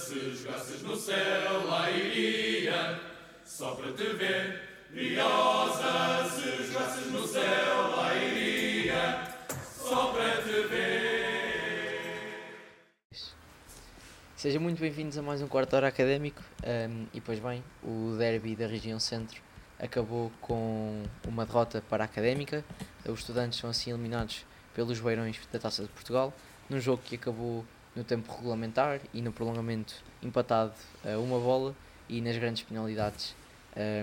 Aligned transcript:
se 0.00 0.34
jogasses 0.34 0.82
no 0.82 0.96
céu, 0.96 1.66
lá 1.66 1.90
iria, 1.90 2.98
só 3.44 3.74
para 3.74 3.92
te 3.92 4.04
ver. 4.14 4.62
Briosa, 4.90 6.26
se 6.30 6.72
jogasses 6.72 7.12
no 7.12 7.26
céu, 7.26 7.90
lá 7.94 8.14
iria, 8.16 9.28
só 9.76 10.10
para 10.12 10.42
te 10.42 10.68
ver. 10.68 12.00
Sejam 14.34 14.62
muito 14.62 14.80
bem-vindos 14.80 15.18
a 15.18 15.22
mais 15.22 15.42
um 15.42 15.46
quarto 15.46 15.76
hora 15.76 15.88
académico. 15.88 16.42
Um, 16.64 17.06
e 17.12 17.20
pois 17.20 17.38
bem, 17.38 17.62
o 17.82 18.16
derby 18.16 18.56
da 18.56 18.66
região 18.66 18.98
centro 18.98 19.42
acabou 19.78 20.32
com 20.40 21.02
uma 21.28 21.44
derrota 21.44 21.84
para 21.90 22.04
a 22.04 22.06
académica. 22.06 22.64
Os 23.04 23.20
estudantes 23.20 23.58
são 23.58 23.68
assim 23.68 23.90
eliminados 23.90 24.46
pelos 24.74 24.98
Beirões 24.98 25.38
da 25.52 25.58
Taça 25.58 25.82
de 25.82 25.90
Portugal, 25.90 26.32
num 26.70 26.80
jogo 26.80 27.02
que 27.04 27.16
acabou 27.16 27.66
no 27.94 28.04
tempo 28.04 28.32
regulamentar 28.34 29.00
e 29.12 29.20
no 29.20 29.32
prolongamento 29.32 29.94
empatado 30.22 30.74
a 31.04 31.18
uma 31.18 31.38
bola 31.38 31.74
e 32.08 32.20
nas 32.20 32.36
grandes 32.36 32.62
penalidades 32.62 33.34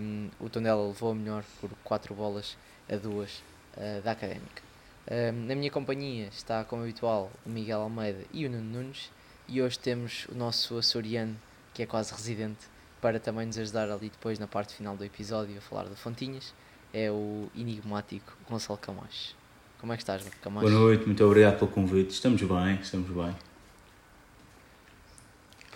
um, 0.02 0.30
o 0.40 0.50
Tondela 0.50 0.88
levou 0.88 1.12
a 1.12 1.16
melhor 1.16 1.44
por 1.60 1.70
4 1.84 2.14
bolas 2.16 2.58
a 2.90 2.96
2 2.96 3.32
uh, 3.78 4.02
da 4.02 4.12
Académica. 4.12 4.64
Um, 5.10 5.46
na 5.46 5.56
minha 5.56 5.72
companhia 5.72 6.28
está, 6.28 6.64
como 6.64 6.84
habitual, 6.84 7.32
o 7.46 7.50
Miguel 7.50 7.82
Almeida 7.82 8.24
e 8.34 8.46
o 8.46 8.50
Nuno 8.50 8.64
Nunes 8.64 9.10
e 9.48 9.62
hoje 9.62 9.80
temos 9.80 10.26
o 10.30 10.36
nosso 10.36 10.78
açoriano, 10.78 11.36
que 11.74 11.82
é 11.82 11.86
quase 11.86 12.12
residente, 12.12 12.68
para 13.02 13.20
também 13.20 13.46
nos 13.46 13.58
ajudar 13.58 13.90
ali 13.90 14.10
depois 14.10 14.38
na 14.40 14.48
parte 14.48 14.74
final 14.74 14.98
do 14.98 15.06
episódio 15.06 15.58
a 15.58 15.62
falar 15.62 15.86
de 15.86 15.96
Fontinhas, 15.96 16.54
é 16.94 17.10
o 17.10 17.48
enigmático 17.56 18.38
Gonçalo 18.50 18.80
Camacho. 18.80 19.36
Como 19.80 19.94
é 19.94 19.96
que 19.96 20.02
estás, 20.02 20.28
Camacho? 20.42 20.68
Boa 20.68 20.80
noite, 20.80 21.06
muito 21.06 21.24
obrigado 21.24 21.60
pelo 21.60 21.72
convite. 21.72 22.12
Estamos 22.12 22.42
bem, 22.42 22.76
estamos 22.82 23.10
bem. 23.10 23.47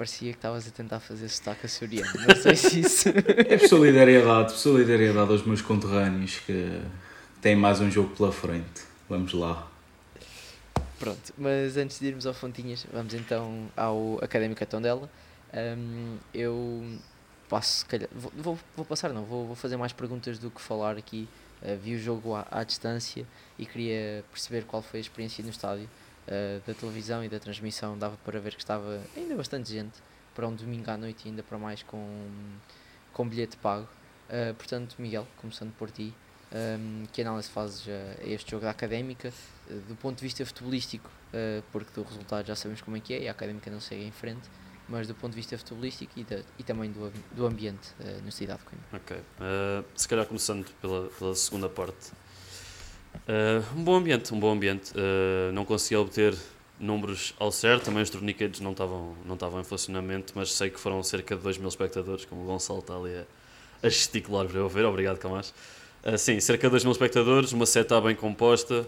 Parecia 0.02 0.32
que 0.32 0.40
estavas 0.40 0.68
a 0.68 0.72
tentar 0.72 1.00
fazer 1.00 1.30
sotaque 1.30 1.68
açoriano, 1.68 2.12
não 2.28 2.36
sei 2.36 2.56
se 2.56 2.80
isso... 2.80 3.10
É 3.10 3.56
por 3.56 3.68
solidariedade, 3.68 4.52
por 4.52 4.58
solidariedade 4.58 5.30
aos 5.30 5.46
meus 5.46 5.62
conterrâneos 5.62 6.40
que 6.40 6.82
têm 7.40 7.56
mais 7.56 7.80
um 7.80 7.92
jogo 7.92 8.10
pela 8.16 8.32
frente. 8.32 8.82
Vamos 9.08 9.32
lá. 9.32 9.68
Pronto, 10.98 11.32
mas 11.38 11.78
antes 11.78 12.00
de 12.00 12.08
irmos 12.08 12.26
ao 12.26 12.34
Fontinhas, 12.34 12.84
vamos 12.92 13.14
então 13.14 13.68
ao 13.78 14.18
Académica 14.24 14.66
Tondela. 14.66 15.08
Um, 15.54 16.18
eu 16.34 16.84
passo, 17.48 17.86
calhar, 17.86 18.10
vou, 18.12 18.32
vou, 18.36 18.60
vou, 18.76 18.86
passar, 18.88 19.14
não, 19.14 19.24
vou, 19.24 19.46
vou 19.46 19.56
fazer 19.56 19.78
mais 19.78 19.94
perguntas 19.94 20.40
do 20.40 20.50
que 20.50 20.60
falar 20.60 20.98
aqui. 20.98 21.30
Uh, 21.62 21.78
vi 21.78 21.94
o 21.94 22.00
jogo 22.00 22.34
à, 22.34 22.48
à, 22.50 22.64
distância 22.64 23.24
e 23.56 23.68
queria 23.68 24.26
perceber 24.32 24.64
qual 24.64 24.82
foi 24.82 25.00
a 25.00 25.02
experiência 25.02 25.44
no 25.44 25.52
estádio. 25.52 25.88
Uh, 26.27 26.61
da 26.66 26.73
televisão 26.73 27.23
e 27.23 27.30
da 27.30 27.39
transmissão 27.39 27.97
dava 27.97 28.16
para 28.17 28.39
ver 28.39 28.53
que 28.53 28.61
estava 28.61 29.02
ainda 29.17 29.36
bastante 29.36 29.72
gente 29.72 30.00
para 30.36 30.47
um 30.47 30.55
domingo 30.55 30.89
à 30.91 30.95
noite 30.95 31.25
e 31.25 31.30
ainda 31.30 31.41
para 31.41 31.58
mais 31.58 31.81
com, 31.83 32.30
com 33.11 33.27
bilhete 33.27 33.58
pago. 33.58 33.88
Uh, 34.30 34.53
portanto, 34.53 34.95
Miguel, 34.99 35.27
começando 35.38 35.73
por 35.73 35.89
ti, 35.89 36.14
um, 36.53 37.05
que 37.11 37.22
análise 37.22 37.49
fazes 37.49 37.88
a, 37.89 38.23
este 38.23 38.52
jogo 38.52 38.64
da 38.64 38.69
Académica, 38.69 39.33
uh, 39.69 39.73
do 39.88 39.95
ponto 39.95 40.17
de 40.17 40.23
vista 40.23 40.45
futebolístico, 40.45 41.09
porque 41.72 41.92
do 41.94 42.03
resultado 42.03 42.45
já 42.45 42.55
sabemos 42.58 42.81
como 42.81 42.97
é 42.97 42.99
que 42.99 43.14
é 43.14 43.22
e 43.23 43.27
a 43.27 43.31
Académica 43.31 43.72
não 43.72 43.80
segue 43.80 44.03
em 44.03 44.11
frente, 44.11 44.49
mas 44.92 45.08
do 45.08 45.16
ponto 45.16 45.31
de 45.31 45.38
vista 45.38 45.58
futebolístico 45.58 46.11
e, 46.17 46.23
de, 46.23 46.44
e 46.59 46.64
também 46.64 46.92
do, 46.92 47.11
do 47.33 47.45
ambiente 47.45 47.92
uh, 47.99 48.23
na 48.23 48.31
cidade 48.31 48.59
de 48.59 48.66
Coimbra. 48.66 48.88
Ok, 48.94 49.17
uh, 49.17 49.86
se 49.95 50.08
calhar 50.08 50.25
começando 50.25 50.69
pela, 50.81 51.08
pela 51.09 51.33
segunda 51.33 51.69
parte. 51.69 52.11
Uh, 53.16 53.80
um 53.80 53.84
bom 53.84 53.95
ambiente, 53.95 54.34
um 54.34 54.40
bom 54.40 54.52
ambiente. 54.52 54.94
não 55.54 55.64
consegui 55.66 55.95
obter 55.95 56.36
números 56.80 57.34
ao 57.40 57.52
certo, 57.52 57.86
também 57.86 58.02
os 58.02 58.09
torniquetes 58.09 58.59
não 58.59 58.72
estavam, 58.72 59.16
não 59.26 59.36
estavam 59.36 59.62
em 59.62 59.64
funcionamento, 59.64 60.34
mas 60.36 60.52
sei 60.52 60.70
que 60.70 60.80
foram 60.80 61.04
cerca 61.04 61.36
de 61.36 61.44
2 61.44 61.59
mil 61.59 61.67
espectadores, 61.67 62.26
como 62.26 62.42
o 62.42 62.45
Gonçalo 62.45 62.80
está 62.80 62.95
ali 62.95 63.16
a, 63.16 63.23
a 63.83 63.89
gesticular 63.89 64.48
para 64.48 64.58
eu 64.58 64.67
ver, 64.67 64.86
obrigado 64.86 65.20
Camás. 65.20 65.54
Uh, 66.04 66.17
sim, 66.17 66.39
cerca 66.39 66.67
de 66.67 66.72
2 66.72 66.83
mil 66.83 66.92
espectadores, 66.92 67.52
uma 67.52 67.66
seta 67.66 68.02
bem 68.02 68.16
composta, 68.16 68.88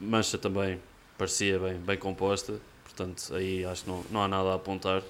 mancha 0.00 0.38
também 0.38 0.80
parecia 1.16 1.58
bem, 1.58 1.74
bem 1.74 1.96
composta, 1.96 2.54
portanto 2.84 3.34
aí 3.34 3.64
acho 3.64 3.84
que 3.84 3.90
não, 3.90 4.04
não 4.10 4.22
há 4.22 4.28
nada 4.28 4.50
a 4.50 4.54
apontar. 4.54 5.02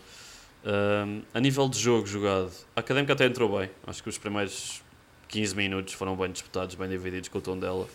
Um, 0.65 1.23
a 1.33 1.41
nível 1.41 1.69
de 1.69 1.79
jogo 1.79 2.07
jogado, 2.07 2.51
a 2.75 2.81
Académica 2.81 3.13
até 3.13 3.27
entrou 3.27 3.59
bem, 3.59 3.71
acho 3.87 4.03
que 4.03 4.09
os 4.09 4.19
primeiros 4.19 4.83
15 5.29 5.55
minutos 5.55 5.95
foram 5.95 6.17
bem 6.17 6.31
disputados, 6.31 6.75
bem 6.75 6.89
divididos 6.89 7.29
com 7.29 7.39
o 7.39 7.41
tom 7.41 7.59
dela. 7.59 7.87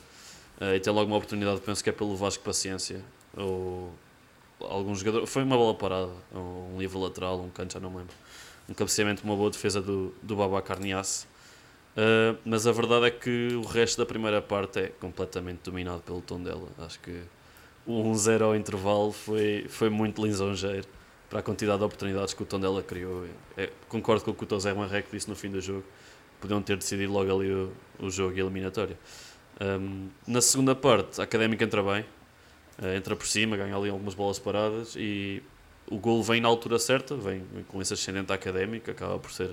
Uh, 0.61 0.75
e 0.75 0.79
tem 0.79 0.93
logo 0.93 1.07
uma 1.07 1.17
oportunidade, 1.17 1.59
penso 1.61 1.83
que 1.83 1.89
é 1.89 1.93
pelo 1.93 2.15
Vasco 2.15 2.43
Paciência. 2.43 3.03
Ou 3.35 3.91
algum 4.59 4.93
jogador. 4.95 5.25
Foi 5.25 5.43
uma 5.43 5.57
bola 5.57 5.73
parada, 5.73 6.11
um 6.33 6.77
livro 6.77 6.99
lateral, 6.99 7.39
um 7.41 7.49
canto, 7.49 7.73
já 7.73 7.79
não 7.79 7.89
me 7.89 7.97
lembro. 7.97 8.13
Um 8.69 8.73
cabeceamento, 8.73 9.23
uma 9.23 9.35
boa 9.35 9.49
defesa 9.49 9.81
do, 9.81 10.13
do 10.21 10.35
Babá 10.35 10.61
Carniasse. 10.61 11.25
Uh, 11.95 12.37
mas 12.45 12.65
a 12.65 12.71
verdade 12.71 13.05
é 13.05 13.11
que 13.11 13.49
o 13.55 13.61
resto 13.61 13.97
da 13.97 14.05
primeira 14.05 14.41
parte 14.41 14.79
é 14.79 14.87
completamente 14.87 15.59
dominado 15.63 16.01
pelo 16.01 16.21
tom 16.21 16.41
dela. 16.41 16.67
Acho 16.79 16.99
que 16.99 17.21
o 17.85 18.03
1-0 18.03 18.41
ao 18.41 18.55
intervalo 18.55 19.11
foi, 19.11 19.65
foi 19.69 19.89
muito 19.89 20.23
lisonjeiro 20.25 20.87
para 21.29 21.39
a 21.39 21.43
quantidade 21.43 21.79
de 21.79 21.85
oportunidades 21.85 22.33
que 22.33 22.41
o 22.41 22.45
Tondela 22.45 22.81
criou. 22.81 23.25
É, 23.57 23.69
concordo 23.89 24.23
com 24.23 24.31
o 24.31 24.33
que 24.33 24.45
o 24.45 24.47
José 24.49 24.73
Marreco 24.73 25.09
disse 25.11 25.27
no 25.29 25.35
fim 25.35 25.49
do 25.49 25.59
jogo. 25.59 25.83
Podiam 26.43 26.61
ter 26.61 26.75
decidido 26.75 27.13
logo 27.13 27.33
ali 27.33 27.49
o, 27.49 27.71
o 27.99 28.09
jogo 28.09 28.37
eliminatório. 28.37 28.97
Um, 29.61 30.09
na 30.27 30.41
segunda 30.41 30.75
parte, 30.75 31.21
a 31.21 31.23
Académica 31.23 31.63
entra 31.63 31.81
bem, 31.81 32.01
uh, 32.81 32.87
entra 32.97 33.15
por 33.15 33.25
cima, 33.25 33.55
ganha 33.55 33.73
ali 33.73 33.89
algumas 33.89 34.13
bolas 34.13 34.39
paradas 34.39 34.93
e 34.97 35.41
o 35.89 35.97
gol 35.97 36.21
vem 36.21 36.41
na 36.41 36.49
altura 36.49 36.77
certa, 36.79 37.15
vem, 37.15 37.45
vem 37.53 37.63
com 37.63 37.81
esse 37.81 37.93
ascendente 37.93 38.29
à 38.29 38.35
Académica, 38.35 38.91
acaba 38.91 39.17
por 39.17 39.31
ser 39.31 39.51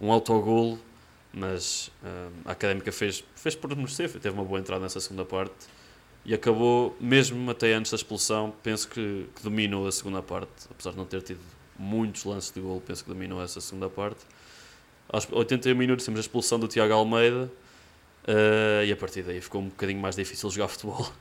um 0.00 0.12
autogol, 0.12 0.78
mas 1.32 1.90
um, 2.00 2.42
a 2.44 2.52
Académica 2.52 2.92
fez, 2.92 3.24
fez 3.34 3.56
por 3.56 3.74
merecer, 3.74 4.08
teve 4.08 4.30
uma 4.30 4.44
boa 4.44 4.60
entrada 4.60 4.84
nessa 4.84 5.00
segunda 5.00 5.24
parte 5.24 5.66
e 6.24 6.32
acabou, 6.32 6.96
mesmo 7.00 7.50
até 7.50 7.74
antes 7.74 7.90
da 7.90 7.96
expulsão, 7.96 8.54
penso 8.62 8.88
que, 8.88 9.26
que, 9.34 9.42
dominou 9.42 9.88
a 9.88 9.90
segunda 9.90 10.22
parte, 10.22 10.68
apesar 10.70 10.92
de 10.92 10.96
não 10.96 11.06
ter 11.06 11.22
tido 11.22 11.40
muitos 11.76 12.22
lances 12.24 12.52
de 12.52 12.60
gol, 12.60 12.80
penso 12.80 13.02
que 13.02 13.10
dominou 13.10 13.42
essa 13.42 13.60
segunda 13.60 13.90
parte. 13.90 14.20
Aos 15.08 15.30
81 15.30 15.74
minutos 15.74 16.04
temos 16.04 16.18
a 16.18 16.22
expulsão 16.22 16.58
do 16.58 16.66
Tiago 16.66 16.92
Almeida 16.92 17.50
uh, 18.26 18.84
e 18.84 18.90
a 18.90 18.96
partir 18.96 19.22
daí 19.22 19.40
ficou 19.40 19.60
um 19.60 19.68
bocadinho 19.68 20.00
mais 20.00 20.16
difícil 20.16 20.50
jogar 20.50 20.68
futebol. 20.68 21.12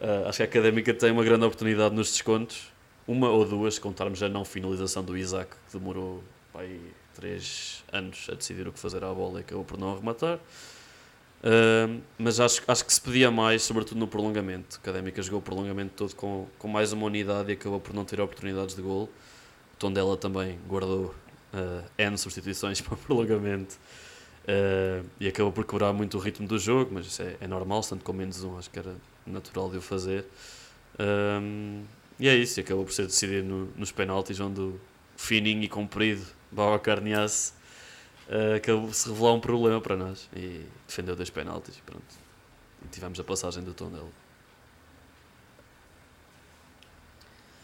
Uh, 0.00 0.28
acho 0.28 0.38
que 0.38 0.42
a 0.42 0.46
Académica 0.46 0.94
tem 0.94 1.10
uma 1.10 1.24
grande 1.24 1.44
oportunidade 1.44 1.94
nos 1.94 2.12
descontos, 2.12 2.72
uma 3.06 3.28
ou 3.28 3.44
duas, 3.44 3.74
se 3.74 3.80
contarmos 3.80 4.22
a 4.22 4.28
não 4.28 4.44
finalização 4.44 5.04
do 5.04 5.16
Isaac, 5.16 5.50
que 5.50 5.78
demorou 5.78 6.22
pai, 6.52 6.78
3 7.14 7.84
anos 7.92 8.26
a 8.30 8.34
decidir 8.34 8.66
o 8.68 8.72
que 8.72 8.78
fazer 8.78 9.04
à 9.04 9.12
bola 9.12 9.40
e 9.40 9.42
acabou 9.42 9.64
por 9.64 9.78
não 9.78 9.92
arrematar. 9.92 10.38
Uh, 11.44 12.00
mas 12.16 12.40
acho, 12.40 12.62
acho 12.66 12.86
que 12.86 12.94
se 12.94 13.00
pedia 13.00 13.30
mais, 13.30 13.62
sobretudo 13.62 13.98
no 13.98 14.06
prolongamento. 14.08 14.76
A 14.76 14.78
Académica 14.78 15.20
jogou 15.20 15.40
o 15.40 15.42
prolongamento 15.42 15.92
todo 15.94 16.14
com, 16.14 16.46
com 16.58 16.68
mais 16.68 16.92
uma 16.92 17.04
unidade 17.04 17.50
e 17.50 17.54
acabou 17.54 17.80
por 17.80 17.94
não 17.94 18.04
ter 18.04 18.20
oportunidades 18.20 18.74
de 18.74 18.80
gol. 18.80 19.04
O 19.74 19.76
Tondela 19.76 20.16
também 20.16 20.58
guardou 20.66 21.14
uh, 21.54 21.84
N 21.96 22.18
substituições 22.18 22.80
para 22.82 22.94
o 22.94 22.96
prolongamento 22.96 23.78
uh, 24.44 25.06
e 25.18 25.28
acabou 25.28 25.52
por 25.52 25.64
quebrar 25.64 25.92
muito 25.92 26.18
o 26.18 26.20
ritmo 26.20 26.46
do 26.46 26.58
jogo, 26.58 26.90
mas 26.92 27.06
isso 27.06 27.22
é, 27.22 27.36
é 27.40 27.46
normal, 27.46 27.80
tanto 27.82 28.04
com 28.04 28.12
menos 28.12 28.42
um, 28.44 28.58
acho 28.58 28.70
que 28.70 28.78
era 28.78 28.94
natural 29.26 29.70
de 29.70 29.78
o 29.78 29.80
fazer. 29.80 30.26
e 32.18 32.28
é 32.28 32.34
isso, 32.34 32.60
e 32.60 32.62
acabou 32.62 32.84
por 32.84 32.92
ser 32.92 33.06
decidido 33.06 33.46
no, 33.46 33.66
nos 33.76 33.90
penaltis, 33.90 34.38
onde 34.40 34.60
o 34.60 34.80
fininho 35.16 35.62
e 35.62 35.68
comprido 35.68 36.26
Baba 36.50 36.78
Carniasse 36.78 37.52
uh, 38.28 38.56
acabou 38.56 38.92
se 38.92 39.08
revelar 39.08 39.32
um 39.32 39.40
problema 39.40 39.80
para 39.80 39.96
nós 39.96 40.28
e 40.34 40.64
defendeu 40.86 41.16
dois 41.16 41.30
penaltis. 41.30 41.80
Pronto. 41.84 42.04
E 42.84 42.88
tivemos 42.88 43.18
a 43.18 43.24
passagem 43.24 43.62
do 43.62 43.74
tom 43.74 43.90
dele. 43.90 44.10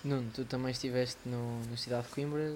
Nuno, 0.03 0.31
tu 0.35 0.45
também 0.45 0.71
estiveste 0.71 1.19
no, 1.27 1.61
no 1.71 1.77
Cidade 1.77 2.07
de 2.07 2.15
Coimbra 2.15 2.55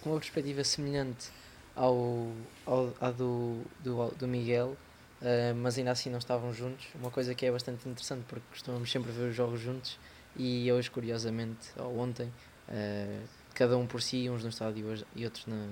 com 0.00 0.10
uma 0.10 0.18
perspectiva 0.18 0.64
semelhante 0.64 1.30
ao, 1.76 2.32
ao, 2.64 2.92
à 3.00 3.10
do, 3.10 3.60
do, 3.84 4.08
do 4.18 4.26
Miguel, 4.26 4.76
uh, 5.20 5.54
mas 5.56 5.78
ainda 5.78 5.90
assim 5.90 6.10
não 6.10 6.18
estavam 6.18 6.52
juntos. 6.52 6.86
Uma 6.94 7.10
coisa 7.10 7.34
que 7.34 7.46
é 7.46 7.52
bastante 7.52 7.88
interessante 7.88 8.24
porque 8.28 8.44
costumamos 8.50 8.90
sempre 8.90 9.12
ver 9.12 9.30
os 9.30 9.36
jogos 9.36 9.60
juntos 9.60 9.98
e 10.36 10.70
hoje, 10.72 10.90
curiosamente, 10.90 11.68
ou 11.76 11.98
ontem, 11.98 12.32
uh, 12.68 13.22
cada 13.54 13.76
um 13.76 13.86
por 13.86 14.00
si, 14.00 14.30
uns 14.30 14.42
no 14.42 14.48
estádio 14.48 14.86
e 15.14 15.24
outros 15.24 15.46
na, 15.46 15.66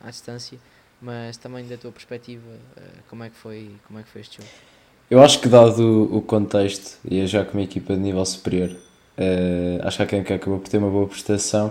à 0.00 0.10
distância, 0.10 0.58
mas 1.00 1.36
também 1.36 1.66
da 1.66 1.76
tua 1.76 1.92
perspectiva, 1.92 2.50
eh, 2.76 2.82
como 3.08 3.24
é 3.24 3.30
que 3.30 3.36
foi, 3.36 3.76
como 3.86 3.98
é 3.98 4.02
que 4.02 4.08
foi 4.08 4.20
este 4.20 4.38
jogo? 4.38 4.48
Eu 5.10 5.22
acho 5.22 5.40
que 5.40 5.48
dado 5.48 6.14
o 6.14 6.20
contexto 6.20 6.98
e 7.04 7.24
já 7.26 7.44
com 7.44 7.52
uma 7.52 7.62
equipa 7.62 7.94
de 7.94 8.00
nível 8.00 8.24
superior, 8.24 8.76
uh, 9.18 9.86
acho 9.86 9.96
que 9.98 10.02
a 10.02 10.06
Kenka 10.06 10.34
acabou 10.34 10.58
por 10.58 10.68
ter 10.68 10.78
uma 10.78 10.90
boa 10.90 11.06
prestação 11.06 11.68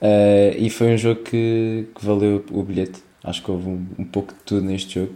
uh, 0.00 0.56
e 0.56 0.68
foi 0.70 0.94
um 0.94 0.96
jogo 0.96 1.22
que, 1.22 1.88
que 1.94 2.04
valeu 2.04 2.44
o 2.50 2.62
bilhete. 2.62 3.02
Acho 3.24 3.42
que 3.42 3.50
houve 3.50 3.68
um, 3.68 3.86
um, 3.98 4.04
pouco 4.04 4.32
de 4.32 4.40
tudo 4.40 4.66
neste 4.66 5.00
jogo. 5.00 5.12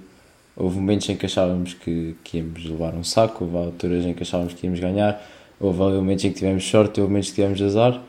Houve 0.56 0.78
momentos 0.78 1.08
em 1.08 1.16
que 1.16 1.26
achávamos 1.26 1.74
que, 1.74 2.16
que 2.24 2.38
íamos 2.38 2.64
levar 2.64 2.94
um 2.94 3.04
saco, 3.04 3.44
houve 3.44 3.56
alturas 3.58 4.04
em 4.06 4.14
que 4.14 4.22
achávamos 4.22 4.54
que 4.54 4.64
íamos 4.64 4.80
ganhar, 4.80 5.22
houve 5.60 5.78
momentos 5.78 6.24
em 6.24 6.30
que 6.30 6.38
tivemos 6.38 6.66
sorte, 6.66 7.00
houve 7.00 7.10
momentos 7.10 7.30
que 7.30 7.34
tivemos 7.36 7.60
azar. 7.60 8.02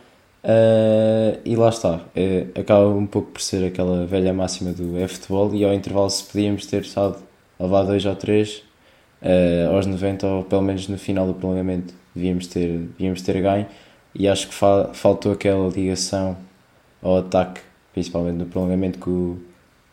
Uh, 0.44 1.42
e 1.44 1.56
lá 1.58 1.68
está, 1.68 2.06
é, 2.16 2.46
acaba 2.56 2.88
um 2.88 3.06
pouco 3.06 3.32
por 3.32 3.42
ser 3.42 3.66
aquela 3.66 4.06
velha 4.06 4.32
máxima 4.32 4.72
do 4.72 4.98
é 4.98 5.06
futebol 5.06 5.54
e 5.54 5.66
ao 5.66 5.74
intervalo 5.74 6.10
se 6.10 6.24
podíamos 6.24 6.66
ter 6.68 6.84
estado 6.84 7.18
a 7.60 7.64
levar 7.64 7.84
2 7.84 8.06
ou 8.06 8.16
3 8.16 8.64
uh, 9.22 9.76
aos 9.76 9.86
90 9.86 10.26
ou 10.28 10.44
pelo 10.44 10.62
menos 10.62 10.88
no 10.88 10.98
final 10.98 11.28
do 11.28 11.34
prolongamento 11.34 11.94
devíamos 12.18 12.48
ter, 12.48 12.78
devíamos 12.98 13.22
ter 13.22 13.42
ganho 13.42 13.66
e 14.14 14.28
acho 14.28 14.48
que 14.48 14.54
fa 14.54 14.90
faltou 14.94 15.32
aquela 15.32 15.70
ligação 15.70 16.38
ao 17.02 17.18
ataque, 17.20 17.62
principalmente 17.94 18.36
no 18.36 18.46
prolongamento 18.46 19.00
que 19.00 19.10
o, 19.10 19.38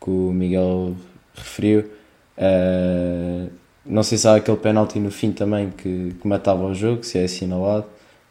que 0.03 0.09
o 0.09 0.31
Miguel 0.33 0.95
referiu. 1.33 1.91
Uh, 2.37 3.49
não 3.85 4.03
sei 4.03 4.17
se 4.17 4.27
há 4.27 4.35
aquele 4.35 4.57
penalti 4.57 4.99
no 4.99 5.11
fim 5.11 5.31
também 5.31 5.69
que, 5.69 6.15
que 6.19 6.27
matava 6.27 6.65
o 6.65 6.73
jogo, 6.73 7.03
se 7.03 7.17
é 7.19 7.23
assinalado 7.23 7.85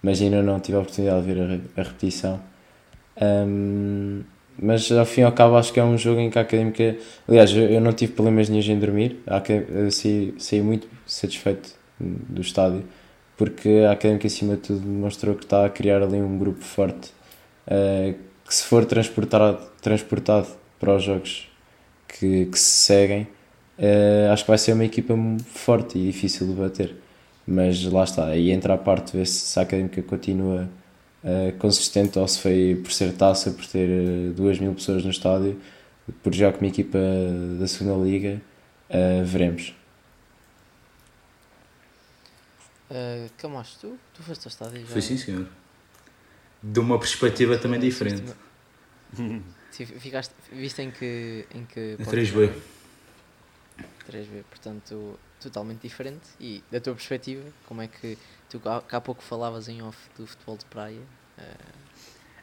mas 0.05 0.21
ainda 0.21 0.43
não 0.43 0.61
tive 0.61 0.77
a 0.77 0.81
oportunidade 0.83 1.27
de 1.27 1.33
ver 1.33 1.41
a, 1.41 1.81
a 1.81 1.83
repetição. 1.83 2.39
Um, 3.21 4.23
mas 4.59 4.93
ao 4.93 5.07
fim 5.07 5.23
e 5.23 5.25
ao 5.25 5.33
cabo 5.33 5.57
acho 5.57 5.73
que 5.73 5.81
é 5.81 5.85
um 5.85 5.97
jogo 5.97 6.21
em 6.21 6.29
que 6.29 6.39
a 6.39 6.43
Académica. 6.43 6.97
Aliás, 7.27 7.51
eu 7.57 7.81
não 7.81 7.93
tive 7.95 8.13
problemas 8.13 8.51
nenhum 8.51 8.75
em 8.75 8.79
dormir, 8.79 9.19
saí, 9.91 10.35
saí 10.39 10.61
muito 10.61 10.87
satisfeito 11.07 11.71
do 11.99 12.43
estádio, 12.43 12.85
porque 13.37 13.85
a 13.89 13.93
Académica 13.93 14.27
acima 14.27 14.55
de 14.57 14.63
tudo 14.63 14.81
demonstrou 14.81 15.35
que 15.35 15.45
está 15.45 15.67
a 15.67 15.71
criar 15.71 16.03
ali 16.03 16.17
um 16.17 16.39
grupo 16.39 16.63
forte 16.63 17.11
uh, 17.67 18.15
que 18.47 18.55
se 18.55 18.65
for 18.65 18.85
transportado, 18.85 19.59
transportado 19.81 20.47
para 20.79 20.95
os 20.97 21.03
jogos 21.03 21.49
que, 22.07 22.47
que 22.47 22.59
se 22.59 22.85
seguem, 22.85 23.23
uh, 23.79 24.33
acho 24.33 24.45
que 24.45 24.51
vai 24.51 24.59
ser 24.59 24.73
uma 24.73 24.85
equipa 24.85 25.15
forte 25.47 25.99
e 25.99 26.07
difícil 26.07 26.47
de 26.47 26.53
bater. 26.53 26.95
Mas 27.47 27.85
lá 27.85 28.05
está, 28.05 28.27
aí 28.27 28.51
entra 28.51 28.75
a 28.75 28.79
parte 28.79 29.13
de 29.13 29.19
ver 29.19 29.27
se 29.27 29.59
a 29.59 29.63
académica 29.63 30.03
continua 30.03 30.69
uh, 31.23 31.53
consistente 31.59 32.19
ou 32.19 32.27
se 32.29 32.39
foi 32.39 32.81
por 32.83 32.93
ser 32.93 33.13
taça, 33.13 33.51
por 33.51 33.67
ter 33.67 33.89
uh, 33.89 34.33
duas 34.33 34.59
mil 34.59 34.75
pessoas 34.75 35.05
no 35.05 35.11
estádio, 35.11 35.59
por 36.23 36.35
jogar 36.35 36.53
com 36.53 36.61
uma 36.61 36.69
equipa 36.69 36.99
da 37.59 37.67
segunda 37.67 38.05
liga, 38.05 38.39
veremos. 39.25 39.75
Uh, 42.91 43.31
Camacho, 43.39 43.79
tu, 43.81 43.99
tu 44.13 44.23
foste 44.23 44.47
ao 44.47 44.51
estádio? 44.51 44.87
Foi 44.87 45.01
sim, 45.01 45.17
senhor. 45.17 45.47
De 46.63 46.81
uma 46.81 46.99
perspectiva 46.99 47.57
também 47.59 47.81
diferente. 47.81 48.33
Sim, 49.71 49.87
ficaste, 49.87 50.33
viste 50.53 50.83
em 50.83 50.91
que. 50.91 51.47
Em 51.55 51.65
que 51.65 51.97
3B. 52.01 52.53
3B, 54.11 54.45
portanto, 54.49 55.19
totalmente 55.41 55.81
diferente. 55.81 56.29
E 56.39 56.63
da 56.71 56.81
tua 56.81 56.95
perspectiva, 56.95 57.43
como 57.67 57.83
é 57.83 57.89
que 57.89 58.17
tu 58.49 58.61
há 58.65 59.01
pouco 59.01 59.23
falavas 59.23 59.69
em 59.69 59.83
off 59.83 59.99
do 60.17 60.27
futebol 60.27 60.57
de 60.57 60.65
praia? 60.67 61.01
Uh... 61.39 61.75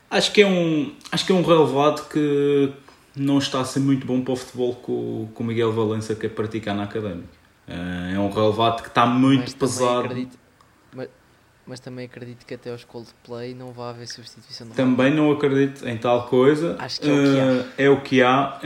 Acho 0.09 0.33
que 0.33 0.41
é 0.41 0.47
um 0.47 0.93
acho 1.11 1.25
que 1.25 1.31
é 1.31 1.35
um 1.35 1.41
relevado 1.41 2.09
que 2.09 2.73
não 3.15 3.37
está 3.37 3.61
a 3.61 3.65
ser 3.65 3.79
muito 3.79 4.05
bom 4.05 4.21
para 4.21 4.33
o 4.33 4.35
futebol 4.35 4.75
com 4.75 5.31
o 5.33 5.43
Miguel 5.43 5.71
Valença 5.71 6.13
que 6.15 6.25
é 6.25 6.29
praticar 6.29 6.75
na 6.75 6.83
académica. 6.83 7.40
Uh, 7.67 8.15
é 8.15 8.19
um 8.19 8.29
relevado 8.29 8.81
que 8.81 8.89
está 8.89 9.05
muito 9.05 9.43
mas 9.43 9.53
pesado. 9.53 10.05
Acredito, 10.05 10.37
mas, 10.93 11.09
mas, 11.65 11.79
também 11.79 12.05
acredito 12.05 12.45
que 12.45 12.53
até 12.53 12.71
aos 12.71 12.83
Coldplay 12.83 13.53
não 13.53 13.71
vai 13.71 13.89
haver 13.91 14.07
substituição 14.07 14.67
Também 14.69 15.13
não 15.13 15.31
acredito 15.31 15.87
em 15.87 15.97
tal 15.97 16.27
coisa. 16.27 16.75
Acho 16.79 17.01
que 17.01 17.09
é 17.09 17.13
o 17.13 17.21
que 17.21 17.39
há. 17.39 17.53
Uh, 17.53 17.71
é 17.77 17.89
o 17.89 18.01
que 18.01 18.21
há. 18.21 18.59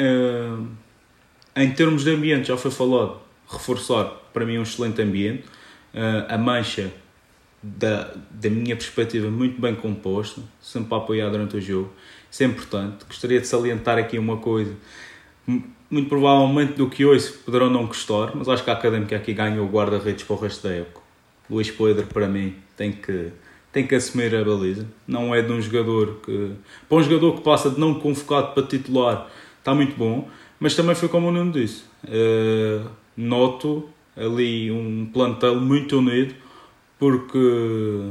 em 1.56 1.72
termos 1.72 2.04
de 2.04 2.12
ambiente, 2.12 2.48
já 2.48 2.58
foi 2.58 2.72
falado, 2.72 3.20
reforçar 3.48 4.26
para 4.36 4.46
mim 4.46 4.56
é 4.56 4.60
um 4.60 4.64
excelente 4.64 5.02
ambiente. 5.02 5.46
Uh, 5.94 6.28
a 6.28 6.38
mancha, 6.38 6.92
da, 7.64 8.14
da 8.30 8.50
minha 8.50 8.76
perspectiva, 8.76 9.32
muito 9.32 9.60
bem 9.62 9.74
composta, 9.74 10.42
sempre 10.62 10.90
para 10.90 10.98
apoiar 10.98 11.30
durante 11.30 11.56
o 11.56 11.62
jogo. 11.62 11.94
Isso 12.30 12.44
é 12.44 12.46
importante. 12.46 13.06
Gostaria 13.06 13.40
de 13.40 13.48
salientar 13.48 13.98
aqui 13.98 14.20
uma 14.20 14.36
coisa. 14.38 14.76
Muito 15.48 16.10
provavelmente 16.10 16.74
do 16.74 16.90
que 16.90 17.06
hoje 17.06 17.32
poderão 17.32 17.70
não 17.70 17.86
gostar, 17.86 18.36
mas 18.36 18.50
acho 18.50 18.64
que 18.64 18.70
a 18.70 18.74
Académica 18.74 19.16
aqui 19.16 19.34
ganhou 19.34 19.66
o 19.66 19.70
guarda-redes 19.70 20.24
para 20.24 20.36
o 20.36 20.40
resto 20.40 20.68
da 20.68 20.74
época. 20.74 21.02
Luís 21.50 21.70
Pedro, 21.70 22.08
para 22.08 22.28
mim, 22.28 22.56
tem 22.76 22.92
que, 22.92 23.32
tem 23.72 23.86
que 23.86 23.94
assumir 23.94 24.36
a 24.36 24.44
baliza. 24.44 24.88
Não 25.08 25.34
é 25.34 25.42
de 25.42 25.52
um 25.52 25.62
jogador 25.62 26.20
que. 26.26 26.52
Para 26.90 26.98
um 26.98 27.04
jogador 27.04 27.36
que 27.36 27.42
passa 27.42 27.70
de 27.70 27.80
não 27.80 27.94
convocado 27.96 28.54
para 28.54 28.64
titular, 28.64 29.30
está 29.60 29.76
muito 29.76 29.96
bom, 29.96 30.28
mas 30.60 30.76
também 30.76 30.96
foi 30.96 31.08
como 31.08 31.28
o 31.28 31.32
Nuno 31.32 31.52
disse. 31.52 31.84
Uh, 32.04 32.90
noto 33.16 33.88
ali 34.16 34.72
um 34.72 35.06
plantel 35.12 35.56
muito 35.56 36.00
unido, 36.00 36.34
porque 36.98 37.38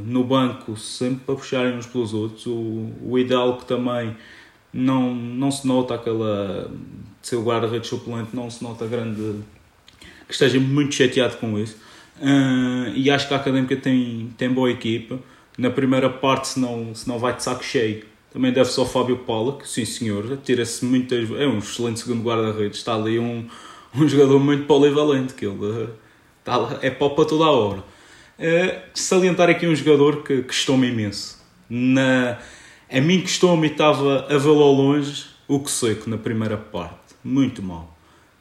no 0.06 0.22
banco 0.24 0.76
sempre 0.76 1.24
para 1.24 1.34
puxarem 1.34 1.76
uns 1.76 1.86
pelos 1.86 2.14
outros. 2.14 2.46
O, 2.46 2.92
o 3.02 3.18
Hidalgo 3.18 3.64
também 3.64 4.16
não, 4.74 5.14
não 5.14 5.50
se 5.52 5.66
nota 5.66 5.94
aquela 5.94 6.68
o 7.32 7.42
guarda-redes 7.42 7.88
suplente, 7.88 8.30
não 8.34 8.50
se 8.50 8.62
nota 8.62 8.86
grande 8.86 9.36
que 10.26 10.32
esteja 10.32 10.60
muito 10.60 10.94
chateado 10.94 11.36
com 11.36 11.58
isso. 11.58 11.76
Uh, 12.20 12.92
e 12.94 13.10
acho 13.10 13.28
que 13.28 13.34
a 13.34 13.36
Académica 13.36 13.76
tem, 13.76 14.30
tem 14.36 14.50
boa 14.50 14.70
equipa. 14.70 15.18
Na 15.56 15.70
primeira 15.70 16.10
parte, 16.10 16.48
se 16.48 16.60
não, 16.60 16.94
se 16.94 17.08
não 17.08 17.18
vai 17.18 17.34
de 17.34 17.42
saco 17.42 17.64
cheio, 17.64 18.04
também 18.32 18.52
deve-se 18.52 18.78
ao 18.78 18.86
Fábio 18.86 19.18
Paula, 19.18 19.58
que 19.58 19.68
sim 19.68 19.84
senhor, 19.84 20.38
tira-se 20.44 20.84
muitas. 20.84 21.30
É 21.30 21.46
um 21.46 21.58
excelente 21.58 22.00
segundo 22.00 22.22
guarda-redes, 22.22 22.78
está 22.78 22.94
ali 22.94 23.18
um, 23.18 23.46
um 23.94 24.08
jogador 24.08 24.38
muito 24.38 24.66
polivalente, 24.66 25.34
que 25.34 25.46
ele 25.46 25.88
tá, 26.42 26.78
é 26.82 26.90
pop 26.90 27.14
para 27.14 27.24
toda 27.24 27.44
a 27.44 27.50
hora. 27.50 27.78
Uh, 28.38 28.80
salientar 28.92 29.48
aqui 29.48 29.66
um 29.66 29.74
jogador 29.74 30.22
que 30.24 30.42
custou-me 30.42 30.88
imenso. 30.88 31.42
Na, 31.70 32.38
a 32.94 33.00
mim 33.00 33.20
custou-me 33.20 33.68
e 33.68 33.70
estava 33.70 34.26
a 34.28 34.38
vê-lo 34.38 34.62
ao 34.62 34.72
longe 34.72 35.26
o 35.48 35.58
que 35.58 35.70
seco 35.70 36.08
na 36.08 36.16
primeira 36.16 36.56
parte. 36.56 37.14
Muito 37.22 37.62
mal. 37.62 37.96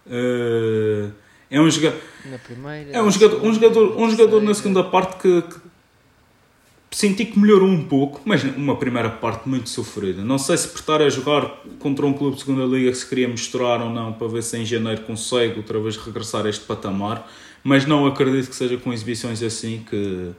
Uh, 0.06 1.12
é 1.50 1.60
um 1.60 1.70
jogador. 1.70 2.00
É 2.92 3.02
um 3.02 3.12
jogador, 3.12 3.46
um 3.46 3.54
jogador, 3.54 3.98
um 4.02 4.10
jogador 4.10 4.42
na 4.42 4.54
segunda 4.54 4.84
parte 4.84 5.22
que, 5.22 5.42
que 5.42 6.98
senti 6.98 7.26
que 7.26 7.40
melhorou 7.40 7.68
um 7.68 7.84
pouco, 7.84 8.22
mas 8.26 8.44
uma 8.44 8.76
primeira 8.76 9.10
parte 9.10 9.48
muito 9.48 9.70
sofrida. 9.70 10.24
Não 10.24 10.38
sei 10.38 10.58
se 10.58 10.68
por 10.68 10.80
estar 10.80 11.02
a 11.02 11.10
jogar 11.10 11.62
contra 11.80 12.06
um 12.06 12.14
clube 12.14 12.36
de 12.36 12.44
segunda 12.44 12.66
liga 12.66 12.94
se 12.94 13.08
queria 13.08 13.28
misturar 13.28 13.82
ou 13.82 13.90
não 13.90 14.14
para 14.14 14.28
ver 14.28 14.44
se 14.44 14.58
em 14.58 14.66
janeiro 14.66 15.02
consegue 15.02 15.58
outra 15.58 15.80
vez 15.80 15.98
regressar 15.98 16.46
a 16.46 16.50
este 16.50 16.66
patamar, 16.66 17.30
mas 17.64 17.86
não 17.86 18.06
acredito 18.06 18.50
que 18.50 18.56
seja 18.56 18.78
com 18.78 18.94
exibições 18.94 19.42
assim 19.42 19.86
que, 19.90 20.32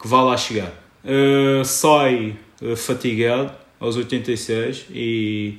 que 0.00 0.08
vá 0.08 0.22
lá 0.22 0.36
chegar. 0.36 0.72
Uh, 1.04 1.64
sai 1.64 2.38
fatigado 2.76 3.52
aos 3.80 3.96
86 3.96 4.86
e, 4.90 5.58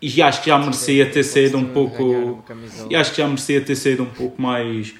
e 0.00 0.22
acho 0.22 0.42
que 0.42 0.48
já 0.48 0.58
merecia 0.58 1.10
ter 1.10 1.22
saído 1.22 1.58
um 1.58 1.66
pouco 1.66 2.42
e 2.90 2.96
acho 2.96 3.12
que 3.12 3.18
já 3.18 3.28
merecia 3.28 3.60
ter 3.60 3.76
saído 3.76 4.02
um 4.02 4.10
pouco 4.10 4.40
mais 4.40 4.94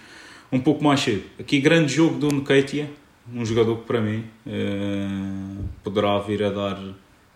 um 0.53 0.61
pouco 0.61 0.85
mais 0.85 1.01
cedo. 1.01 1.25
Aqui 1.39 1.61
grande 1.61 1.93
jogo 1.93 2.19
do 2.19 2.29
Nketia 2.29 2.89
um 3.33 3.45
jogador 3.45 3.77
que 3.77 3.87
para 3.87 4.01
mim 4.01 4.25
eh, 4.47 5.63
poderá 5.83 6.19
vir 6.19 6.43
a 6.43 6.51
dar 6.51 6.79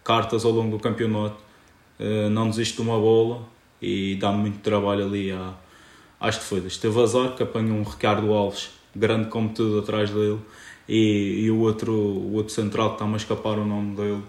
cartas 0.05 0.45
ao 0.45 0.53
longo 0.53 0.77
do 0.77 0.83
campeonato. 0.83 1.37
Eh, 1.99 2.29
não 2.29 2.49
desiste 2.51 2.77
de 2.77 2.83
uma 2.83 2.99
bola 2.99 3.43
e 3.81 4.17
dá 4.17 4.31
muito 4.31 4.59
trabalho 4.59 5.07
ali 5.07 5.31
à, 5.31 5.55
às 6.21 6.37
defesas. 6.37 6.77
Teve 6.77 7.01
azar 7.01 7.35
que 7.35 7.43
apanhou 7.43 7.79
um 7.79 7.83
Ricardo 7.83 8.33
Alves, 8.33 8.71
grande 8.95 9.29
como 9.29 9.49
tudo, 9.49 9.79
atrás 9.79 10.11
dele, 10.11 10.39
e, 10.89 11.45
e 11.45 11.51
o, 11.51 11.61
outro, 11.61 11.93
o 11.93 12.35
outro 12.35 12.53
central 12.53 12.91
que 12.91 12.95
está-me 12.95 13.15
a 13.15 13.17
escapar 13.17 13.59
o 13.59 13.65
nome 13.65 13.95
dele. 13.95 14.23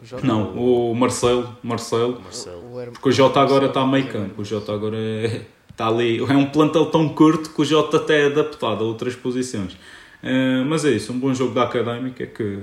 O 0.00 0.26
não, 0.26 0.54
o 0.56 0.94
Marcelo, 0.94 1.56
Marcelo, 1.62 2.20
Marcelo. 2.22 2.62
porque 2.92 3.08
o 3.08 3.12
Jota 3.12 3.40
agora 3.40 3.66
está 3.66 3.80
a 3.80 3.86
meio 3.86 4.06
campo, 4.08 4.42
o 4.42 4.44
Jota 4.44 4.72
agora 4.72 4.96
é, 4.96 5.44
está 5.68 5.88
ali, 5.88 6.18
é 6.18 6.36
um 6.36 6.46
plantel 6.46 6.86
tão 6.86 7.08
curto 7.08 7.50
que 7.50 7.60
o 7.60 7.64
Jota 7.64 7.96
até 7.96 8.22
é 8.22 8.26
adaptado 8.26 8.84
a 8.84 8.86
outras 8.86 9.16
posições. 9.16 9.72
Uh, 10.22 10.64
mas 10.66 10.84
é 10.84 10.90
isso, 10.90 11.12
um 11.12 11.18
bom 11.18 11.34
jogo 11.34 11.52
da 11.52 11.64
Académica 11.64 12.26
que 12.26 12.60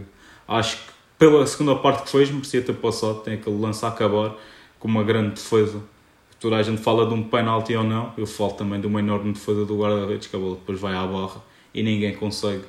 acho 0.48 0.78
que 0.78 0.96
pela 1.18 1.46
segunda 1.46 1.76
parte 1.76 2.04
que 2.04 2.10
fez 2.10 2.30
merecia 2.30 2.62
ter 2.62 2.74
passado, 2.74 3.22
tem 3.22 3.36
aquele 3.36 3.58
lance 3.60 3.86
a 3.86 3.90
acabar 3.90 4.36
com 4.80 4.88
uma 4.88 5.04
grande 5.04 5.36
defesa. 5.36 5.82
Toda 6.40 6.58
a 6.58 6.64
gente 6.64 6.82
fala 6.82 7.06
de 7.06 7.14
um 7.14 7.24
penalti 7.24 7.76
ou 7.76 7.84
não, 7.84 8.14
eu 8.18 8.28
falo 8.28 8.54
também 8.54 8.80
de 8.80 8.88
uma 8.88 9.00
enorme 9.00 9.34
defesa 9.34 9.66
do 9.66 9.78
guarda-redes 9.78 10.28
que 10.28 10.36
a 10.36 10.40
bola 10.40 10.56
depois 10.56 10.80
vai 10.80 10.94
à 10.94 11.06
barra 11.06 11.42
e 11.74 11.82
ninguém 11.82 12.14
consegue 12.16 12.64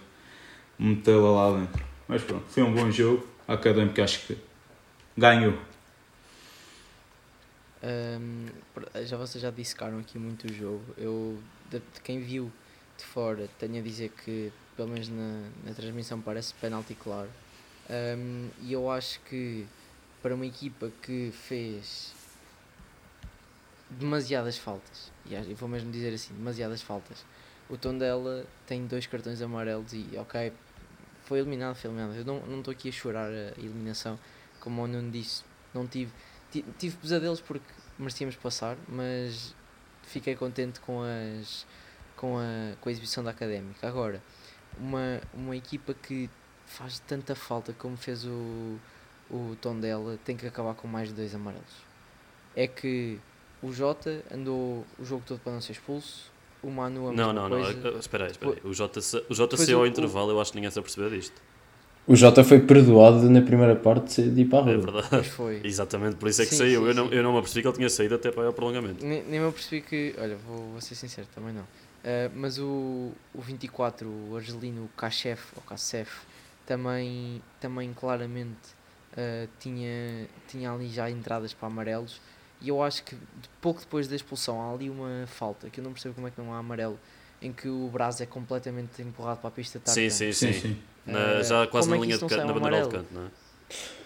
metê-la 0.78 1.30
lá 1.30 1.58
dentro. 1.58 1.84
Mas 2.08 2.22
pronto, 2.22 2.44
foi 2.48 2.62
um 2.62 2.74
bom 2.74 2.90
jogo, 2.90 3.26
a 3.46 3.54
Académica 3.54 4.04
acho 4.04 4.26
que 4.26 4.38
ganhou. 5.16 5.58
Um, 7.82 8.46
já 9.04 9.16
vocês 9.16 9.42
já 9.42 9.50
dissecaram 9.50 9.98
aqui 9.98 10.18
muito 10.18 10.48
o 10.48 10.52
jogo. 10.52 10.84
Eu 10.96 11.38
de, 11.70 11.78
de 11.78 12.00
quem 12.02 12.20
viu 12.20 12.50
de 12.96 13.04
fora 13.04 13.48
tenho 13.58 13.78
a 13.78 13.82
dizer 13.82 14.10
que 14.10 14.52
pelo 14.76 14.88
menos 14.88 15.08
na, 15.08 15.48
na 15.64 15.74
transmissão 15.74 16.20
parece 16.20 16.54
penalti 16.54 16.94
claro. 16.94 17.28
Um, 17.88 18.48
e 18.62 18.72
eu 18.72 18.90
acho 18.90 19.20
que 19.20 19.66
para 20.22 20.34
uma 20.34 20.46
equipa 20.46 20.90
que 21.02 21.30
fez 21.32 22.12
demasiadas 23.90 24.58
faltas, 24.58 25.12
e 25.24 25.54
vou 25.54 25.68
mesmo 25.68 25.90
dizer 25.92 26.12
assim, 26.12 26.34
demasiadas 26.34 26.82
faltas, 26.82 27.24
o 27.70 27.76
tom 27.76 27.96
dela 27.96 28.44
tem 28.66 28.86
dois 28.86 29.06
cartões 29.06 29.40
amarelos 29.40 29.92
e 29.92 30.08
ok, 30.16 30.52
foi 31.26 31.38
eliminado, 31.40 31.74
foi 31.76 31.90
eliminado. 31.90 32.16
Eu 32.16 32.24
não 32.24 32.58
estou 32.60 32.72
aqui 32.72 32.88
a 32.88 32.92
chorar 32.92 33.30
a 33.30 33.58
eliminação, 33.58 34.18
como 34.60 34.82
o 34.82 34.86
Nuno 34.86 35.10
disse, 35.10 35.44
não 35.74 35.86
tive, 35.86 36.10
ti- 36.50 36.64
tive 36.78 36.96
pesadelos 36.96 37.40
porque 37.40 37.66
merecíamos 37.98 38.36
passar, 38.36 38.76
mas 38.88 39.54
fiquei 40.04 40.34
contente 40.34 40.80
com, 40.80 41.02
as, 41.02 41.66
com, 42.16 42.38
a, 42.38 42.76
com 42.80 42.88
a 42.88 42.92
exibição 42.92 43.22
da 43.22 43.30
Académica. 43.30 43.86
Agora, 43.86 44.22
uma, 44.78 45.20
uma 45.34 45.56
equipa 45.56 45.92
que 45.92 46.30
faz 46.66 46.98
tanta 47.00 47.34
falta 47.34 47.72
como 47.72 47.96
fez 47.96 48.24
o, 48.24 48.78
o 49.30 49.56
Tondela 49.60 50.18
tem 50.24 50.36
que 50.36 50.46
acabar 50.46 50.74
com 50.74 50.88
mais 50.88 51.08
de 51.08 51.14
dois 51.14 51.34
amarelos. 51.34 51.84
É 52.54 52.66
que 52.66 53.20
o 53.62 53.72
Jota 53.72 54.24
andou 54.32 54.86
o 54.98 55.04
jogo 55.04 55.22
todo 55.26 55.40
para 55.40 55.52
não 55.52 55.60
ser 55.60 55.72
expulso, 55.72 56.30
o 56.62 56.70
Manu 56.70 57.08
a 57.08 57.12
Não, 57.12 57.32
não, 57.32 57.48
não. 57.48 57.62
coisa. 57.62 57.88
eh, 57.88 57.98
Espera 57.98 58.24
aí, 58.26 58.30
espera 58.30 58.52
aí. 58.52 58.58
O 58.64 58.72
JC, 58.72 59.24
o 59.28 59.34
JC 59.34 59.72
ao 59.72 59.80
o- 59.80 59.82
o- 59.82 59.86
intervalo, 59.86 60.30
eu 60.32 60.40
acho 60.40 60.50
que 60.52 60.56
ninguém 60.58 60.70
se 60.70 60.78
apercebeu 60.78 61.10
disto. 61.10 61.40
O 62.08 62.14
Jota 62.14 62.44
foi 62.44 62.60
perdoado 62.60 63.28
na 63.28 63.42
primeira 63.42 63.74
parte 63.74 64.22
de 64.22 64.42
ir 64.42 64.44
para 64.44 64.58
a 64.64 64.70
É 64.70 64.74
rua. 64.76 64.84
verdade. 64.84 65.08
Pois 65.10 65.26
foi. 65.26 65.60
Exatamente, 65.66 66.14
por 66.16 66.28
isso 66.28 66.40
é 66.42 66.44
que 66.46 66.52
Sim, 66.52 66.58
saiu. 66.58 66.82
sim, 66.82 66.86
eu, 66.88 66.94
não, 66.94 67.08
sim. 67.08 67.14
eu 67.16 67.22
não 67.22 67.32
me 67.32 67.38
apercebi 67.38 67.62
que 67.62 67.68
ele 67.68 67.76
tinha 67.76 67.90
saído 67.90 68.14
até 68.14 68.30
para 68.30 68.46
ao 68.46 68.52
prolongamento. 68.52 69.04
Nem, 69.04 69.24
nem 69.24 69.40
me 69.40 69.48
apercebi 69.48 69.80
que. 69.82 70.14
Olha, 70.18 70.36
vou, 70.36 70.56
vou 70.72 70.80
ser 70.80 70.94
sincero, 70.94 71.26
também 71.34 71.52
não. 71.52 71.64
Ah, 72.04 72.30
mas 72.34 72.58
o, 72.58 73.10
o 73.34 73.40
24, 73.40 74.08
o 74.08 74.36
argelino 74.36 74.88
Kachef, 74.96 75.42
ou 75.56 75.62
Kachef, 75.62 76.20
também, 76.64 77.42
também 77.60 77.92
claramente 77.92 78.56
ah, 79.16 79.48
tinha, 79.58 80.28
tinha 80.46 80.70
ali 80.70 80.88
já 80.88 81.10
entradas 81.10 81.52
para 81.52 81.66
amarelos. 81.66 82.20
E 82.60 82.68
eu 82.68 82.82
acho 82.82 83.02
que 83.04 83.16
pouco 83.60 83.80
depois 83.80 84.08
da 84.08 84.16
expulsão 84.16 84.60
há 84.60 84.72
ali 84.72 84.88
uma 84.88 85.26
falta, 85.26 85.68
que 85.68 85.80
eu 85.80 85.84
não 85.84 85.92
percebo 85.92 86.14
como 86.14 86.26
é 86.26 86.30
que 86.30 86.40
não 86.40 86.52
há 86.54 86.58
amarelo, 86.58 86.98
em 87.42 87.52
que 87.52 87.68
o 87.68 87.88
Braz 87.92 88.20
é 88.20 88.26
completamente 88.26 89.02
empurrado 89.02 89.40
para 89.40 89.48
a 89.48 89.52
pista 89.52 89.78
de 89.78 89.90
Sim, 89.90 90.08
tartan. 90.08 90.10
sim, 90.10 90.32
Sim, 90.32 90.52
sim. 90.52 90.60
sim. 90.60 90.76
Na- 91.04 91.18
Eh, 91.40 91.44
já 91.44 91.66
quase 91.66 91.86
como 91.88 91.94
é 91.94 91.98
na 91.98 92.02
que 92.02 92.06
linha 92.06 92.16
de 92.16 92.22
não 92.22 92.28
canto, 92.28 92.46
na 92.46 92.52
bandeira 92.52 92.82
de 92.82 92.88
canto, 92.88 93.06
não 93.14 93.22
é? 93.22 93.26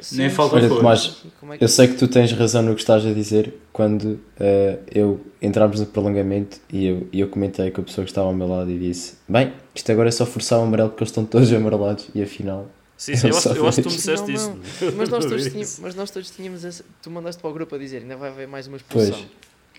Sim, 0.00 0.16
Nem 0.16 0.30
falta 0.30 0.60
sim, 0.60 0.68
Tomás, 0.68 1.22
é 1.26 1.56
que- 1.58 1.64
Eu 1.64 1.68
sei 1.68 1.86
que 1.88 1.94
tu 1.94 2.08
tens 2.08 2.32
razão 2.32 2.62
no 2.62 2.74
que 2.74 2.80
estás 2.80 3.04
a 3.04 3.12
dizer 3.12 3.54
quando 3.72 4.18
eh, 4.38 4.78
eu 4.90 5.20
entramos 5.40 5.78
no 5.78 5.84
prolongamento 5.86 6.58
e 6.72 6.86
eu, 6.86 7.08
e 7.12 7.20
eu 7.20 7.28
comentei 7.28 7.70
com 7.70 7.82
a 7.82 7.84
pessoa 7.84 8.04
que 8.06 8.10
estava 8.10 8.26
ao 8.26 8.34
meu 8.34 8.48
lado 8.48 8.70
e 8.70 8.78
disse: 8.78 9.16
Bem, 9.28 9.52
isto 9.74 9.92
agora 9.92 10.08
é 10.08 10.12
só 10.12 10.24
forçar 10.24 10.58
o 10.58 10.62
amarelo 10.62 10.88
porque 10.88 11.02
eles 11.04 11.10
estão 11.10 11.26
todos 11.26 11.52
amarelados 11.52 12.08
e 12.14 12.22
afinal. 12.22 12.68
Sim, 13.00 13.16
sim, 13.16 13.28
eu 13.28 13.36
acho, 13.36 13.48
eu 13.48 13.66
acho 13.66 13.76
que 13.78 13.82
tu 13.82 13.88
me 13.88 13.92
Não, 13.94 13.96
disseste 13.96 14.26
não. 14.30 14.34
isso. 14.34 14.94
Mas 14.94 15.08
nós, 15.08 15.24
todos 15.24 15.44
tínhamos, 15.46 15.78
mas 15.80 15.94
nós 15.94 16.10
todos 16.10 16.30
tínhamos. 16.30 16.64
essa- 16.66 16.84
tu 17.02 17.10
mandaste 17.10 17.40
para 17.40 17.50
o 17.50 17.54
grupo 17.54 17.74
a 17.74 17.78
dizer: 17.78 18.02
ainda 18.02 18.14
vai 18.16 18.28
haver 18.28 18.46
mais 18.46 18.66
uma 18.66 18.76
expulsão. 18.76 19.12
Pois. 19.12 19.26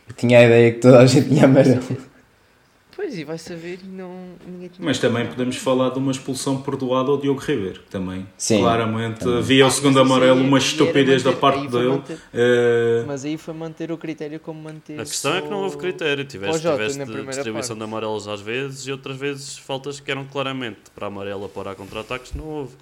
Eu 0.10 0.16
tinha 0.16 0.40
a 0.40 0.44
ideia 0.44 0.72
que 0.74 0.80
toda 0.80 1.00
a 1.00 1.06
gente 1.06 1.28
tinha 1.30 1.46
amarelo. 1.46 1.84
Pois, 2.96 3.18
e 3.18 3.24
vai 3.24 3.38
saber 3.38 3.80
e 3.84 3.88
não, 3.88 4.12
ninguém 4.46 4.68
tinha. 4.70 4.84
Mas 4.86 5.00
também 5.00 5.26
podemos 5.26 5.56
falar 5.56 5.90
de 5.92 5.98
uma 6.00 6.12
expulsão 6.12 6.62
perdoada 6.62 7.10
ao 7.10 7.18
Diogo 7.18 7.40
Ribeiro, 7.40 7.80
que 7.82 7.90
também. 7.90 8.28
Sim, 8.38 8.60
Claramente 8.60 9.20
também. 9.20 9.38
havia 9.38 9.64
o 9.64 9.68
Ah, 9.68 9.72
segundo 9.72 9.94
mas 9.96 10.04
isso 10.06 10.14
amarelo, 10.14 10.42
uma 10.42 10.58
estupidez 10.58 11.24
da 11.24 11.30
manter- 11.30 11.40
parte 11.40 11.60
aí 11.62 11.70
foi 11.70 11.80
dele. 11.80 11.92
manter- 11.94 12.18
Eh, 12.34 13.04
Mas 13.08 13.24
aí 13.24 13.38
foi 13.38 13.54
manter 13.54 13.92
o 13.92 13.98
critério 13.98 14.40
como 14.40 14.62
manter. 14.62 15.00
A 15.00 15.04
questão 15.06 15.34
é 15.36 15.42
que 15.42 15.48
não 15.48 15.62
houve 15.64 15.78
critério. 15.78 16.26
Tiveste, 16.26 16.60
tiveste 16.60 16.98
distribuição 16.98 17.76
parte. 17.76 17.78
de 17.78 17.84
amarelos 17.84 18.28
às 18.28 18.42
vezes 18.42 18.86
e 18.88 18.92
outras 18.92 19.16
vezes 19.18 19.58
faltas 19.58 20.00
que 20.00 20.12
eram 20.12 20.26
claramente 20.26 20.80
para 20.94 21.08
amarela 21.08 21.48
para 21.48 21.74
contra-ataques, 21.76 22.34
não 22.34 22.44
houve. 22.46 22.74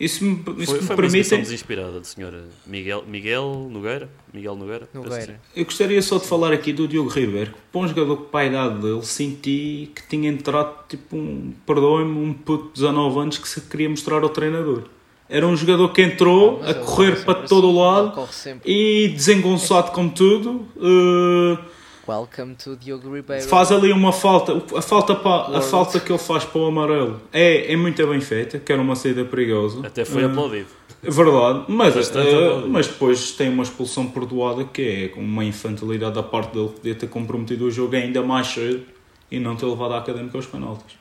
Isso 0.00 0.24
me, 0.24 0.32
isso 0.34 0.44
Foi, 0.44 0.80
me 0.80 0.86
foi 0.86 0.96
uma 0.96 1.06
exibição 1.06 1.36
permite. 1.36 1.42
desinspirada 1.42 1.98
do 2.00 2.06
senhor 2.06 2.34
Miguel, 2.66 3.04
Miguel 3.06 3.68
Nogueira. 3.70 4.08
Miguel 4.32 4.54
Nogueira. 4.56 4.86
que 4.86 4.96
Nogueira. 4.96 5.40
Eu 5.56 5.64
gostaria 5.64 6.00
só 6.02 6.18
de 6.18 6.26
falar 6.26 6.52
aqui 6.52 6.72
do 6.72 6.86
Diogo 6.86 7.08
Ribeiro. 7.10 7.50
que 7.52 7.56
Para 7.72 7.80
um 7.80 7.88
jogador 7.88 8.16
com 8.16 8.36
a 8.36 8.44
idade 8.44 8.80
dele, 8.80 9.02
senti 9.02 9.90
que 9.94 10.02
tinha 10.08 10.30
entrado 10.30 10.74
tipo 10.88 11.16
um. 11.16 11.52
Perdoem-me, 11.66 12.18
um 12.18 12.32
puto 12.32 12.66
de 12.68 12.72
19 12.74 13.18
anos 13.18 13.38
que 13.38 13.48
se 13.48 13.60
queria 13.62 13.88
mostrar 13.90 14.22
ao 14.22 14.28
treinador. 14.28 14.84
Era 15.28 15.46
um 15.46 15.54
jogador 15.56 15.90
que 15.92 16.00
entrou 16.00 16.58
Mas 16.60 16.70
a 16.70 16.74
correr 16.74 17.12
corre 17.12 17.24
para 17.24 17.46
todo 17.46 17.70
o 17.70 17.84
assim, 17.84 18.50
lado 18.54 18.60
e 18.64 19.08
desengonçado 19.14 19.90
com 19.90 20.08
tudo. 20.08 20.66
eh, 20.80 21.58
Welcome 22.08 22.54
to 22.54 22.74
Diogo 22.76 23.14
Ribeiro. 23.14 23.46
faz 23.46 23.70
ali 23.70 23.92
uma 23.92 24.12
falta. 24.12 24.52
A 24.76 24.80
falta, 24.80 25.14
pa- 25.14 25.48
a 25.56 25.60
falta 25.60 26.00
que 26.00 26.10
ele 26.10 26.18
faz 26.18 26.44
para 26.44 26.58
o 26.60 26.66
amarelo 26.66 27.20
é, 27.32 27.70
é 27.72 27.76
muito 27.76 28.06
bem 28.06 28.20
feita, 28.20 28.58
que 28.58 28.72
era 28.72 28.80
uma 28.80 28.96
saída 28.96 29.24
perigosa. 29.26 29.86
Até 29.86 30.04
foi 30.06 30.22
Eh, 30.22 30.26
aplaudido. 30.26 30.68
É 31.02 31.10
verdade, 31.10 31.64
mas, 31.68 32.08
aplaudido. 32.08 32.68
mas 32.70 32.86
depois 32.88 33.32
tem 33.32 33.50
uma 33.50 33.62
expulsão 33.62 34.06
perdoada 34.10 34.64
que 34.64 35.12
é 35.14 35.18
uma 35.20 35.44
infantilidade 35.44 36.14
da 36.14 36.22
parte 36.22 36.54
dele 36.54 36.68
que 36.68 36.74
podia 36.76 36.94
ter 36.94 37.08
comprometido 37.08 37.66
o 37.66 37.70
jogo 37.70 37.94
ainda 37.94 38.22
mais 38.22 38.46
cedo 38.48 38.86
e 39.30 39.38
não 39.38 39.54
ter 39.54 39.66
levado 39.66 39.92
a 39.92 39.98
académica 39.98 40.38
aos 40.38 40.46
penaltis. 40.46 40.96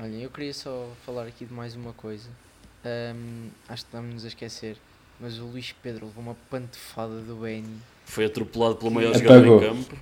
Olhem, 0.00 0.22
eu 0.22 0.30
queria 0.30 0.54
só 0.54 0.88
falar 1.04 1.24
aqui 1.24 1.44
de 1.44 1.52
mais 1.52 1.74
uma 1.76 1.92
coisa. 1.92 2.28
Ahm, 2.84 3.48
acho 3.68 3.82
que 3.84 3.88
estamos-nos 3.88 4.24
a 4.24 4.28
esquecer. 4.28 4.76
Mas 5.20 5.38
o 5.38 5.44
Luís 5.44 5.74
Pedro 5.82 6.06
levou 6.06 6.22
uma 6.24 6.36
pantefada 6.48 7.16
do 7.20 7.34
Benny. 7.36 7.76
Foi 8.08 8.24
atropelado 8.24 8.76
pelo 8.76 8.90
maior 8.90 9.14
Apagou. 9.14 9.28
jogador 9.36 9.46
em 9.46 9.60
campo. 9.84 9.96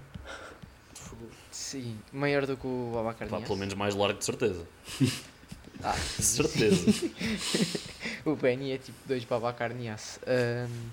Sim, 1.51 1.99
maior 2.13 2.47
do 2.47 2.57
que 2.57 2.67
o 2.67 2.93
Babacar 2.95 3.29
Pá, 3.29 3.41
pelo 3.41 3.57
menos 3.57 3.75
mais 3.75 3.95
largo 3.95 4.19
de 4.19 4.25
certeza. 4.25 4.67
Ah, 5.85 5.93
De 6.17 6.25
certeza. 6.25 6.87
o 8.25 8.35
Benny 8.35 8.73
é 8.73 8.79
tipo 8.79 8.97
dois 9.07 9.23
Babacar 9.27 9.75
Niasse. 9.75 10.19
Ahm, 10.27 10.89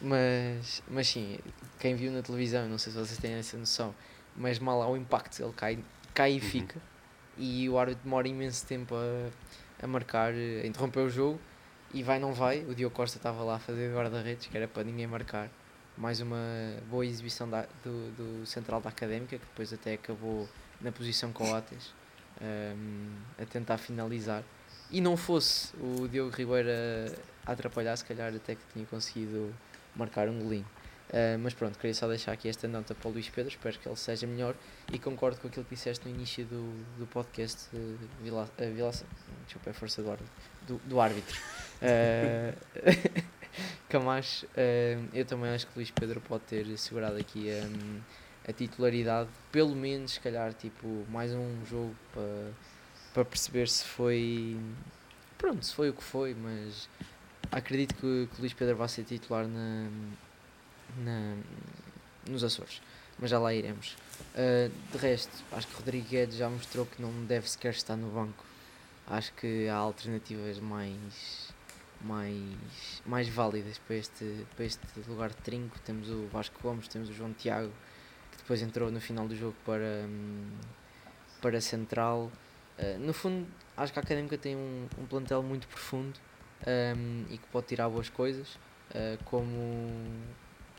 mas, 0.00 0.82
mas 0.88 1.06
sim, 1.06 1.38
quem 1.78 1.94
viu 1.94 2.10
na 2.10 2.22
televisão, 2.22 2.66
não 2.66 2.78
sei 2.78 2.92
se 2.94 2.98
vocês 2.98 3.18
têm 3.18 3.34
essa 3.34 3.58
noção, 3.58 3.94
mas 4.34 4.58
mal 4.58 4.80
há 4.80 4.88
o 4.88 4.96
impacto, 4.96 5.42
ele 5.42 5.52
cai, 5.52 5.78
cai 6.14 6.32
e 6.32 6.34
Uhum. 6.36 6.40
fica. 6.40 6.80
E 7.36 7.68
o 7.68 7.78
árbitro 7.78 8.02
demora 8.04 8.26
imenso 8.26 8.64
tempo 8.66 8.94
a, 8.94 9.84
a 9.84 9.86
marcar, 9.86 10.32
a 10.32 10.66
interromper 10.66 11.00
o 11.00 11.10
jogo 11.10 11.38
e 11.92 12.02
vai, 12.02 12.18
não 12.18 12.32
vai. 12.32 12.60
O 12.64 12.74
Diogo 12.74 12.96
Costa 12.96 13.18
estava 13.18 13.42
lá 13.44 13.56
a 13.56 13.60
fazer 13.60 13.92
guarda-redes, 13.94 14.46
que 14.46 14.56
era 14.56 14.66
para 14.66 14.82
ninguém 14.82 15.06
marcar. 15.06 15.50
Mais 15.96 16.20
uma 16.20 16.36
boa 16.90 17.04
exibição 17.04 17.48
da- 17.48 17.66
do, 17.84 18.10
do 18.40 18.46
central 18.46 18.80
da 18.80 18.88
académica, 18.88 19.36
que 19.38 19.44
depois 19.44 19.72
até 19.72 19.94
acabou 19.94 20.48
na 20.80 20.90
posição 20.90 21.32
com 21.32 21.54
Ates, 21.54 21.92
ahm, 22.40 23.10
a 23.40 23.44
tentar 23.44 23.78
finalizar. 23.78 24.42
E 24.90 25.00
não 25.00 25.16
fosse 25.16 25.72
o 25.76 26.08
Diogo 26.08 26.30
Ribeiro 26.34 26.68
a, 27.46 27.50
a 27.50 27.52
atrapalhar, 27.52 27.96
se 27.96 28.04
calhar 28.04 28.34
até 28.34 28.54
que 28.54 28.62
tinha 28.72 28.86
conseguido 28.86 29.54
marcar 29.94 30.28
um 30.28 30.38
golinho. 30.38 30.66
Ah, 31.12 31.36
mas 31.38 31.52
pronto, 31.52 31.78
queria 31.78 31.94
só 31.94 32.08
deixar 32.08 32.32
aqui 32.32 32.48
esta 32.48 32.66
nota 32.66 32.94
para 32.94 33.06
o 33.08 33.12
Luís 33.12 33.28
Pedro, 33.28 33.50
espero 33.50 33.78
que 33.78 33.86
ele 33.86 33.96
seja 33.96 34.26
melhor 34.26 34.54
e 34.90 34.98
concordo 34.98 35.38
com 35.40 35.48
aquilo 35.48 35.64
que 35.66 35.74
disseste 35.74 36.08
no 36.08 36.14
início 36.14 36.42
do, 36.46 36.72
do 36.98 37.06
podcast 37.06 37.68
uh, 37.76 37.98
Vila, 38.22 38.44
uh, 38.58 38.74
Vilaça, 38.74 39.04
desculpa, 39.44 39.68
é 39.70 39.72
força 39.74 40.02
do 40.02 40.10
árbitro. 40.10 40.32
Do, 40.66 40.76
do 40.86 41.00
árbitro. 41.00 41.38
Ah, 41.82 42.54
Camacho, 43.88 44.46
ah, 44.56 45.02
eu 45.12 45.24
também 45.24 45.50
acho 45.50 45.66
que 45.66 45.72
Luís 45.76 45.90
Pedro 45.90 46.20
pode 46.20 46.44
ter 46.44 46.78
segurado 46.78 47.16
aqui 47.16 47.48
um, 47.50 48.00
a 48.48 48.52
titularidade, 48.52 49.28
pelo 49.50 49.74
menos, 49.74 50.12
se 50.12 50.20
calhar, 50.20 50.52
tipo, 50.52 51.06
mais 51.08 51.32
um 51.32 51.64
jogo 51.64 51.94
para, 52.12 52.52
para 53.14 53.24
perceber 53.24 53.68
se 53.68 53.84
foi. 53.84 54.56
Pronto, 55.38 55.64
se 55.64 55.74
foi 55.74 55.90
o 55.90 55.92
que 55.92 56.02
foi, 56.02 56.34
mas 56.34 56.88
acredito 57.50 57.94
que, 57.94 58.28
que 58.34 58.40
Luís 58.40 58.52
Pedro 58.52 58.76
vai 58.76 58.88
ser 58.88 59.04
titular 59.04 59.46
na, 59.46 59.88
na, 60.98 61.36
nos 62.28 62.42
Açores, 62.42 62.80
mas 63.18 63.30
já 63.30 63.38
lá 63.38 63.52
iremos. 63.52 63.96
Uh, 64.34 64.70
de 64.92 64.98
resto, 64.98 65.32
acho 65.52 65.66
que 65.66 65.74
Rodrigo 65.74 66.08
Guedes 66.08 66.36
já 66.36 66.48
mostrou 66.48 66.86
que 66.86 67.02
não 67.02 67.24
deve 67.24 67.48
sequer 67.48 67.72
estar 67.72 67.96
no 67.96 68.08
banco. 68.08 68.44
Acho 69.06 69.32
que 69.34 69.68
há 69.68 69.74
alternativas 69.74 70.58
mais, 70.58 71.41
mais, 72.04 73.02
mais 73.06 73.28
válidas 73.28 73.78
para 73.78 73.96
este, 73.96 74.46
para 74.56 74.64
este 74.64 74.80
lugar 75.08 75.30
de 75.30 75.36
trinco. 75.36 75.78
Temos 75.80 76.08
o 76.08 76.26
Vasco 76.28 76.58
Gomes, 76.62 76.88
temos 76.88 77.08
o 77.08 77.12
João 77.12 77.32
Tiago, 77.32 77.72
que 78.30 78.38
depois 78.38 78.62
entrou 78.62 78.90
no 78.90 79.00
final 79.00 79.26
do 79.28 79.36
jogo 79.36 79.56
para, 79.64 80.06
hum, 80.06 80.50
para 81.40 81.60
central. 81.60 82.30
Uh, 82.78 82.98
no 82.98 83.12
fundo, 83.12 83.46
acho 83.76 83.92
que 83.92 83.98
a 83.98 84.02
Académica 84.02 84.36
tem 84.38 84.56
um, 84.56 84.88
um 84.98 85.06
plantel 85.06 85.42
muito 85.42 85.68
profundo 85.68 86.18
um, 86.66 87.24
e 87.30 87.38
que 87.38 87.46
pode 87.48 87.66
tirar 87.66 87.88
boas 87.88 88.08
coisas, 88.08 88.54
uh, 88.90 89.22
como, 89.24 89.90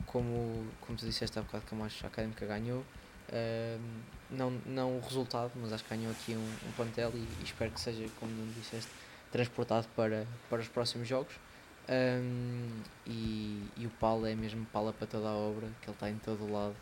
como, 0.06 0.66
como 0.80 0.98
tu 0.98 1.06
disseste 1.06 1.38
há 1.38 1.42
bocado 1.42 1.64
que 1.64 1.74
a 1.74 2.08
Académica 2.08 2.46
ganhou. 2.46 2.84
Um, 3.32 4.00
não, 4.30 4.50
não 4.66 4.98
o 4.98 5.00
resultado, 5.00 5.52
mas 5.56 5.72
acho 5.72 5.84
que 5.84 5.90
ganhou 5.90 6.12
aqui 6.12 6.32
um, 6.32 6.68
um 6.68 6.72
plantel 6.72 7.10
e, 7.14 7.18
e 7.18 7.44
espero 7.44 7.70
que 7.70 7.80
seja, 7.80 8.06
como 8.18 8.30
não 8.32 8.46
disseste, 8.52 8.90
transportado 9.34 9.88
para, 9.96 10.24
para 10.48 10.60
os 10.60 10.68
próximos 10.68 11.08
jogos. 11.08 11.34
Um, 11.88 12.68
e, 13.04 13.68
e 13.76 13.84
o 13.84 13.90
Paulo 13.90 14.26
é 14.26 14.34
mesmo 14.34 14.64
pala 14.66 14.92
para 14.92 15.08
toda 15.08 15.28
a 15.28 15.32
obra, 15.32 15.66
que 15.82 15.88
ele 15.88 15.92
está 15.92 16.08
em 16.08 16.16
todo 16.18 16.44
o 16.44 16.52
lado 16.52 16.76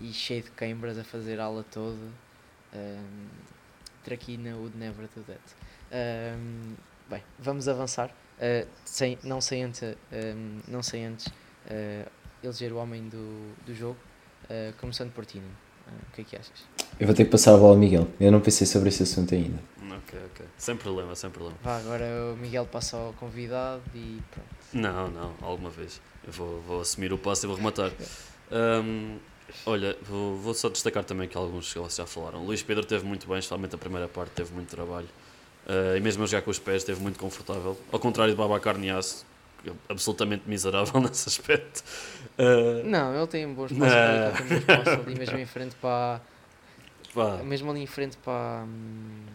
e 0.00 0.12
cheio 0.12 0.44
de 0.44 0.50
queimbras 0.52 0.96
a 0.96 1.02
fazer 1.02 1.40
a 1.40 1.44
ala 1.46 1.64
toda. 1.64 1.98
Um, 2.72 3.26
Traquina 4.04 4.54
would 4.56 4.78
never 4.78 5.08
do 5.08 5.24
that. 5.24 5.40
Um, 5.92 6.76
bem, 7.10 7.22
vamos 7.36 7.66
avançar. 7.66 8.10
Uh, 8.38 8.66
sem, 8.84 9.18
não 9.24 9.40
sem 9.40 9.64
antes, 9.64 9.82
um, 9.82 10.60
não 10.68 10.84
sem 10.84 11.04
antes 11.04 11.26
uh, 11.26 12.10
eleger 12.44 12.72
o 12.72 12.76
homem 12.76 13.08
do, 13.08 13.54
do 13.66 13.74
jogo, 13.74 13.98
uh, 14.44 14.72
começando 14.78 15.12
por 15.12 15.26
ti. 15.26 15.38
Nuno. 15.38 15.50
Uh, 15.88 16.06
o 16.08 16.12
que 16.12 16.20
é 16.20 16.24
que 16.24 16.36
achas? 16.36 16.77
Eu 17.00 17.06
vou 17.06 17.14
ter 17.14 17.24
que 17.24 17.30
passar 17.30 17.54
a 17.54 17.56
bola 17.56 17.70
ao 17.74 17.76
Miguel. 17.78 18.08
Eu 18.20 18.30
não 18.32 18.40
pensei 18.40 18.66
sobre 18.66 18.88
esse 18.88 19.02
assunto 19.02 19.34
ainda. 19.34 19.58
Ok, 19.82 20.18
ok. 20.32 20.46
Sem 20.56 20.76
problema, 20.76 21.14
sem 21.14 21.30
problema. 21.30 21.56
Vá, 21.62 21.76
agora 21.78 22.04
o 22.32 22.36
Miguel 22.36 22.66
passa 22.66 22.96
ao 22.96 23.12
convidado 23.14 23.82
e 23.94 24.20
pronto. 24.30 24.48
Não, 24.72 25.08
não, 25.10 25.32
alguma 25.42 25.70
vez. 25.70 26.00
Eu 26.26 26.32
vou, 26.32 26.60
vou 26.62 26.80
assumir 26.80 27.12
o 27.12 27.18
passo 27.18 27.44
e 27.44 27.48
vou 27.48 27.56
rematar. 27.56 27.90
Ahm, 28.50 29.18
olha, 29.66 29.96
vou, 30.02 30.36
vou 30.38 30.54
só 30.54 30.68
destacar 30.68 31.04
também 31.04 31.28
que 31.28 31.36
alguns 31.36 31.72
que 31.72 31.78
vocês 31.78 31.96
já 31.96 32.06
falaram. 32.06 32.40
O 32.40 32.46
Luís 32.46 32.62
Pedro 32.62 32.84
teve 32.84 33.04
muito 33.06 33.26
bem, 33.28 33.38
especialmente 33.38 33.74
a 33.74 33.78
primeira 33.78 34.08
parte, 34.08 34.30
teve 34.32 34.52
muito 34.54 34.68
trabalho. 34.68 35.08
Ah, 35.66 35.96
e 35.96 36.00
mesmo 36.00 36.22
a 36.24 36.26
jogar 36.26 36.42
com 36.42 36.50
os 36.50 36.58
pés, 36.58 36.78
esteve 36.82 37.00
muito 37.00 37.18
confortável. 37.18 37.78
Ao 37.92 37.98
contrário 37.98 38.32
de 38.32 38.38
Babacar 38.38 38.78
Niasse, 38.78 39.24
é 39.66 39.70
absolutamente 39.88 40.44
miserável 40.46 40.98
nesse 41.02 41.28
aspecto. 41.28 41.84
Ah, 42.38 42.82
Não, 42.84 43.14
ele 43.14 43.26
tem 43.26 43.46
bons 43.52 43.70
passos, 43.72 43.78
Não. 43.78 44.26
ele 44.26 44.32
tem 44.36 44.46
bons 44.58 44.64
passos 44.64 45.06
ali 45.06 45.14
mesmo 45.18 45.38
em 45.38 45.46
frente 45.46 45.76
para. 45.76 46.20
Pá, 47.24 47.42
Mesmo 47.44 47.70
ali 47.70 47.82
em 47.82 47.86
frente 47.86 48.16
para. 48.18 48.64
hum, 48.64 49.26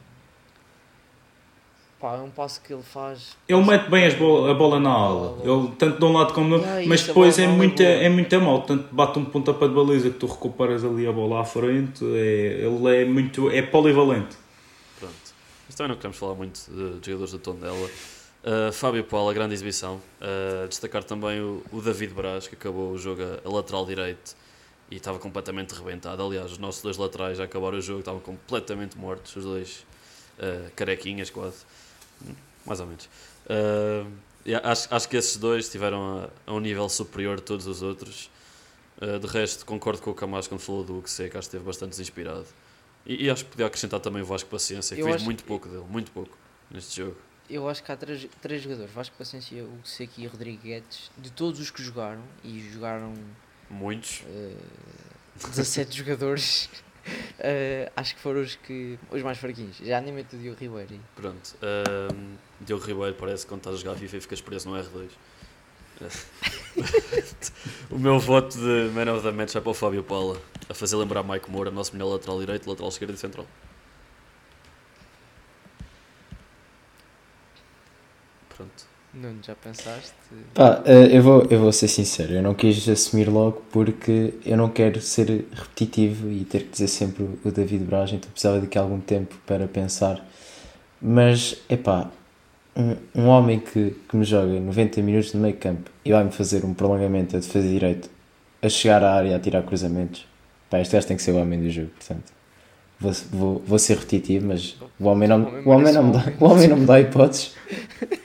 Pá, 1.99 2.15
é 2.17 2.19
um 2.21 2.29
passo 2.29 2.59
que 2.61 2.73
ele 2.73 2.83
faz. 2.83 3.37
Ele 3.47 3.63
mete 3.63 3.89
bem 3.89 4.05
as 4.05 4.13
bola, 4.13 4.51
a 4.51 4.53
bola 4.53 4.77
na 4.77 4.89
ala. 4.89 5.37
Ele, 5.41 5.71
tanto 5.77 5.99
de 5.99 6.03
um 6.03 6.11
lado 6.11 6.33
como 6.33 6.49
do 6.49 6.55
outro. 6.55 6.67
Yeah, 6.69 6.85
Mas 6.89 7.03
a 7.03 7.07
depois 7.07 7.39
é 7.39 7.43
é 7.43 7.47
muito, 7.47 7.77
boa. 7.81 7.89
é 7.89 8.09
muito 8.09 8.41
mal. 8.41 8.61
Tanto 8.63 8.93
bate 8.93 9.19
um 9.19 9.23
pontapé 9.23 9.69
de 9.69 9.73
baliza 9.73 10.09
que 10.09 10.17
tu 10.19 10.25
recuperas 10.25 10.83
ali 10.83 11.07
a 11.07 11.13
bola 11.13 11.39
à 11.39 11.45
frente. 11.45 12.03
É, 12.03 12.65
ele 12.67 13.01
é 13.01 13.05
muito. 13.05 13.49
É 13.49 13.61
polivalente. 13.61 14.35
Pronto. 14.99 15.13
Mas 15.65 15.75
também 15.75 15.91
não 15.91 15.95
queremos 15.95 16.17
falar 16.17 16.35
muito 16.35 16.59
de, 16.69 16.99
de 16.99 17.05
jogadores 17.05 17.31
da 17.31 17.39
Tondela. 17.39 17.89
Uh, 18.43 18.73
Fábio 18.73 19.05
Paula, 19.05 19.33
grande 19.33 19.53
exibição. 19.53 20.01
Uh, 20.19 20.67
destacar 20.67 21.05
também 21.05 21.39
o, 21.39 21.63
o 21.71 21.79
David 21.81 22.13
Braz, 22.13 22.49
que 22.49 22.55
acabou 22.55 22.91
o 22.91 22.97
jogo 22.97 23.21
a, 23.23 23.47
a 23.47 23.49
lateral 23.49 23.85
direito 23.85 24.35
e 24.93 24.97
estava 24.97 25.17
completamente 25.17 25.71
rebentado. 25.73 26.21
Aliás, 26.21 26.51
os 26.51 26.57
nossos 26.59 26.83
dois 26.83 26.97
laterais 26.97 27.39
já 27.39 27.45
acabaram 27.45 27.79
o 27.79 27.81
jogo, 27.81 27.99
estavam 27.99 28.21
completamente 28.21 28.95
mortos, 28.95 29.35
os 29.35 29.43
dois 29.43 29.85
uh, 30.37 30.71
carequinhas 30.75 31.31
quase. 31.31 31.65
Mais 32.63 32.79
ou 32.79 32.85
menos. 32.85 33.09
Uh, 33.47 34.07
acho, 34.63 34.93
acho 34.93 35.09
que 35.09 35.17
esses 35.17 35.35
dois 35.35 35.65
estiveram 35.65 36.19
a, 36.19 36.29
a 36.51 36.53
um 36.53 36.59
nível 36.59 36.87
superior 36.89 37.37
de 37.37 37.41
todos 37.41 37.65
os 37.65 37.81
outros. 37.81 38.29
Uh, 39.01 39.17
de 39.17 39.25
resto, 39.25 39.65
concordo 39.65 39.99
com 39.99 40.11
o 40.11 40.13
Camacho 40.13 40.47
quando 40.47 40.61
falou 40.61 40.83
do 40.83 41.01
que 41.01 41.09
acho 41.09 41.31
que 41.31 41.37
esteve 41.37 41.63
bastante 41.63 41.89
desinspirado. 41.89 42.45
E, 43.03 43.25
e 43.25 43.29
acho 43.31 43.45
que 43.45 43.51
podia 43.51 43.65
acrescentar 43.65 43.99
também 43.99 44.21
o 44.21 44.25
Vasco 44.25 44.47
Paciência, 44.47 44.95
que 44.95 45.01
Eu 45.01 45.11
acho 45.11 45.25
muito 45.25 45.43
pouco 45.43 45.67
dele, 45.67 45.85
muito 45.89 46.11
pouco 46.11 46.37
neste 46.69 46.95
jogo. 46.97 47.17
Eu 47.49 47.67
acho 47.67 47.83
que 47.83 47.91
há 47.91 47.97
três, 47.97 48.27
três 48.39 48.61
jogadores: 48.61 48.93
Vasco 48.93 49.15
Paciência, 49.17 49.63
o 49.63 49.79
Seco 49.83 50.21
e 50.21 50.55
Guedes. 50.55 51.09
De 51.17 51.31
todos 51.31 51.59
os 51.59 51.71
que 51.71 51.81
jogaram, 51.81 52.21
e 52.43 52.59
jogaram 52.71 53.15
Muitos. 53.73 54.23
eh, 54.27 54.55
17 55.49 55.97
jogadores, 55.97 56.69
eh, 57.39 57.91
acho 57.95 58.15
que 58.15 58.21
foram 58.21 58.41
os, 58.41 58.55
que, 58.55 58.99
os 59.11 59.21
mais 59.23 59.37
fraquinhos. 59.37 59.77
Já 59.77 59.99
nem 59.99 60.13
meto 60.13 60.35
o 60.35 60.39
Diogo 60.39 60.59
Ribeiro 60.59 60.93
aí. 60.93 61.01
Pronto. 61.15 61.55
Um, 61.61 62.35
Diogo 62.61 62.85
Ribeiro 62.85 63.15
parece 63.15 63.43
que 63.43 63.49
quando 63.49 63.61
estás 63.61 63.75
a 63.75 63.79
jogar 63.79 63.95
FIFA 63.95 64.17
e 64.17 64.21
ficas 64.21 64.41
preso 64.41 64.69
no 64.69 64.77
R2. 64.77 65.09
o 67.89 67.97
meu 67.97 68.19
voto 68.19 68.57
de 68.57 68.91
Man 68.93 69.13
of 69.13 69.23
the 69.23 69.31
Match 69.31 69.55
é 69.55 69.61
para 69.61 69.69
o 69.69 69.73
Fábio 69.73 70.03
Paula, 70.03 70.41
a 70.69 70.73
fazer 70.73 70.95
lembrar 70.95 71.23
Mike 71.23 71.49
Moura, 71.49 71.71
nosso 71.71 71.93
melhor 71.93 72.09
lateral 72.09 72.39
direito, 72.39 72.69
lateral 72.69 72.89
esquerdo 72.89 73.13
e 73.13 73.17
central. 73.17 73.47
Pronto. 78.49 78.92
Nuno, 79.13 79.37
já 79.45 79.53
pensaste? 79.53 80.13
Pá, 80.55 80.81
eh, 80.85 81.15
eu, 81.15 81.21
vou, 81.21 81.45
eu 81.47 81.59
vou 81.59 81.71
ser 81.71 81.87
sincero, 81.87 82.33
eu 82.33 82.41
não 82.41 82.55
quis 82.55 82.89
assumir 82.89 83.29
logo 83.29 83.63
porque 83.71 84.33
eu 84.43 84.57
não 84.57 84.69
quero 84.69 84.99
ser 85.01 85.45
repetitivo 85.51 86.31
e 86.31 86.43
ter 86.43 86.63
que 86.63 86.71
dizer 86.71 86.87
sempre 86.87 87.29
o 87.45 87.51
David 87.51 87.83
Braz, 87.83 88.11
então 88.11 88.31
precisava 88.31 88.59
de 88.59 88.65
aqui 88.65 88.77
algum 88.77 88.99
tempo 88.99 89.35
para 89.45 89.67
pensar. 89.67 90.25
Mas, 90.99 91.61
epá, 91.69 92.09
um, 92.75 92.95
um 93.13 93.27
homem 93.27 93.59
que, 93.59 93.95
que 94.09 94.17
me 94.17 94.25
joga 94.25 94.59
90 94.59 95.01
minutos 95.03 95.31
no 95.33 95.41
meio 95.41 95.57
campo 95.57 95.91
e 96.03 96.11
vai-me 96.11 96.31
fazer 96.31 96.65
um 96.65 96.73
prolongamento 96.73 97.37
a 97.37 97.39
defesa 97.39 97.67
direito, 97.67 98.09
a 98.63 98.69
chegar 98.69 99.03
à 99.03 99.13
área 99.13 99.35
a 99.35 99.39
tirar 99.39 99.61
cruzamentos, 99.61 100.25
pá, 100.71 100.79
este 100.79 100.93
gajo 100.93 101.05
tem 101.05 101.17
que 101.17 101.21
ser 101.23 101.33
o 101.33 101.37
homem 101.37 101.61
do 101.61 101.69
jogo, 101.69 101.89
portanto. 101.89 102.33
Vou, 102.99 103.11
vou, 103.31 103.63
vou 103.67 103.79
ser 103.79 103.95
repetitivo, 103.95 104.47
mas 104.47 104.75
o 104.99 105.05
homem 105.05 105.27
não, 105.27 105.43
o 105.65 105.69
homem 105.69 105.93
não, 105.93 106.03
me 106.03 106.13
dá, 106.13 106.33
o 106.39 106.45
homem 106.45 106.67
não 106.67 106.77
me 106.77 106.85
dá 106.85 106.99
hipóteses. 106.99 107.53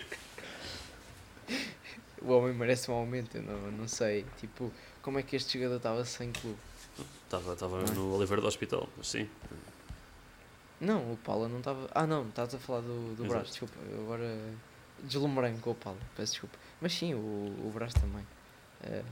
O 2.28 2.38
homem 2.38 2.52
merece 2.52 2.90
um 2.90 2.94
aumento, 2.94 3.36
eu 3.38 3.42
não, 3.42 3.70
não 3.72 3.88
sei. 3.88 4.24
Tipo, 4.38 4.70
como 5.00 5.18
é 5.18 5.22
que 5.22 5.34
este 5.34 5.58
jogador 5.58 5.76
estava 5.76 6.04
sem 6.04 6.30
clube? 6.30 6.58
Estava, 7.24 7.54
estava 7.54 7.82
no 7.94 8.14
Oliveira 8.14 8.42
do 8.42 8.48
Hospital, 8.48 8.88
mas 8.96 9.08
sim. 9.08 9.26
Não, 10.80 11.12
o 11.12 11.16
Paula 11.16 11.48
não 11.48 11.58
estava. 11.58 11.88
Ah, 11.94 12.06
não, 12.06 12.28
estás 12.28 12.54
a 12.54 12.58
falar 12.58 12.80
do, 12.80 13.14
do 13.14 13.22
Exato. 13.24 13.28
Brás, 13.28 13.46
desculpa. 13.48 13.74
Eu 13.90 14.02
agora 14.02 14.38
deslumbrei-me 15.02 15.58
com 15.58 15.70
o 15.70 15.74
Paula, 15.74 15.98
peço 16.16 16.32
desculpa. 16.32 16.58
Mas 16.80 16.92
sim, 16.92 17.14
o, 17.14 17.18
o 17.18 17.72
Brás 17.74 17.92
também. 17.94 18.24
Uh, 18.84 19.04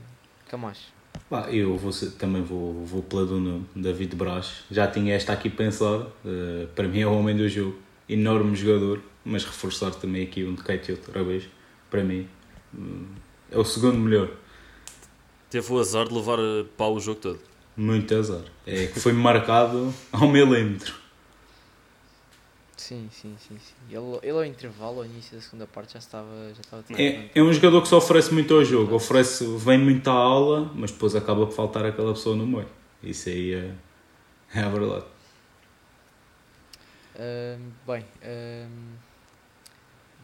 Camacho. 0.49 0.93
Pá, 1.29 1.49
eu 1.51 1.75
vou 1.77 1.91
ser- 1.91 2.11
também 2.11 2.41
vou, 2.43 2.85
vou 2.85 3.01
pela 3.01 3.25
do 3.25 3.39
Nuno, 3.39 3.67
David 3.75 4.15
Braz. 4.15 4.63
Já 4.71 4.87
tinha 4.87 5.15
esta 5.15 5.33
aqui 5.33 5.49
pensada. 5.49 6.07
eh, 6.23 6.67
para 6.75 6.87
mim 6.87 6.99
é 7.01 7.07
o 7.07 7.13
homem 7.17 7.35
do 7.35 7.49
jogo. 7.49 7.77
Enorme 8.07 8.55
jogador, 8.55 9.01
mas 9.25 9.43
reforçar 9.43 9.91
também 9.91 10.23
aqui 10.23 10.45
um 10.45 10.53
de 10.55 10.63
Kate 10.63 10.91
outra 10.91 11.23
vez. 11.23 11.49
Para 11.89 12.03
mim 12.03 12.29
é 13.51 13.57
o 13.57 13.63
segundo 13.63 13.97
melhor. 13.97 14.29
Teve 15.49 15.71
o 15.71 15.79
azar 15.79 16.07
de 16.07 16.13
levar 16.13 16.37
pau 16.75 16.95
o 16.95 16.99
jogo 16.99 17.19
todo. 17.19 17.39
Muito 17.75 18.13
azar. 18.15 18.43
É 18.65 18.87
que 18.87 18.99
foi 18.99 19.13
marcado 19.13 19.93
ao 20.11 20.27
milímetro. 20.27 20.93
Sim, 22.75 23.09
sim, 23.11 23.35
sim, 23.39 23.57
sim. 23.57 23.73
Ele, 23.89 24.19
ele 24.23 24.31
ao 24.37 24.45
intervalo, 24.45 24.99
ao 24.99 25.05
início 25.05 25.35
da 25.35 25.41
segunda 25.41 25.67
parte, 25.67 25.93
já 25.93 25.99
estava. 25.99 26.29
Já 26.53 26.61
estava 26.61 26.83
É, 26.97 27.29
é 27.35 27.41
um 27.41 27.51
jogador 27.51 27.81
que 27.81 27.87
se 27.87 27.95
oferece 27.95 28.33
muito 28.33 28.53
ao 28.53 28.63
jogo. 28.63 28.95
Oferece, 28.95 29.45
vem 29.57 29.77
muito 29.77 30.09
à 30.09 30.13
aula, 30.13 30.71
mas 30.73 30.91
depois 30.91 31.15
acaba 31.15 31.45
por 31.45 31.53
faltar 31.53 31.85
aquela 31.85 32.13
pessoa 32.13 32.35
no 32.35 32.47
meio. 32.47 32.67
Isso 33.03 33.29
aí 33.29 33.53
é, 33.53 33.73
é 34.53 34.61
a 34.61 34.69
verdade. 34.69 35.05
Ahm, 37.19 37.71
bem, 37.85 38.05
ahm, 38.23 38.95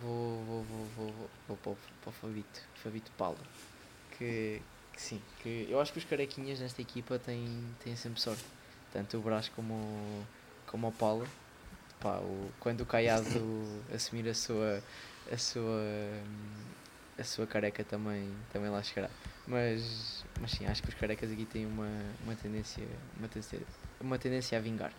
vou, 0.04 0.44
vou, 0.44 0.64
vou, 0.64 0.86
vou, 0.98 1.30
vou, 1.48 1.58
para, 1.58 1.72
o, 1.72 1.78
para 2.02 2.10
o 2.10 2.14
Fabito, 2.14 2.60
Fabito 2.76 3.12
Paula. 3.18 3.38
Que, 4.18 4.62
que 4.94 5.02
sim, 5.02 5.22
que 5.42 5.68
eu 5.70 5.80
acho 5.80 5.92
que 5.92 6.00
os 6.00 6.06
carequinhas 6.06 6.60
nesta 6.60 6.82
equipa 6.82 7.18
têm, 7.18 7.48
têm 7.84 7.96
sempre 7.96 8.22
sorte. 8.22 8.44
Tanto 8.92 9.18
o 9.18 9.22
Brás 9.22 9.50
como, 9.50 9.74
o- 9.74 10.24
como 10.68 10.88
o 10.88 10.92
Paula. 10.92 11.26
Pá, 12.00 12.18
o, 12.20 12.52
quando 12.60 12.82
o 12.82 12.86
Caiado 12.86 13.24
assumir 13.96 14.28
a 14.30 14.34
sua, 14.34 14.84
a 15.32 15.38
sua, 15.38 15.82
a 17.18 17.24
sua 17.24 17.48
careca 17.48 17.84
também, 17.84 18.30
também 18.52 18.70
lá 18.70 18.84
chegará. 18.84 19.10
Mas, 19.48 20.24
mas 20.40 20.52
sim, 20.52 20.66
acho 20.68 20.84
que 20.84 20.90
os 20.90 20.96
carecas 20.96 21.32
aqui 21.32 21.46
têm 21.46 21.66
uma, 21.66 21.90
uma, 22.24 22.36
tendência, 22.36 22.86
uma, 23.18 23.28
tendência, 23.28 23.60
uma 24.00 24.18
tendência 24.20 24.58
a 24.58 24.62
vingar. 24.62 24.92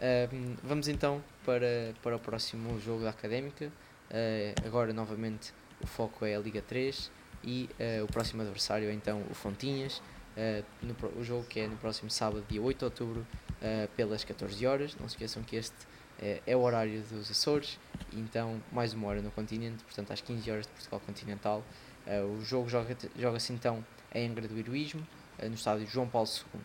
Ahm, 0.00 0.56
vamos 0.62 0.86
então 0.88 1.22
para, 1.44 1.94
para 2.02 2.16
o 2.16 2.18
próximo 2.18 2.78
jogo 2.80 3.04
da 3.04 3.10
Académica. 3.10 3.70
Ah, 4.10 4.54
agora, 4.66 4.92
novamente, 4.92 5.52
o 5.82 5.86
foco 5.86 6.24
é 6.24 6.34
a 6.34 6.38
Liga 6.38 6.62
3 6.62 7.10
e 7.44 7.68
ah, 7.78 8.04
o 8.04 8.06
próximo 8.06 8.42
adversário 8.42 8.88
é 8.88 8.92
então 8.92 9.22
o 9.30 9.34
Fontinhas. 9.34 10.02
ah, 10.36 10.62
no 10.82 10.94
o 11.18 11.24
jogo 11.24 11.44
que 11.44 11.60
é 11.60 11.66
no 11.68 11.76
próximo 11.76 12.10
sábado, 12.10 12.44
dia 12.48 12.60
8 12.62 12.78
de 12.78 12.84
outubro, 12.84 13.26
pelas 13.96 14.24
14 14.24 14.66
horas. 14.66 14.96
Não 14.98 15.06
se 15.08 15.14
esqueçam 15.14 15.42
que 15.42 15.54
este 15.56 15.74
é 16.46 16.56
o 16.56 16.60
horário 16.60 17.02
dos 17.02 17.30
Açores, 17.30 17.78
então 18.12 18.60
mais 18.72 18.92
uma 18.94 19.08
hora 19.08 19.20
no 19.22 19.30
continente, 19.30 19.82
portanto 19.84 20.10
às 20.12 20.20
15 20.22 20.50
horas 20.50 20.66
de 20.66 20.72
Portugal 20.72 21.00
continental. 21.00 21.62
O 22.38 22.42
jogo 22.42 22.68
joga- 22.70 22.96
joga-se 23.18 23.52
então 23.52 23.84
em 24.14 24.28
Angra 24.28 24.48
do 24.48 24.58
Heroísmo, 24.58 25.06
no 25.42 25.54
estádio 25.54 25.86
João 25.86 26.08
Paulo 26.08 26.26
II. 26.28 26.60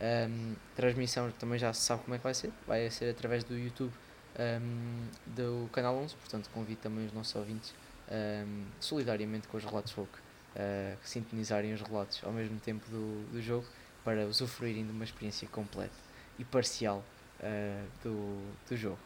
Um, 0.00 0.54
transmissão 0.76 1.28
também 1.40 1.58
já 1.58 1.72
se 1.72 1.80
sabe 1.82 2.02
como 2.04 2.14
é 2.14 2.18
que 2.18 2.24
vai 2.24 2.34
ser, 2.34 2.52
vai 2.68 2.88
ser 2.88 3.10
através 3.10 3.42
do 3.42 3.56
YouTube 3.58 3.92
um, 4.38 5.06
do 5.26 5.68
Canal 5.72 5.96
11, 5.96 6.14
portanto 6.16 6.50
convido 6.52 6.80
também 6.80 7.06
os 7.06 7.12
nossos 7.12 7.34
ouvintes 7.34 7.74
um, 8.10 8.64
solidariamente 8.80 9.48
com 9.48 9.56
os 9.56 9.64
relatos 9.64 9.92
folk 9.92 10.10
uh, 10.56 10.96
sintonizarem 11.02 11.72
os 11.72 11.82
relatos 11.82 12.20
ao 12.24 12.32
mesmo 12.32 12.58
tempo 12.60 12.88
do, 12.90 13.32
do 13.32 13.42
jogo 13.42 13.66
para 14.04 14.26
usufruírem 14.26 14.86
de 14.86 14.92
uma 14.92 15.04
experiência 15.04 15.46
completa 15.48 15.92
e 16.38 16.44
parcial 16.44 17.04
uh, 17.40 17.86
do, 18.02 18.38
do 18.68 18.76
jogo. 18.76 18.98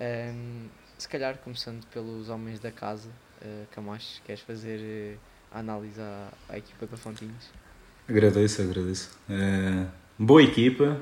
Um, 0.00 0.66
se 0.96 1.08
calhar 1.08 1.36
começando 1.38 1.84
pelos 1.86 2.28
homens 2.28 2.58
da 2.58 2.72
casa, 2.72 3.08
uh, 3.42 3.66
Camacho, 3.70 4.20
queres 4.24 4.40
fazer 4.42 4.80
uh, 5.14 5.18
a 5.52 5.60
análise 5.60 6.00
à, 6.00 6.28
à 6.48 6.58
equipa 6.58 6.86
da 6.86 6.96
Fontinhos? 6.96 7.50
Agradeço, 8.08 8.62
agradeço. 8.62 9.18
Boa 10.18 10.42
equipa, 10.42 10.98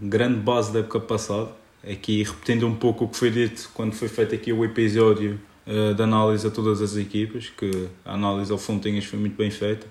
grande 0.00 0.38
base 0.38 0.72
da 0.72 0.78
época 0.78 1.00
passada. 1.00 1.63
Aqui 1.90 2.22
repetindo 2.22 2.66
um 2.66 2.74
pouco 2.74 3.04
o 3.04 3.08
que 3.08 3.16
foi 3.16 3.30
dito 3.30 3.70
quando 3.74 3.92
foi 3.92 4.08
feito 4.08 4.34
aqui 4.34 4.52
o 4.52 4.64
episódio 4.64 5.38
de 5.66 6.02
análise 6.02 6.46
a 6.46 6.50
todas 6.50 6.82
as 6.82 6.94
equipas, 6.96 7.50
que 7.56 7.88
a 8.04 8.14
análise 8.14 8.52
ao 8.52 8.58
Fontinhas 8.58 9.06
foi 9.06 9.18
muito 9.18 9.36
bem 9.36 9.50
feita. 9.50 9.86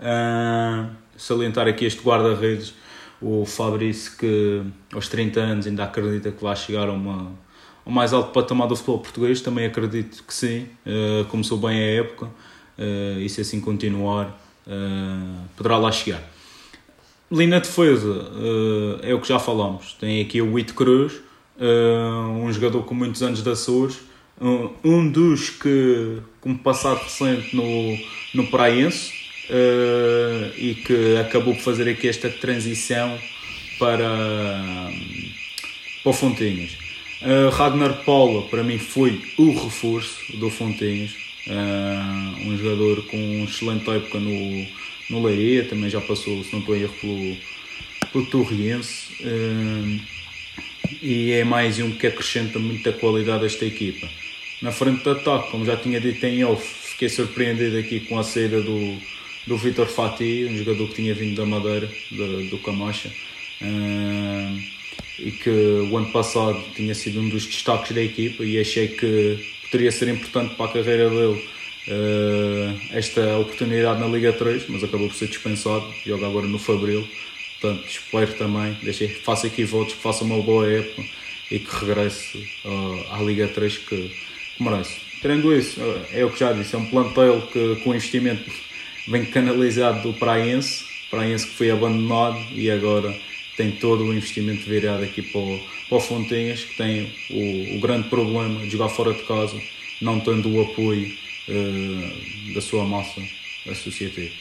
Ah, 0.00 0.88
salientar 1.16 1.68
aqui 1.68 1.84
este 1.84 2.02
guarda-redes, 2.02 2.72
o 3.20 3.44
Fabrício 3.44 4.16
que 4.16 4.62
aos 4.92 5.08
30 5.08 5.40
anos 5.40 5.66
ainda 5.66 5.84
acredita 5.84 6.32
que 6.32 6.42
vai 6.42 6.56
chegar 6.56 6.88
a 6.88 6.92
uma, 6.92 7.32
ao 7.84 7.92
mais 7.92 8.14
alto 8.14 8.32
patamar 8.32 8.66
do 8.66 8.74
futebol 8.74 9.00
português, 9.00 9.42
também 9.42 9.66
acredito 9.66 10.24
que 10.24 10.32
sim, 10.32 10.66
uh, 10.86 11.26
começou 11.26 11.58
bem 11.58 11.78
a 11.78 12.00
época 12.00 12.26
uh, 12.26 13.20
e 13.20 13.28
se 13.28 13.42
assim 13.42 13.60
continuar 13.60 14.28
uh, 14.66 15.48
poderá 15.54 15.76
lá 15.76 15.92
chegar. 15.92 16.22
Ali 17.30 17.46
na 17.46 17.60
defesa 17.60 18.08
uh, 18.08 18.98
é 19.02 19.14
o 19.14 19.20
que 19.20 19.28
já 19.28 19.38
falamos, 19.38 19.92
tem 19.94 20.20
aqui 20.20 20.42
o 20.42 20.54
Whit 20.54 20.72
Cruz, 20.74 21.20
um 22.42 22.50
jogador 22.52 22.82
com 22.84 22.94
muitos 22.94 23.22
anos 23.22 23.42
de 23.42 23.50
Açores, 23.50 24.00
um 24.82 25.08
dos 25.08 25.50
que, 25.50 26.16
como 26.40 26.58
passado 26.58 26.98
recente 27.02 27.54
no, 27.54 27.98
no 28.34 28.50
Praense, 28.50 29.12
e 30.56 30.74
que 30.74 31.18
acabou 31.18 31.54
por 31.54 31.62
fazer 31.62 31.86
aqui 31.86 32.08
esta 32.08 32.30
transição 32.30 33.18
para, 33.80 34.90
para 36.02 36.10
o 36.10 36.12
Fontinhas. 36.12 36.76
Uh, 37.22 37.50
Ragnar 37.50 38.04
Paula, 38.04 38.42
para 38.48 38.62
mim, 38.62 38.78
foi 38.78 39.20
o 39.38 39.52
reforço 39.52 40.38
do 40.38 40.48
Fontinhas. 40.50 41.10
Uh, 41.46 42.48
um 42.48 42.56
jogador 42.56 43.02
com 43.06 43.16
uma 43.16 43.44
excelente 43.44 43.90
época 43.90 44.18
no, 44.18 44.66
no 45.10 45.22
Leiria, 45.22 45.64
também 45.64 45.90
já 45.90 46.00
passou, 46.00 46.42
se 46.42 46.52
não 46.52 46.60
estou 46.60 46.74
a 46.74 46.78
erro, 46.78 46.94
pelo, 47.00 47.36
pelo 48.12 48.26
Torriense. 48.26 49.12
Uh, 49.20 50.00
e 51.02 51.32
é 51.32 51.44
mais 51.44 51.78
um 51.78 51.90
que 51.90 52.06
acrescenta 52.06 52.58
muito 52.58 52.88
a 52.88 52.92
qualidade 52.92 53.42
desta 53.42 53.64
equipa. 53.64 54.08
Na 54.62 54.72
frente 54.72 55.02
de 55.02 55.10
ataque, 55.10 55.50
como 55.50 55.64
já 55.64 55.76
tinha 55.76 56.00
dito 56.00 56.24
em 56.24 56.44
off, 56.44 56.62
fiquei 56.90 57.08
surpreendido 57.08 57.78
aqui 57.78 58.00
com 58.00 58.18
a 58.18 58.22
saída 58.22 58.60
do, 58.60 58.96
do 59.46 59.56
Vitor 59.56 59.86
Fati, 59.86 60.46
um 60.50 60.56
jogador 60.56 60.88
que 60.88 60.94
tinha 60.96 61.14
vindo 61.14 61.36
da 61.36 61.46
Madeira, 61.46 61.90
do, 62.10 62.48
do 62.48 62.58
Camacha. 62.58 63.10
Uh, 63.62 64.60
e 65.18 65.30
que 65.30 65.50
o 65.50 65.96
ano 65.96 66.10
passado 66.12 66.62
tinha 66.74 66.94
sido 66.94 67.20
um 67.20 67.28
dos 67.28 67.46
destaques 67.46 67.92
da 67.92 68.02
equipa 68.02 68.42
e 68.42 68.58
achei 68.58 68.88
que 68.88 69.38
poderia 69.70 69.92
ser 69.92 70.08
importante 70.08 70.54
para 70.54 70.70
a 70.70 70.72
carreira 70.72 71.10
dele 71.10 71.42
esta 72.92 73.38
oportunidade 73.38 74.00
na 74.00 74.06
Liga 74.06 74.32
3, 74.32 74.64
mas 74.68 74.84
acabou 74.84 75.08
por 75.08 75.16
ser 75.16 75.28
dispensado, 75.28 75.84
joga 76.06 76.26
agora 76.26 76.46
no 76.46 76.58
Fabril, 76.58 77.06
portanto 77.60 77.86
espero 77.88 78.32
também, 78.34 78.76
deixei, 78.82 79.08
faça 79.08 79.46
aqui 79.46 79.64
votos 79.64 79.94
que 79.94 80.00
faça 80.00 80.24
uma 80.24 80.40
boa 80.42 80.68
época 80.68 81.04
e 81.50 81.58
que 81.58 81.74
regresse 81.74 82.38
uh, 82.64 83.14
à 83.14 83.22
Liga 83.22 83.48
3 83.48 83.78
que, 83.78 84.08
que 84.56 84.62
merece. 84.62 85.00
Tendo 85.20 85.52
isso, 85.52 85.80
uh, 85.80 86.06
é 86.12 86.24
o 86.24 86.30
que 86.30 86.40
já 86.40 86.52
disse, 86.52 86.74
é 86.74 86.78
um 86.78 86.86
plantel 86.86 87.42
que 87.52 87.76
com 87.82 87.94
investimento 87.94 88.50
vem 89.08 89.24
canalizado 89.24 90.02
do 90.02 90.18
Praense, 90.18 90.84
Praense 91.10 91.46
que 91.48 91.54
foi 91.54 91.70
abandonado 91.70 92.38
e 92.52 92.70
agora 92.70 93.14
tem 93.56 93.72
todo 93.72 94.04
o 94.04 94.14
investimento 94.14 94.64
virado 94.64 95.02
aqui 95.02 95.20
para 95.20 95.40
o, 95.40 95.60
para 95.88 95.98
o 95.98 96.00
Fontenhas, 96.00 96.64
que 96.64 96.76
tem 96.76 97.12
o, 97.28 97.76
o, 97.76 97.80
grande 97.80 98.08
problema 98.08 98.60
de 98.60 98.70
jogar 98.70 98.88
fora 98.88 99.12
de 99.12 99.22
casa, 99.24 99.60
não 100.00 100.20
tendo 100.20 100.48
o 100.50 100.62
apoio 100.62 101.12
uh, 101.50 102.54
da 102.54 102.60
sua 102.60 102.84
massa 102.84 103.22
associativa. 103.68 104.34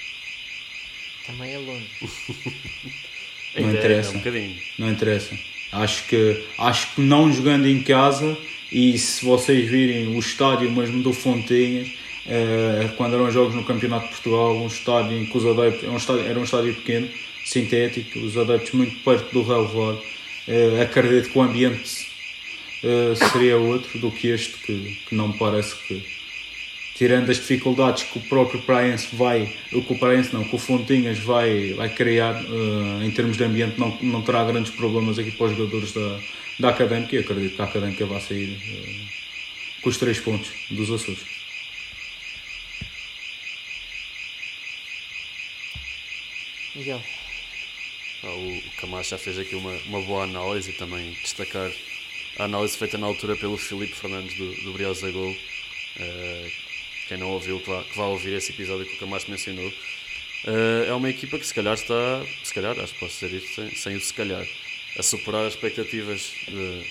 Também 1.26 1.54
é 1.54 1.58
longe. 1.58 1.86
não 3.60 3.72
interessa. 3.72 4.18
É 4.18 4.32
um 4.32 4.56
não 4.78 4.92
interessa. 4.92 5.38
Acho 5.72 6.08
que, 6.08 6.44
acho 6.58 6.96
que 6.96 7.02
não 7.02 7.32
jogando 7.32 7.68
em 7.68 7.84
casa, 7.84 8.38
e 8.72 8.98
se 8.98 9.24
vocês 9.26 9.70
virem 9.70 10.16
o 10.16 10.20
estádio 10.20 10.72
mesmo 10.72 11.04
do 11.04 11.14
Fontenhas, 11.14 11.88
uh, 11.88 12.96
quando 12.96 13.16
eram 13.16 13.32
jogos 13.32 13.54
no 13.54 13.64
Campeonato 13.64 14.06
de 14.06 14.12
Portugal, 14.12 14.56
um 14.56 14.68
estádio 14.68 15.18
em 15.18 15.26
que 15.26 15.38
os 15.38 15.46
adeptos, 15.46 15.84
era 15.84 15.92
um 15.92 15.98
estádio, 15.98 16.26
era 16.26 16.40
um 16.40 16.44
estádio 16.44 16.76
pequeno, 16.76 17.10
sintético, 17.46 18.20
os 18.20 18.38
adeptos 18.38 18.72
muito 18.72 18.96
perto 19.04 19.32
do 19.32 19.44
relevado. 19.44 20.02
Uh, 20.48 20.82
acredito 20.82 21.30
que 21.30 21.38
o 21.38 21.42
ambiente 21.44 22.08
uh, 22.84 23.16
seria 23.32 23.58
outro 23.58 24.00
do 24.00 24.10
que 24.10 24.30
este, 24.30 24.58
que, 24.58 24.98
que 25.08 25.14
não 25.14 25.28
me 25.28 25.38
parece 25.38 25.76
que, 25.76 26.04
tirando 27.00 27.30
as 27.30 27.38
dificuldades 27.38 28.04
que 28.04 28.18
o 28.18 28.22
próprio 28.24 28.62
Praense 28.62 29.16
vai, 29.16 29.56
o 29.72 29.82
que 29.82 29.94
o 29.94 30.34
não, 30.34 30.44
que 30.44 30.54
o 30.54 30.60
Fontinhas 30.60 31.18
vai, 31.18 31.72
vai 31.72 31.88
criar 31.88 32.36
uh, 32.36 33.02
em 33.02 33.10
termos 33.10 33.38
de 33.38 33.44
ambiente, 33.46 33.80
não, 33.80 33.98
não 34.02 34.22
terá 34.22 34.44
grandes 34.44 34.70
problemas 34.74 35.18
aqui 35.18 35.32
para 35.32 35.46
os 35.46 35.56
jogadores 35.56 35.94
da, 35.94 36.20
da 36.60 36.70
Académica 36.72 37.16
e 37.16 37.20
acredito 37.20 37.56
que 37.56 37.62
a 37.62 37.64
Académica 37.64 38.06
vai 38.06 38.20
sair 38.20 38.52
uh, 38.52 39.82
com 39.82 39.90
os 39.90 39.96
três 39.96 40.20
pontos 40.20 40.52
dos 40.72 40.92
Açores. 40.92 41.24
Miguel. 46.76 47.02
Ah, 48.24 48.28
o 48.28 48.62
Camacho 48.82 49.12
já 49.12 49.18
fez 49.18 49.40
aqui 49.40 49.56
uma, 49.56 49.72
uma 49.86 50.02
boa 50.02 50.26
análise 50.26 50.72
e 50.72 50.74
também 50.74 51.12
destacar 51.22 51.72
a 52.38 52.44
análise 52.44 52.78
feita 52.78 52.98
na 52.98 53.08
altura 53.08 53.38
pelo 53.38 53.56
Filipe 53.56 53.96
Fernandes 53.96 54.36
do, 54.36 54.54
do 54.64 54.74
Briosa 54.74 55.10
Gol. 55.10 55.32
Uh, 55.32 56.69
quem 57.10 57.18
não 57.18 57.32
ouviu, 57.32 57.60
que 57.60 57.68
vá, 57.68 57.84
que 57.84 57.98
vá 57.98 58.06
ouvir 58.06 58.34
esse 58.34 58.52
episódio 58.52 58.86
que 58.86 58.96
o 58.96 59.00
Camacho 59.00 59.30
mencionou. 59.30 59.68
Uh, 59.68 60.86
é 60.88 60.94
uma 60.94 61.10
equipa 61.10 61.38
que 61.40 61.46
se 61.46 61.54
calhar 61.54 61.74
está, 61.74 62.24
se 62.44 62.54
calhar, 62.54 62.80
acho 62.80 62.94
que 62.94 63.00
posso 63.00 63.20
dizer 63.20 63.36
isto 63.36 63.56
sem, 63.56 63.76
sem 63.76 63.96
o 63.96 64.00
se 64.00 64.14
calhar, 64.14 64.48
a 64.98 65.04
superar 65.04 65.46
as 65.46 65.54
expectativas 65.54 66.32
de, 66.48 66.86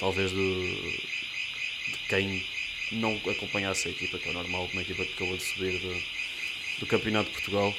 talvez 0.00 0.32
do, 0.32 0.40
de 0.40 1.98
quem 2.08 2.44
não 2.92 3.14
acompanhasse 3.28 3.88
a 3.88 3.90
equipa, 3.90 4.18
que 4.18 4.30
é 4.30 4.32
normal, 4.32 4.68
uma 4.72 4.82
equipa 4.82 5.04
que 5.04 5.12
acabou 5.12 5.36
de 5.36 5.42
subir 5.44 5.78
do, 5.78 6.02
do 6.80 6.86
Campeonato 6.86 7.28
de 7.28 7.34
Portugal. 7.34 7.74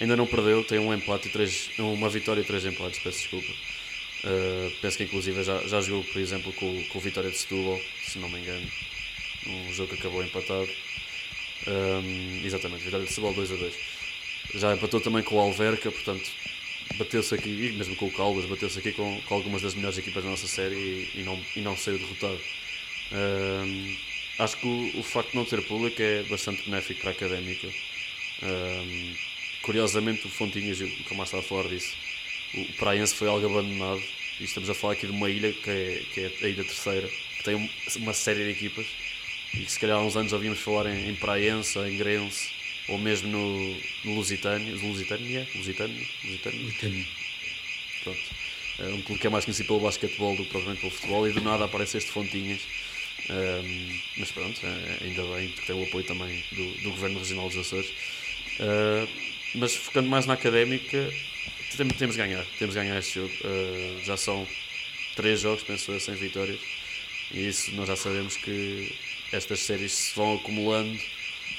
Ainda 0.00 0.16
não 0.16 0.26
perdeu, 0.26 0.64
tem 0.64 0.78
um 0.78 0.92
empate 0.92 1.28
e 1.28 1.30
três, 1.30 1.70
uma 1.78 2.08
vitória 2.08 2.40
e 2.40 2.44
três 2.44 2.64
empates, 2.66 2.98
peço 2.98 3.18
desculpa. 3.18 3.52
Uh, 4.24 4.70
penso 4.82 4.96
que 4.96 5.04
inclusive 5.04 5.44
já, 5.44 5.58
já 5.68 5.80
jogou, 5.80 6.02
por 6.02 6.20
exemplo, 6.20 6.52
com, 6.52 6.84
com 6.84 6.98
o 6.98 7.00
Vitória 7.00 7.30
de 7.30 7.38
Setúbal, 7.38 7.80
se 8.02 8.18
não 8.18 8.28
me 8.28 8.40
engano. 8.40 8.68
Um 9.46 9.72
jogo 9.72 9.94
que 9.94 10.00
acabou 10.00 10.22
empatado. 10.22 10.68
Um, 11.68 12.46
exatamente, 12.46 12.84
Vitória 12.84 13.04
de 13.04 13.12
Setúbal 13.12 13.34
2 13.34 13.52
a 13.52 13.56
2. 13.56 13.74
Já 14.54 14.74
empatou 14.74 15.00
também 15.00 15.22
com 15.22 15.36
o 15.36 15.38
Alverca, 15.38 15.92
portanto, 15.92 16.30
bateu-se 16.96 17.34
aqui, 17.34 17.72
mesmo 17.76 17.94
com 17.96 18.06
o 18.06 18.12
Caldas, 18.12 18.46
bateu-se 18.46 18.78
aqui 18.78 18.92
com, 18.92 19.20
com, 19.22 19.34
algumas 19.34 19.60
das 19.60 19.74
melhores 19.74 19.98
equipas 19.98 20.24
da 20.24 20.30
nossa 20.30 20.46
série 20.46 20.74
e, 20.74 21.20
e 21.20 21.22
não, 21.22 21.38
e 21.56 21.60
não 21.60 21.76
saiu 21.76 21.98
derrotado. 21.98 22.40
Um, 23.12 23.96
acho 24.38 24.56
que 24.56 24.66
o, 24.66 25.00
o, 25.00 25.02
facto 25.02 25.30
de 25.30 25.36
não 25.36 25.44
ter 25.44 25.62
público 25.62 26.00
é 26.00 26.22
bastante 26.22 26.62
benéfico 26.64 27.00
para 27.00 27.10
a 27.10 27.12
académica. 27.12 27.68
Um, 28.42 29.14
Curiosamente, 29.62 30.26
o 30.26 30.30
Fontinhas, 30.30 30.78
como 31.06 31.22
estava 31.22 31.42
a 31.42 31.46
falar 31.46 31.68
disso, 31.68 31.94
o 32.54 32.72
Praense 32.74 33.14
foi 33.14 33.28
algo 33.28 33.44
abandonado. 33.44 34.02
E 34.40 34.44
estamos 34.44 34.70
a 34.70 34.74
falar 34.74 34.94
aqui 34.94 35.06
de 35.06 35.12
uma 35.12 35.28
ilha 35.28 35.52
que 35.52 35.68
é, 35.68 36.02
que 36.14 36.20
é 36.20 36.46
a 36.46 36.48
Ilha 36.48 36.64
Terceira, 36.64 37.08
que 37.36 37.44
tem 37.44 37.70
uma 37.96 38.14
série 38.14 38.44
de 38.44 38.50
equipas. 38.50 38.86
E 39.54 39.58
que 39.58 39.72
se 39.72 39.78
calhar 39.78 39.98
há 39.98 40.02
uns 40.02 40.16
anos 40.16 40.32
ouvíamos 40.32 40.60
falar 40.60 40.86
em, 40.86 41.08
em 41.08 41.14
Praense, 41.14 41.78
em 41.78 41.96
Grense, 41.96 42.50
ou 42.88 42.98
mesmo 42.98 43.28
no, 43.28 43.76
no 44.04 44.14
Lusitânio. 44.14 44.68
É? 44.68 44.86
Lusitânio? 44.86 45.46
Lusitânio? 45.56 46.06
Lusitânio. 46.24 47.06
Pronto. 48.02 48.20
É 48.78 48.84
um 48.94 49.02
clube 49.02 49.20
que 49.20 49.26
é 49.26 49.30
mais 49.30 49.44
conhecido 49.44 49.66
pelo 49.66 49.80
basquetebol 49.80 50.36
do 50.36 50.44
que 50.44 50.50
propriamente 50.50 50.80
pelo 50.80 50.92
futebol. 50.92 51.28
E 51.28 51.32
do 51.32 51.40
nada 51.40 51.64
aparece 51.64 51.98
este 51.98 52.10
Fontinhas. 52.10 52.60
Um, 53.28 54.00
mas 54.16 54.30
pronto, 54.30 54.58
é, 54.64 55.04
ainda 55.04 55.22
bem 55.34 55.48
que 55.48 55.66
tem 55.66 55.76
o 55.76 55.82
apoio 55.82 56.04
também 56.04 56.42
do, 56.52 56.82
do 56.82 56.90
Governo 56.90 57.18
Regional 57.18 57.48
dos 57.48 57.58
Açores. 57.58 57.90
Uh, 58.60 59.08
mas 59.54 59.74
focando 59.74 60.08
mais 60.08 60.26
na 60.26 60.34
académica, 60.34 61.12
temos 61.76 62.14
de 62.14 62.22
ganhar. 62.22 62.44
Temos 62.58 62.74
de 62.74 62.80
ganhar 62.80 62.98
este 62.98 63.16
jogo. 63.16 63.34
Uh, 63.44 64.04
já 64.04 64.16
são 64.16 64.46
três 65.16 65.40
jogos, 65.40 65.64
penso 65.64 65.90
eu, 65.90 66.00
sem 66.00 66.14
vitórias. 66.14 66.60
E 67.32 67.48
isso 67.48 67.74
nós 67.74 67.88
já 67.88 67.96
sabemos 67.96 68.36
que 68.36 68.94
estas 69.32 69.60
séries 69.60 69.92
se 69.92 70.14
vão 70.14 70.34
acumulando. 70.36 70.98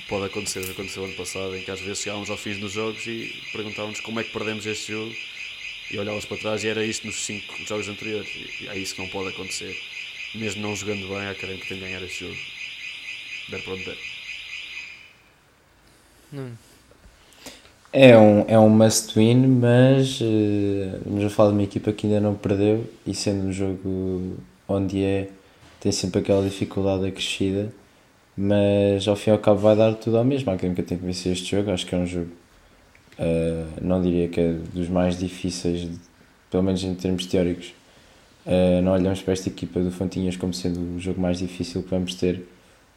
Pode 0.08 0.26
acontecer, 0.26 0.60
aconteceu 0.70 1.06
ano 1.06 1.14
passado, 1.14 1.56
em 1.56 1.62
que 1.62 1.70
às 1.70 1.80
vezes 1.80 2.02
chegávamos 2.02 2.30
ao 2.30 2.38
fim 2.38 2.60
dos 2.60 2.72
jogos 2.72 3.06
e 3.06 3.34
perguntávamos 3.52 4.00
como 4.00 4.20
é 4.20 4.24
que 4.24 4.32
perdemos 4.32 4.66
este 4.66 4.92
jogo. 4.92 5.14
E 5.92 5.98
olhávamos 5.98 6.26
para 6.26 6.38
trás 6.38 6.64
e 6.64 6.68
era 6.68 6.84
isto 6.84 7.06
nos 7.06 7.26
cinco 7.26 7.56
jogos 7.68 7.88
anteriores. 7.88 8.30
E 8.62 8.68
é 8.68 8.78
isso 8.78 8.96
que 8.96 9.02
não 9.02 9.10
pode 9.10 9.30
acontecer. 9.30 9.76
Mesmo 10.36 10.62
não 10.62 10.76
jogando 10.76 11.08
bem, 11.08 11.18
a 11.18 11.32
académica 11.32 11.68
tem 11.68 11.78
de 11.78 11.84
ganhar 11.84 12.02
este 12.04 12.26
jogo. 12.26 12.38
Der 13.50 13.64
para 13.64 13.74
onde 13.74 13.86
der. 13.86 13.98
É 17.92 18.16
um, 18.16 18.46
é 18.48 18.60
um 18.60 18.70
must 18.70 19.16
win, 19.16 19.48
mas 19.48 20.22
uh, 20.22 21.02
vamos 21.06 21.34
falar 21.34 21.50
de 21.50 21.56
uma 21.56 21.64
equipa 21.64 21.92
que 21.92 22.06
ainda 22.06 22.20
não 22.20 22.36
perdeu 22.36 22.88
e 23.06 23.16
sendo 23.16 23.48
um 23.48 23.52
jogo 23.52 24.38
onde 24.68 25.04
é, 25.04 25.30
tem 25.80 25.92
sempre 25.92 26.20
aquela 26.20 26.44
dificuldade 26.44 27.06
acrescida, 27.06 27.72
mas 28.38 29.08
ao 29.08 29.16
fim 29.16 29.32
e 29.32 29.34
ao 29.34 29.40
cabo 29.40 29.60
vai 29.60 29.76
dar 29.76 29.94
tudo 29.96 30.18
ao 30.18 30.24
mesmo. 30.26 30.50
A 30.52 30.54
Académica 30.54 30.84
tem 30.84 30.98
que 30.98 31.06
vencer 31.06 31.32
este 31.34 31.56
jogo, 31.56 31.72
acho 31.72 31.86
que 31.86 31.96
é 31.96 31.98
um 31.98 32.06
jogo, 32.06 32.32
uh, 33.20 33.82
não 33.82 34.02
diria 34.02 34.28
que 34.28 34.40
é 34.40 34.54
dos 34.74 34.90
mais 34.90 35.18
difíceis, 35.18 35.82
de, 35.82 35.98
pelo 36.50 36.64
menos 36.64 36.84
em 36.84 36.94
termos 36.96 37.26
teóricos. 37.26 37.74
Uh, 38.46 38.82
não 38.82 38.94
olhamos 38.94 39.22
para 39.22 39.34
esta 39.34 39.50
equipa 39.50 39.80
do 39.80 39.92
Fontinhas 39.92 40.36
como 40.38 40.54
sendo 40.54 40.80
o 40.96 41.00
jogo 41.00 41.22
mais 41.22 41.40
difícil 41.40 41.84
que 41.84 41.90
vamos 41.90 42.16
ter. 42.16 42.46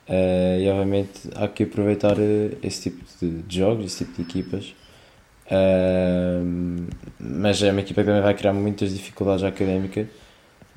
Uh, 0.09 0.61
e 0.61 0.69
obviamente 0.69 1.29
há 1.37 1.47
que 1.49 1.63
aproveitar 1.63 2.17
esse 2.63 2.91
tipo 2.91 3.05
de, 3.21 3.43
de 3.43 3.59
jogos, 3.59 3.87
esse 3.87 4.05
tipo 4.05 4.17
de 4.17 4.23
equipas 4.23 4.75
Ahm, 5.53 6.89
mas 7.21 7.63
é 7.63 7.71
uma 7.71 7.81
equipa 7.81 8.01
que 8.03 8.07
também 8.07 8.23
vai 8.23 8.35
criar 8.35 8.55
muitas 8.55 8.93
dificuldades 8.93 9.45
à 9.45 9.49
académica. 9.49 10.09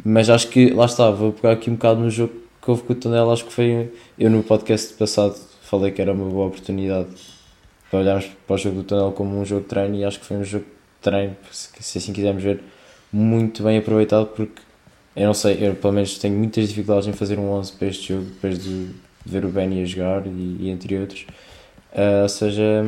Mas 0.03 0.29
acho 0.29 0.49
que, 0.49 0.71
lá 0.71 0.85
está, 0.85 1.09
vou 1.09 1.31
pegar 1.31 1.53
aqui 1.53 1.69
um 1.69 1.75
bocado 1.75 2.01
no 2.01 2.09
jogo 2.09 2.33
que 2.61 2.69
houve 2.69 2.83
com 2.83 2.93
o 2.93 2.95
Tondela. 2.95 3.31
Acho 3.33 3.45
que 3.45 3.53
foi. 3.53 3.91
Eu 4.17 4.29
no 4.29 4.43
podcast 4.43 4.93
passado 4.93 5.35
falei 5.61 5.91
que 5.91 6.01
era 6.01 6.13
uma 6.13 6.29
boa 6.29 6.47
oportunidade 6.47 7.09
para 7.89 7.99
olharmos 7.99 8.25
para 8.45 8.53
o 8.53 8.57
jogo 8.57 8.77
do 8.77 8.83
Tondela 8.83 9.11
como 9.11 9.39
um 9.39 9.45
jogo 9.45 9.61
de 9.61 9.67
treino. 9.67 9.95
E 9.95 10.03
acho 10.03 10.19
que 10.19 10.25
foi 10.25 10.37
um 10.37 10.43
jogo 10.43 10.65
de 10.65 11.01
treino, 11.01 11.35
se 11.51 11.97
assim 11.97 12.13
quisermos 12.13 12.43
ver, 12.43 12.61
muito 13.11 13.63
bem 13.63 13.77
aproveitado. 13.77 14.27
Porque 14.27 14.61
eu 15.15 15.27
não 15.27 15.33
sei, 15.33 15.57
eu 15.61 15.75
pelo 15.75 15.93
menos 15.93 16.17
tenho 16.17 16.37
muitas 16.37 16.67
dificuldades 16.67 17.07
em 17.07 17.13
fazer 17.13 17.39
um 17.39 17.49
11 17.51 17.73
para 17.73 17.87
este 17.87 18.13
jogo, 18.13 18.25
depois 18.25 18.63
de 18.63 18.89
ver 19.25 19.45
o 19.45 19.49
Benny 19.49 19.81
a 19.81 19.85
jogar 19.85 20.27
e, 20.27 20.57
e 20.59 20.69
entre 20.69 20.97
outros. 20.99 21.25
Ah, 21.93 22.23
ou 22.23 22.29
seja, 22.29 22.83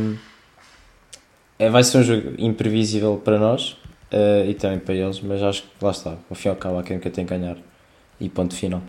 é, 1.58 1.70
vai 1.70 1.84
ser 1.84 2.00
um 2.00 2.04
jogo 2.04 2.34
imprevisível 2.38 3.22
para 3.24 3.40
nós 3.40 3.78
ah, 4.12 4.46
e 4.46 4.54
também 4.54 4.80
para 4.80 4.94
eles, 4.94 5.20
mas 5.22 5.42
acho 5.44 5.64
que 5.64 5.84
lá 5.84 5.92
está, 5.92 6.18
ao 6.30 6.36
fim 6.36 6.50
ao 6.50 6.56
cabo, 6.56 6.80
há 6.80 6.84
quem 6.84 7.00
que 7.00 7.10
tem 7.10 7.26
que 7.26 7.38
ganhar 7.38 7.58
e 8.20 8.30
ponto 8.30 8.56
final. 8.56 8.82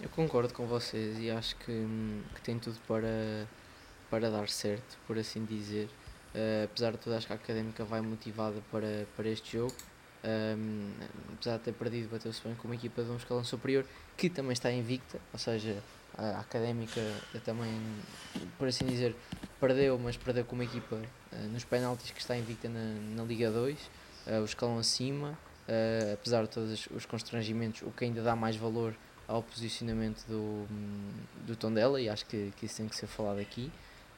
Eu 0.00 0.08
concordo 0.08 0.52
com 0.54 0.66
vocês 0.66 1.18
e 1.18 1.30
acho 1.30 1.54
que, 1.56 1.70
hum, 1.70 2.22
que 2.34 2.40
tem 2.40 2.58
tudo 2.58 2.78
para, 2.88 3.46
para 4.10 4.30
dar 4.30 4.48
certo, 4.48 4.98
por 5.06 5.18
assim 5.18 5.44
dizer. 5.44 5.88
Eh, 6.34 6.62
apesar 6.64 6.92
de 6.92 6.98
tudo, 6.98 7.16
acho 7.16 7.26
que 7.26 7.32
a 7.32 7.36
académica 7.36 7.84
vai 7.84 8.00
motivada 8.00 8.56
para, 8.70 9.06
para 9.16 9.28
este 9.28 9.58
jogo. 9.58 9.74
Hum, 10.24 10.90
apesar 11.34 11.58
de 11.58 11.64
ter 11.64 11.72
perdido, 11.72 12.10
bateu-se 12.10 12.42
bem 12.42 12.54
com 12.54 12.68
uma 12.68 12.74
equipa 12.74 13.02
de 13.02 13.10
um 13.10 13.16
escalão 13.16 13.44
superior 13.44 13.84
que 14.16 14.28
também 14.28 14.52
está 14.52 14.70
invicta, 14.70 15.18
ou 15.32 15.38
seja, 15.38 15.82
a 16.16 16.40
académica 16.40 17.00
também, 17.44 17.72
por 18.58 18.68
assim 18.68 18.84
dizer, 18.84 19.14
perdeu, 19.60 19.98
mas 19.98 20.16
perdeu 20.16 20.44
com 20.44 20.54
uma 20.54 20.64
equipa 20.64 20.96
eh, 21.32 21.36
nos 21.52 21.64
penaltis 21.64 22.10
que 22.10 22.20
está 22.20 22.36
invicta 22.36 22.68
na, 22.68 22.94
na 23.16 23.22
Liga 23.24 23.50
2, 23.50 23.78
eh, 24.26 24.40
o 24.40 24.44
escalão 24.44 24.78
acima. 24.78 25.38
eh, 25.68 26.12
apesar 26.14 26.42
de 26.42 26.48
todos 26.48 26.88
os 26.90 27.06
constrangimentos, 27.06 27.82
o 27.82 27.90
que 27.92 28.04
ainda 28.04 28.22
dá 28.22 28.34
mais 28.34 28.56
valor 28.56 28.94
ao 29.28 29.42
posicionamento 29.42 30.24
do, 30.26 30.66
do 31.46 31.54
Tondela 31.54 32.00
e 32.00 32.08
acho 32.08 32.26
que, 32.26 32.52
que 32.56 32.66
isso 32.66 32.78
tem 32.78 32.88
que 32.88 32.96
ser 32.96 33.06
falado 33.06 33.38
aqui. 33.38 33.70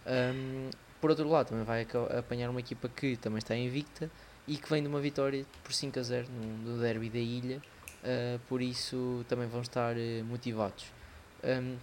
Um, 0.07 0.71
por 1.01 1.11
outro 1.11 1.29
lado, 1.29 1.49
também 1.49 1.65
vai 1.65 1.87
apanhar 2.19 2.49
uma 2.49 2.61
equipa 2.61 2.89
que 2.89 3.17
também 3.17 3.39
está 3.39 3.55
invicta 3.55 4.11
e 4.49 4.57
que 4.57 4.69
vem 4.71 4.81
de 4.83 4.89
uma 4.89 5.01
vitória 5.01 5.45
por 5.63 5.73
5 5.73 5.99
a 5.99 6.03
0 6.03 6.29
no, 6.31 6.73
no 6.73 6.81
derby 6.81 7.11
da 7.11 7.19
ilha, 7.19 7.59
uh, 7.59 8.39
por 8.49 8.63
isso 8.63 9.25
também 9.29 9.47
vão 9.47 9.61
estar 9.61 9.95
motivados. 10.25 10.87
Um, 11.45 11.77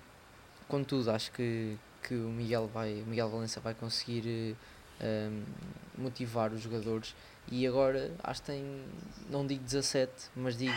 contudo, 0.68 1.12
acho 1.12 1.32
que, 1.32 1.78
que 2.04 2.14
o 2.14 2.30
Miguel, 2.30 2.70
vai, 2.74 3.02
o 3.02 3.06
Miguel 3.06 3.30
Valença 3.30 3.60
vai 3.60 3.74
conseguir 3.74 4.56
eh, 5.00 5.30
um, 5.30 5.44
motivar 6.04 6.52
os 6.52 6.62
jogadores 6.62 7.16
e 7.52 7.66
agora 7.66 8.12
acho 8.24 8.42
que 8.42 8.48
tem, 8.48 8.84
não 9.30 9.46
digo 9.46 9.64
17, 9.64 10.12
mas 10.36 10.58
digo 10.58 10.74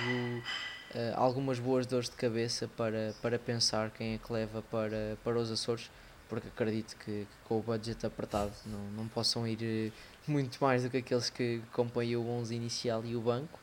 eh, 0.94 1.12
algumas 1.16 1.58
boas 1.58 1.86
dores 1.86 2.08
de 2.08 2.16
cabeça 2.16 2.68
para, 2.76 3.14
para 3.20 3.38
pensar 3.38 3.90
quem 3.90 4.14
é 4.14 4.18
que 4.18 4.32
leva 4.32 4.62
para, 4.62 5.16
para 5.24 5.38
os 5.38 5.50
Açores, 5.50 5.90
porque 6.28 6.48
acredito 6.48 6.96
que, 6.96 7.04
que 7.04 7.26
com 7.44 7.58
o 7.58 7.62
budget 7.62 8.04
apertado 8.06 8.52
não, 8.66 9.02
não 9.02 9.08
possam 9.08 9.46
ir 9.46 9.58
eh, 9.62 9.92
muito 10.26 10.58
mais 10.62 10.82
do 10.82 10.90
que 10.90 10.98
aqueles 10.98 11.30
que 11.30 11.60
compõem 11.72 12.16
o 12.16 12.26
11 12.26 12.54
inicial 12.54 13.04
e 13.04 13.16
o 13.16 13.20
banco. 13.20 13.58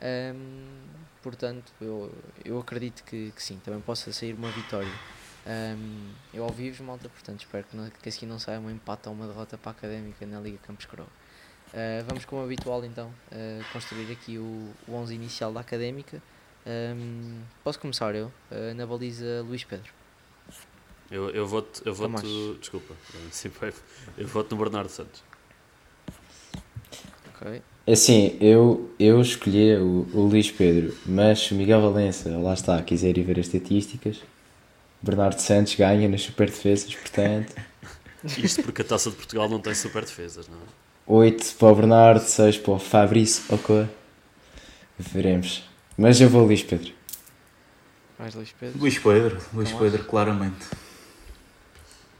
Ahm, 0.00 0.82
portanto, 1.22 1.72
eu, 1.80 2.12
eu 2.44 2.58
acredito 2.58 3.04
que, 3.04 3.32
que 3.34 3.42
sim, 3.42 3.60
também 3.64 3.80
possa 3.80 4.12
sair 4.12 4.34
uma 4.34 4.50
vitória. 4.50 4.92
Ahm, 5.46 6.12
eu 6.32 6.44
ao 6.44 6.50
vivo, 6.50 6.84
malta, 6.84 7.08
portanto 7.08 7.40
espero 7.40 7.64
que, 7.64 7.76
não, 7.76 7.90
que 7.90 8.08
assim 8.08 8.26
não 8.26 8.38
saia 8.38 8.60
um 8.60 8.70
empate 8.70 9.08
ou 9.08 9.14
uma 9.14 9.26
derrota 9.26 9.58
para 9.58 9.70
a 9.70 9.72
Académica 9.72 10.24
na 10.26 10.40
Liga 10.40 10.58
Campos 10.58 10.86
Crow. 10.86 11.06
Ah, 11.74 12.04
vamos 12.06 12.24
como 12.24 12.42
habitual 12.42 12.84
então 12.84 13.12
ah, 13.30 13.60
construir 13.72 14.10
aqui 14.12 14.38
o, 14.38 14.70
o 14.86 14.94
11 14.94 15.14
inicial 15.14 15.52
da 15.52 15.60
Académica. 15.60 16.22
Ahm, 16.66 17.42
posso 17.64 17.78
começar 17.78 18.14
eu, 18.14 18.30
ah, 18.50 18.74
na 18.74 18.86
baliza 18.86 19.42
Luís 19.42 19.64
Pedro. 19.64 19.90
Eu, 21.10 21.28
eu 21.30 21.46
voto. 21.46 21.82
Eu 21.84 21.94
voto 21.94 22.22
Tomás. 22.22 22.58
desculpa, 22.60 22.94
eu 24.16 24.26
voto 24.26 24.54
no 24.54 24.62
Bernardo 24.62 24.88
Santos. 24.88 25.22
Ok. 27.34 27.60
Assim, 27.86 28.38
eu, 28.40 28.90
eu 28.98 29.20
escolhi 29.20 29.76
o, 29.76 30.08
o 30.14 30.20
Luís 30.28 30.50
Pedro, 30.50 30.96
mas 31.04 31.40
se 31.40 31.52
o 31.52 31.56
Miguel 31.56 31.82
Valença, 31.82 32.30
lá 32.38 32.54
está, 32.54 32.80
quiser 32.82 33.18
ir 33.18 33.24
ver 33.24 33.40
as 33.40 33.46
estatísticas, 33.46 34.22
Bernardo 35.02 35.40
Santos 35.40 35.74
ganha 35.74 36.08
nas 36.08 36.22
super 36.22 36.48
defesas, 36.48 36.94
portanto, 36.94 37.54
Isto 38.24 38.62
porque 38.62 38.82
a 38.82 38.84
taça 38.84 39.10
de 39.10 39.16
Portugal 39.16 39.48
não 39.48 39.60
tem 39.60 39.74
super 39.74 40.04
defesas, 40.04 40.46
não 40.48 40.56
é? 40.56 40.60
8 41.06 41.56
para 41.56 41.68
o 41.68 41.74
Bernardo, 41.74 42.20
6 42.20 42.58
para 42.58 42.72
o 42.72 42.78
Fabrício 42.78 43.52
Ocoa. 43.52 43.90
Veremos. 44.96 45.68
Mas 45.98 46.20
eu 46.20 46.28
vou 46.28 46.44
Luís 46.44 46.62
Pedro. 46.62 46.92
Mais 48.18 48.34
Luís 48.34 48.52
Pedro. 48.52 48.78
Luís 48.78 48.98
Pedro, 48.98 49.42
Luís 49.52 49.70
Tomás. 49.70 49.90
Pedro, 49.90 50.06
claramente. 50.06 50.66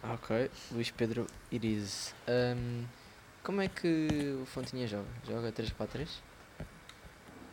Ok, 0.02 0.50
Luís 0.72 0.90
Pedro 0.90 1.26
Irize. 1.52 2.12
Ahm, 2.26 2.84
como 3.44 3.60
é 3.60 3.68
que 3.68 4.36
o 4.42 4.46
Fontinha 4.46 4.88
joga? 4.88 5.06
Joga 5.28 5.52
3-4-3? 5.52 6.08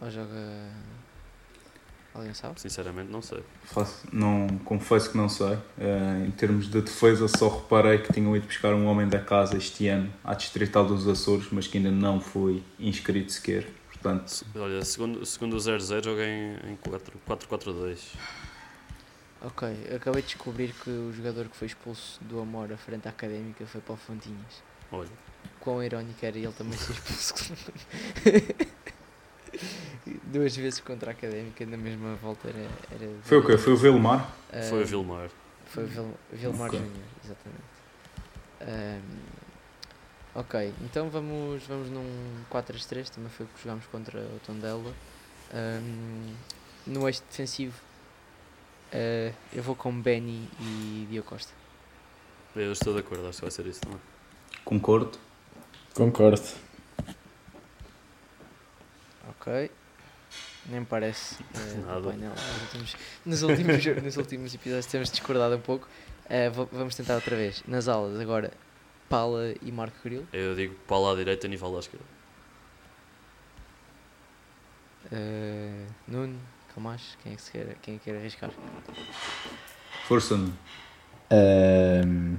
Ou 0.01 0.09
joga. 0.09 0.71
Alguém 2.19 2.33
sabe? 2.33 2.59
Sinceramente, 2.59 3.09
não 3.11 3.21
sei. 3.21 3.41
Faço- 3.63 4.05
não, 4.11 4.47
confesso 4.65 5.09
que 5.11 5.17
não 5.17 5.29
sei. 5.29 5.57
Eh, 5.79 6.25
em 6.27 6.31
termos 6.31 6.69
de 6.69 6.81
defesa, 6.81 7.27
só 7.29 7.47
reparei 7.47 7.99
que 7.99 8.11
tinham 8.11 8.35
ido 8.35 8.45
buscar 8.45 8.73
um 8.73 8.85
homem 8.87 9.07
da 9.07 9.19
casa 9.19 9.55
este 9.57 9.87
ano 9.87 10.11
à 10.23 10.33
Distrital 10.33 10.85
dos 10.85 11.07
Açores, 11.07 11.47
mas 11.51 11.65
que 11.67 11.77
ainda 11.77 11.91
não 11.91 12.19
foi 12.19 12.61
inscrito 12.77 13.31
sequer. 13.31 13.67
Portanto, 13.93 14.45
Olha, 14.55 14.83
segundo, 14.83 15.25
segundo 15.25 15.55
o 15.55 15.59
00, 15.59 16.01
joguei 16.03 16.25
em, 16.25 16.71
em 16.71 16.75
4 16.75 17.19
4-4-2. 17.27 17.99
Ok, 19.41 19.69
acabei 19.95 20.21
de 20.21 20.27
descobrir 20.27 20.73
que 20.83 20.89
o 20.89 21.13
jogador 21.13 21.45
que 21.47 21.55
foi 21.55 21.67
expulso 21.67 22.19
do 22.25 22.41
Amor 22.41 22.71
à 22.73 22.77
frente 22.77 23.07
à 23.07 23.11
académica 23.11 23.65
foi 23.65 23.79
para 23.79 23.93
o 23.93 23.97
Fontinhas. 23.97 24.61
Olha, 24.91 25.07
Quão 25.61 25.81
irónico 25.81 26.25
era 26.25 26.37
ele 26.37 26.51
também 26.51 26.77
ser 26.77 26.91
expulso. 26.93 27.53
Duas 30.31 30.55
vezes 30.55 30.79
contra 30.79 31.11
a 31.11 31.13
académica 31.13 31.65
na 31.65 31.77
mesma 31.77 32.15
volta 32.15 32.47
era. 32.49 32.59
era 32.91 33.11
foi 33.23 33.37
o 33.39 33.45
quê? 33.45 33.57
Foi 33.57 33.73
o 33.73 33.77
Velmar? 33.77 34.29
foi 34.69 34.79
Ahm, 34.79 34.83
o 34.83 34.85
Vilmar. 34.85 35.29
Foi 35.65 35.83
o 35.83 35.87
Vil 35.87 36.17
Vilmar 36.31 36.67
Ok. 36.69 36.79
Júnior, 36.79 37.05
exatamente. 37.23 37.63
Ahm, 38.61 39.19
ok, 40.35 40.73
então 40.81 41.09
vamos, 41.09 41.63
vamos 41.65 41.89
num 41.89 42.43
4-3-3, 42.51 43.09
também 43.09 43.29
foi 43.29 43.45
o 43.45 43.49
que 43.49 43.63
jogámos 43.63 43.85
contra 43.87 44.19
o 44.19 44.39
Tondela. 44.45 44.93
Ahm, 45.53 46.35
no 46.85 47.07
eixo 47.07 47.23
defensivo, 47.29 47.79
ah, 48.93 49.33
eu 49.53 49.63
vou 49.63 49.75
com 49.75 49.99
Benny 49.99 50.47
e 50.59 51.07
Diogo 51.09 51.29
Costa. 51.29 51.53
Eu 52.55 52.71
estou 52.71 52.93
de 52.93 52.99
acordo, 52.99 53.27
acho 53.27 53.37
que 53.37 53.41
vai 53.43 53.51
ser 53.51 53.65
isso 53.67 53.81
também. 53.81 53.99
Concordo. 54.65 55.17
Concordo. 55.93 56.43
Ok. 59.29 59.71
Nem 60.69 60.83
parece 60.83 61.35
eh, 61.55 61.77
Nada. 61.85 62.01
painel. 62.09 62.29
Nos 62.31 62.61
últimos, 62.63 62.95
nos, 63.25 63.41
últimos, 63.43 63.85
nos 64.03 64.17
últimos 64.17 64.53
episódios 64.53 64.85
temos 64.85 65.09
discordado 65.11 65.55
um 65.55 65.61
pouco. 65.61 65.87
Va- 66.55 66.67
vamos 66.71 66.95
tentar 66.95 67.15
outra 67.15 67.35
vez. 67.35 67.63
Nas 67.67 67.87
aulas, 67.87 68.19
agora, 68.19 68.51
Pala 69.09 69.53
e 69.61 69.71
Marco 69.71 69.97
Grilo. 70.03 70.27
Eu 70.31 70.55
digo 70.55 70.75
Paulo 70.87 71.09
à 71.11 71.15
direita 71.15 71.47
e 71.47 71.49
Nival 71.49 71.75
à 71.75 71.79
esquerda. 71.79 72.05
Eh, 75.11 75.85
Nuno, 76.07 76.39
Camacho, 76.75 77.17
quem 77.23 77.33
é 77.33 77.35
que 77.35 77.41
se 77.41 77.51
quer, 77.51 77.75
quem 77.81 77.95
é 77.95 77.97
que 77.97 78.03
quer 78.05 78.17
arriscar? 78.17 78.51
Força, 80.07 80.35
Nuno. 80.37 80.55
Ahm, 81.31 82.35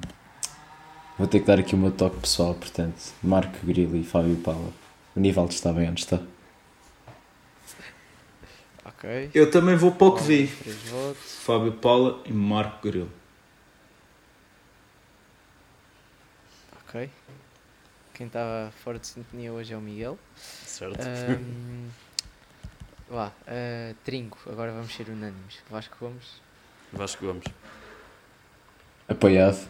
vou 1.19 1.27
ter 1.27 1.41
que 1.41 1.47
dar 1.47 1.59
aqui 1.59 1.75
o 1.75 1.79
meu 1.79 1.91
toque 1.93 2.19
pessoal, 2.21 2.55
portanto, 2.55 3.13
Marco 3.23 3.65
Grilo 3.65 3.97
e 3.97 4.05
Fábio 4.05 4.37
Paula. 4.37 4.73
O 5.17 5.21
Nivaldo 5.21 5.53
está 5.53 5.73
bem 5.73 5.89
onde 5.91 6.01
está. 6.03 6.21
Ok. 9.01 9.31
Eu 9.33 9.51
também 9.51 9.77
vou 9.77 9.93
para 9.93 10.07
o 10.09 10.15
que 10.15 10.23
vi. 10.23 10.47
Fábio 10.47 11.73
Paula 11.73 12.23
e 12.27 12.33
Marco 12.35 12.87
Grilo. 12.87 13.11
Ok. 16.85 17.09
Quem 18.13 18.27
estava 18.27 18.71
fora 18.85 18.99
de 18.99 19.07
sintonia 19.07 19.51
hoje 19.55 19.73
é 19.73 19.77
o 19.77 19.81
Miguel. 19.81 20.19
Certo? 20.37 21.01
Ahm, 21.01 21.89
vá, 23.09 23.33
eh, 23.47 23.95
Trinco, 24.05 24.39
agora 24.51 24.71
vamos 24.71 24.95
ser 24.95 25.09
unânimes. 25.09 25.63
Vasco 25.71 25.97
Gomes. 25.99 26.43
Vasco 26.93 27.25
Gomes. 27.25 27.45
Apoiado. 29.09 29.67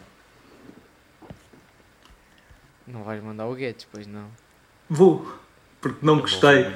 Não 2.85 3.05
vais 3.05 3.23
mandar 3.23 3.47
o 3.47 3.55
Guedes, 3.55 3.87
pois 3.89 4.05
não. 4.05 4.29
Vou, 4.89 5.39
porque 5.81 6.05
não 6.05 6.15
Eu 6.15 6.21
gostei. 6.21 6.67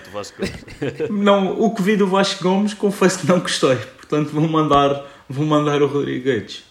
Não, 1.12 1.60
o 1.62 1.74
que 1.74 1.82
vi 1.82 1.96
do 1.96 2.08
Vasco 2.08 2.44
Gomes, 2.44 2.74
confesso 2.74 3.20
que 3.20 3.28
não 3.28 3.40
gostei. 3.40 3.76
Portanto, 3.76 4.30
vou 4.32 4.48
mandar, 4.48 5.06
vou 5.30 5.46
mandar 5.46 5.82
o 5.84 5.88
Rodrigues. 5.88 6.64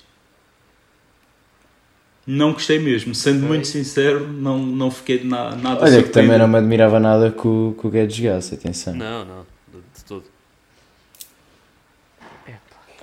não 2.27 2.53
gostei 2.53 2.79
mesmo. 2.79 3.15
Sendo 3.15 3.39
Ok. 3.39 3.49
muito 3.49 3.67
sincero, 3.69 4.27
não, 4.27 4.59
não 4.59 4.91
fiquei 4.91 5.23
na, 5.23 5.55
nada 5.55 5.85
Olha, 5.85 6.03
que 6.03 6.09
também 6.09 6.37
não 6.39 6.49
me 6.49 6.59
admirava 6.59 6.99
nada 6.99 7.31
que 7.31 7.47
o, 7.47 7.77
que 7.81 7.87
o 7.87 7.91
Guedes 7.91 8.17
jogasse, 8.17 8.55
atenção. 8.55 8.95
Não, 8.95 9.25
não, 9.25 9.47
de, 9.73 9.79
de 9.97 10.05
todo. 10.05 10.25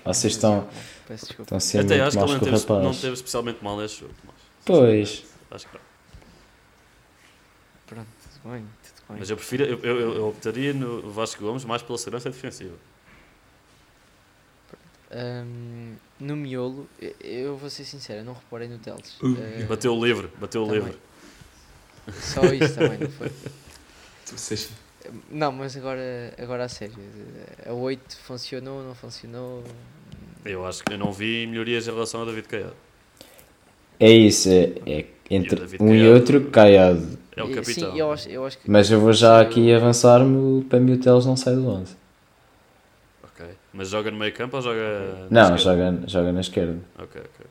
Vocês 0.04 0.34
estão, 0.34 0.68
Peço 1.08 1.26
desculpa. 1.28 1.44
estão 1.44 1.58
a 1.58 1.62
ser 1.62 1.80
Até 1.82 1.98
muito 2.00 2.08
acho 2.08 2.18
que 2.18 2.24
ele 2.24 2.32
não 2.34 2.40
com 2.40 2.46
teve, 2.46 2.84
não 2.84 2.94
teve 2.96 3.14
especialmente 3.14 3.64
mal 3.64 3.78
neste 3.78 4.00
jogo. 4.02 4.14
Mas, 4.26 4.36
Pois. 4.66 5.24
acho 5.52 5.68
que 5.68 5.74
não. 5.76 5.82
Pronto, 7.86 8.08
tudo 8.42 8.52
bem, 8.54 8.66
Mas 9.20 9.30
eu 9.30 9.36
prefiro, 9.38 9.64
eu, 9.64 9.80
eu, 9.80 10.00
eu- 10.16 10.28
optaria 10.30 10.74
no 10.74 11.10
Vasco 11.12 11.42
Gomes 11.44 11.64
mais 11.66 11.82
pela 11.82 11.98
segurança 11.98 12.30
defensiva. 12.30 12.74
Ahm, 15.12 15.96
no 16.20 16.36
miolo, 16.38 16.88
eu- 17.20 17.58
vou 17.58 17.70
ser 17.70 17.84
sincero, 17.84 18.24
não 18.24 18.34
reparei 18.34 18.68
no 18.68 18.78
Teles. 18.80 19.20
Uh, 19.22 19.36
Ah, 19.64 19.66
Bateu 19.68 19.94
o 19.96 20.06
livre, 20.06 20.30
bateu 20.40 20.64
o 20.64 20.68
Também. 20.68 20.84
livre. 20.84 21.00
Só 22.22 22.42
isso 22.54 22.74
também, 22.76 22.98
não 23.00 23.10
foi? 23.12 23.32
Não, 25.30 25.52
mas 25.52 25.76
agora, 25.76 26.34
agora 26.38 26.64
a 26.66 26.70
sério. 26.70 26.96
A 27.66 27.74
8 27.74 28.18
funcionou, 28.18 28.84
não 28.84 28.94
funcionou? 28.96 29.64
Eu 30.46 30.66
acho 30.66 30.84
que 30.84 30.94
eu 30.94 30.98
não 30.98 31.12
vi 31.12 31.46
melhorias 31.48 31.88
em 31.88 31.92
relação 31.92 32.22
a 32.22 32.26
David 32.26 32.48
Caiado. 32.48 32.76
É 34.00 34.10
isso, 34.12 34.48
é, 34.50 34.74
é 34.86 35.06
entre 35.30 35.56
David 35.60 35.82
um 35.84 35.88
e 35.94 35.98
Caiado. 36.00 36.14
outro 36.14 36.52
caiado. 36.52 37.20
É 37.42 37.44
o 37.44 37.56
capitão. 37.56 37.92
Sim, 37.92 37.98
eu 37.98 38.12
acho, 38.12 38.30
eu 38.30 38.46
acho 38.46 38.58
que. 38.58 38.70
Mas 38.70 38.90
eu 38.92 39.00
vou 39.00 39.14
já 39.14 39.42
aqui 39.42 39.74
avançar-me, 39.74 40.64
para 40.66 40.80
mim 40.80 40.94
o 40.94 40.98
Teles 41.00 41.26
não 41.26 41.36
sai 41.36 41.56
do 41.56 41.68
11. 41.68 41.96
Ok. 43.24 43.46
Mas 43.74 43.90
joga 43.90 44.12
no 44.12 44.18
meio 44.18 44.34
campo 44.34 44.58
ou 44.58 44.62
joga. 44.62 45.28
na 45.30 45.48
Não, 45.50 45.56
esquerda? 45.56 45.92
joga, 45.98 46.08
joga 46.08 46.32
na 46.32 46.42
esquerda. 46.42 46.80
Ok, 46.98 47.22
ok. 47.22 47.46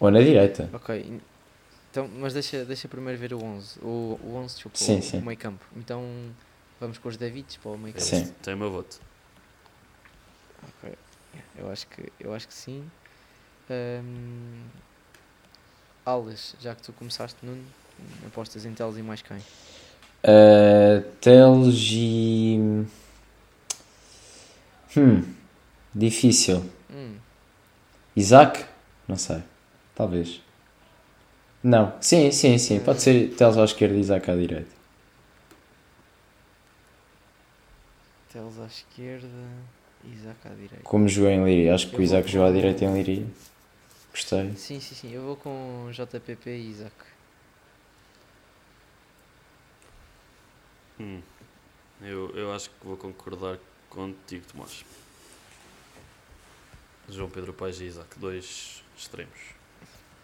Ou 0.00 0.10
na 0.10 0.20
direita. 0.20 0.68
Ok, 0.72 1.20
então, 1.90 2.08
mas 2.18 2.32
deixa, 2.32 2.64
deixa 2.64 2.88
primeiro 2.88 3.18
ver 3.20 3.32
o 3.34 3.42
11. 3.44 3.78
O, 3.80 4.18
o 4.22 4.34
11, 4.36 4.54
desculpa, 4.54 4.78
Sim, 4.78 4.98
o, 4.98 5.02
sim. 5.02 5.18
o 5.18 5.22
meio 5.24 5.38
campo. 5.38 5.64
Então 5.76 6.04
vamos 6.80 6.98
com 6.98 7.08
os 7.08 7.16
Davids 7.16 7.56
para 7.58 7.70
o 7.70 7.78
meio 7.78 7.94
campo. 7.94 8.04
Sim. 8.06 8.32
Tem 8.42 8.54
o 8.54 8.56
meu 8.56 8.70
voto. 8.70 8.98
Ok, 10.82 10.92
Eu 11.56 11.70
acho 11.70 11.86
que, 11.86 12.12
eu 12.18 12.34
acho 12.34 12.48
que 12.48 12.54
sim. 12.54 12.84
Ahm, 13.70 14.64
Alas, 16.04 16.56
já 16.60 16.74
que 16.74 16.82
tu 16.82 16.92
começaste, 16.92 17.36
Nuno, 17.44 17.62
apostas 18.26 18.64
em 18.64 18.72
Teles 18.72 18.96
e 18.96 19.02
mais 19.02 19.22
quem? 19.22 19.38
Uh, 19.38 21.02
Teles 21.20 21.90
e. 21.92 22.84
Hum. 24.96 25.22
Difícil. 25.94 26.64
Hum, 26.90 27.16
Isaac? 28.16 28.64
Não 29.06 29.16
sei. 29.16 29.42
Talvez. 29.94 30.40
Não. 31.62 31.92
Sim, 32.00 32.30
sim, 32.30 32.56
sim. 32.58 32.80
Pode 32.80 33.02
ser 33.02 33.34
Teles 33.34 33.56
à 33.56 33.64
esquerda 33.64 33.94
e 33.94 34.00
Isaac 34.00 34.30
à 34.30 34.34
direita. 34.34 34.70
Teles 38.32 38.58
à 38.58 38.66
esquerda, 38.66 39.28
Isaac 40.04 40.38
à 40.46 40.50
direita. 40.50 40.80
Como 40.82 41.06
jogou 41.06 41.30
em 41.30 41.44
Liria. 41.44 41.74
Acho 41.74 41.88
que 41.88 41.96
Eu 41.96 42.00
o 42.00 42.02
Isaac 42.02 42.30
jogou 42.30 42.48
à 42.48 42.52
direita 42.52 42.84
em 42.84 42.94
Liria. 42.94 43.26
Gostei. 44.10 44.52
Sim, 44.56 44.80
sim, 44.80 44.94
sim. 44.94 45.12
Eu 45.12 45.22
vou 45.22 45.36
com 45.36 45.88
JPP 45.92 46.50
e 46.50 46.70
Isaac. 46.70 46.92
Hum. 51.02 51.20
Eu, 52.00 52.30
eu 52.36 52.52
acho 52.52 52.70
que 52.70 52.76
vou 52.84 52.96
concordar 52.96 53.58
contigo, 53.88 54.44
Tomás. 54.50 54.84
João 57.08 57.28
Pedro 57.28 57.52
Paes 57.52 57.80
e 57.80 57.84
Isaac, 57.84 58.18
dois 58.18 58.82
extremos. 58.96 59.38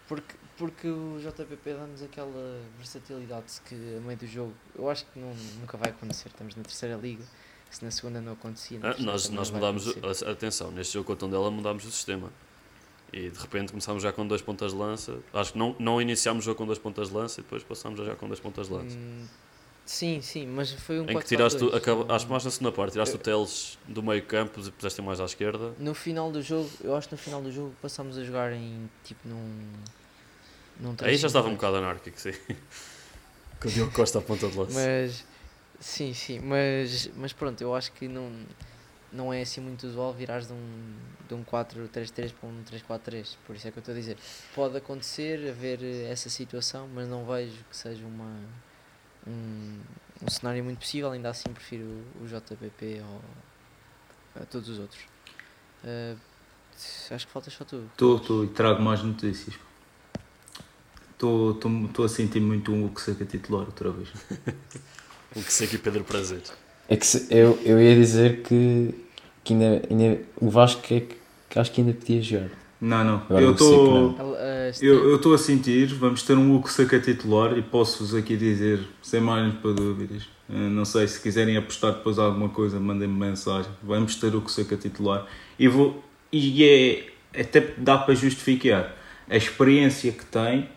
Porque, 0.07 0.35
porque 0.57 0.87
o 0.87 1.19
JPP 1.19 1.73
dá-nos 1.73 2.01
aquela 2.01 2.61
versatilidade 2.77 3.61
que 3.65 3.75
a 3.75 3.99
meio 4.01 4.17
do 4.17 4.25
jogo 4.25 4.53
eu 4.75 4.89
acho 4.89 5.05
que 5.05 5.19
não, 5.19 5.33
nunca 5.59 5.77
vai 5.77 5.91
acontecer. 5.91 6.29
Estamos 6.29 6.55
na 6.55 6.63
terceira 6.63 6.95
liga, 6.95 7.23
se 7.69 7.83
na 7.85 7.91
segunda 7.91 8.19
não 8.19 8.33
acontecia. 8.33 8.79
Ah, 8.81 8.95
nós 8.99 9.29
nós 9.29 9.51
mudámos, 9.51 9.87
acontecer. 9.87 10.27
atenção, 10.27 10.71
neste 10.71 10.93
jogo 10.93 11.05
com 11.05 11.13
o 11.13 11.15
Tondela 11.15 11.51
mudámos 11.51 11.85
o 11.85 11.91
sistema. 11.91 12.31
E 13.11 13.29
de 13.29 13.39
repente 13.39 13.71
começámos 13.71 14.03
já 14.03 14.11
com 14.11 14.25
dois 14.27 14.41
pontas 14.41 14.71
de 14.71 14.77
lança. 14.77 15.19
Acho 15.33 15.53
que 15.53 15.59
não, 15.59 15.75
não 15.79 16.01
iniciámos 16.01 16.43
o 16.43 16.45
jogo 16.45 16.57
com 16.57 16.65
dois 16.65 16.79
pontas 16.79 17.09
de 17.09 17.15
lança 17.15 17.39
e 17.39 17.43
depois 17.43 17.63
passámos 17.63 18.03
já 18.05 18.15
com 18.15 18.27
dois 18.27 18.39
pontas 18.39 18.67
de 18.67 18.73
lança. 18.73 18.97
Hum, 18.97 19.25
sim, 19.89 20.21
sim, 20.21 20.45
mas 20.45 20.71
foi 20.71 20.99
um 20.99 21.03
em 21.03 21.07
que 21.07 21.13
4-4-2. 21.13 21.27
tiraste, 21.27 21.63
o- 21.63 21.75
acaba, 21.75 22.13
acho 22.13 22.25
que 22.25 22.31
mais 22.31 22.45
na 22.45 22.51
segunda 22.51 22.71
parte, 22.71 22.91
tiraste 22.93 23.15
Eu- 23.15 23.19
o 23.19 23.23
Teles 23.23 23.77
do 23.87 24.03
meio 24.03 24.23
campo 24.23 24.59
e 24.61 24.71
puseste 24.71 25.01
mais 25.01 25.19
à 25.19 25.25
esquerda. 25.25 25.73
No 25.79 25.93
final 25.95 26.31
do 26.31 26.41
jogo, 26.41 26.69
eu 26.83 26.95
acho 26.95 27.07
que 27.09 27.15
no 27.15 27.19
final 27.19 27.41
do 27.41 27.51
jogo 27.51 27.73
passámos 27.81 28.17
a 28.17 28.23
jogar 28.23 28.53
em 28.53 28.89
tipo 29.03 29.27
num. 29.27 29.73
num 30.79 30.95
Aí 31.01 31.17
já 31.17 31.27
estava 31.27 31.47
um 31.47 31.51
3-5-2. 31.51 31.55
bocado 31.55 31.75
anárquico, 31.77 32.21
sim. 32.21 32.31
Com 33.59 33.67
o 33.67 33.71
Diogo 33.71 33.91
Costa 33.91 34.19
à 34.19 34.21
ponta 34.21 34.47
de 34.47 34.55
lança. 34.57 34.73
Mas 34.73 35.25
sim, 35.79 36.13
sim, 36.13 36.39
mas, 36.39 37.09
mas 37.15 37.33
pronto, 37.33 37.59
eu 37.61 37.75
acho 37.75 37.91
que 37.91 38.07
não, 38.07 38.31
não 39.11 39.33
é 39.33 39.41
assim 39.41 39.59
muito 39.59 39.85
usual 39.87 40.13
virares 40.13 40.47
de 40.47 40.53
um, 40.53 40.95
de 41.27 41.33
um 41.33 41.43
4-3-3 41.43 42.31
para 42.31 42.47
um 42.47 42.63
3-4-3. 42.63 43.35
Por 43.45 43.55
isso 43.55 43.67
é 43.67 43.71
que 43.71 43.77
eu 43.77 43.81
estou 43.81 43.93
a 43.93 43.97
dizer. 43.97 44.17
Pode 44.55 44.77
acontecer 44.77 45.49
haver 45.49 45.83
essa 46.09 46.29
situação, 46.29 46.87
mas 46.93 47.07
não 47.09 47.25
vejo 47.25 47.57
que 47.69 47.75
seja 47.75 48.05
uma, 48.05 48.33
um, 49.29 49.79
um 50.25 50.29
cenário 50.29 50.63
muito 50.63 50.79
possível. 50.79 51.11
Ainda 51.11 51.29
assim 51.29 51.51
prefiro 51.53 51.85
o 52.21 52.25
JPP 52.27 53.01
ao, 53.01 54.41
a 54.41 54.45
todos 54.45 54.69
os 54.69 54.79
outros. 54.79 54.99
Eh, 55.83 56.15
acho 57.11 57.27
que 57.27 57.31
falta 57.31 57.49
só 57.49 57.63
tu. 57.63 57.83
Estou, 57.91 58.17
estou 58.17 58.43
e 58.43 58.47
trago 58.47 58.81
mais 58.81 59.01
notícias. 59.03 59.55
Estou, 61.11 62.05
a 62.05 62.09
sentir 62.09 62.39
muito 62.39 62.71
um 62.71 62.87
que 62.87 63.01
seca 63.01 63.25
titular 63.25 63.65
outra 63.65 63.91
vez. 63.91 64.09
O 65.35 65.43
que 65.43 65.51
sei 65.51 65.67
que 65.67 65.77
Pedro 65.79 66.03
Prazer. 66.03 66.41
É 66.87 66.95
que 66.95 67.05
se- 67.05 67.27
eu, 67.29 67.59
eu 67.63 67.81
ia 67.81 67.93
dizer 67.95 68.41
que, 68.41 68.95
que 69.43 69.53
ainda, 69.53 69.85
ainda, 69.89 70.21
o 70.37 70.49
Vasco 70.49 70.81
é 70.93 71.01
que, 71.01 71.17
que 71.49 71.59
acho 71.59 71.71
que 71.71 71.81
ainda 71.81 71.93
podia 71.93 72.21
jogar. 72.21 72.49
Não, 72.81 73.03
não. 73.03 73.15
Agora 73.29 73.43
eu 73.43 73.51
estou. 73.51 74.15
Eu 74.81 75.15
estou 75.17 75.33
a 75.33 75.37
sentir, 75.37 75.87
vamos 75.95 76.23
ter 76.23 76.33
um 76.37 76.55
Hugo 76.55 76.69
Seca 76.69 76.99
titular 76.99 77.57
e 77.57 77.61
posso-vos 77.61 78.15
aqui 78.15 78.37
dizer, 78.37 78.79
sem 79.01 79.19
margem 79.19 79.51
para 79.51 79.71
dúvidas. 79.73 80.23
eh, 80.49 80.53
Não 80.53 80.85
sei 80.85 81.07
se 81.07 81.21
quiserem 81.21 81.57
apostar 81.57 81.91
depois 81.93 82.17
alguma 82.17 82.49
coisa, 82.49 82.79
mandem-me 82.79 83.13
mensagem. 83.19 83.71
Vamos 83.83 84.15
ter 84.15 84.33
o 84.33 84.37
Hugo 84.37 84.49
Seca 84.49 84.77
titular 84.77 85.25
e, 85.57 85.67
vou, 85.67 86.01
e 86.31 86.63
é, 86.63 87.39
até 87.41 87.73
dá 87.77 87.97
para 87.97 88.13
justificar 88.15 88.95
a 89.29 89.35
experiência 89.35 90.11
que 90.11 90.25
tem 90.25 90.69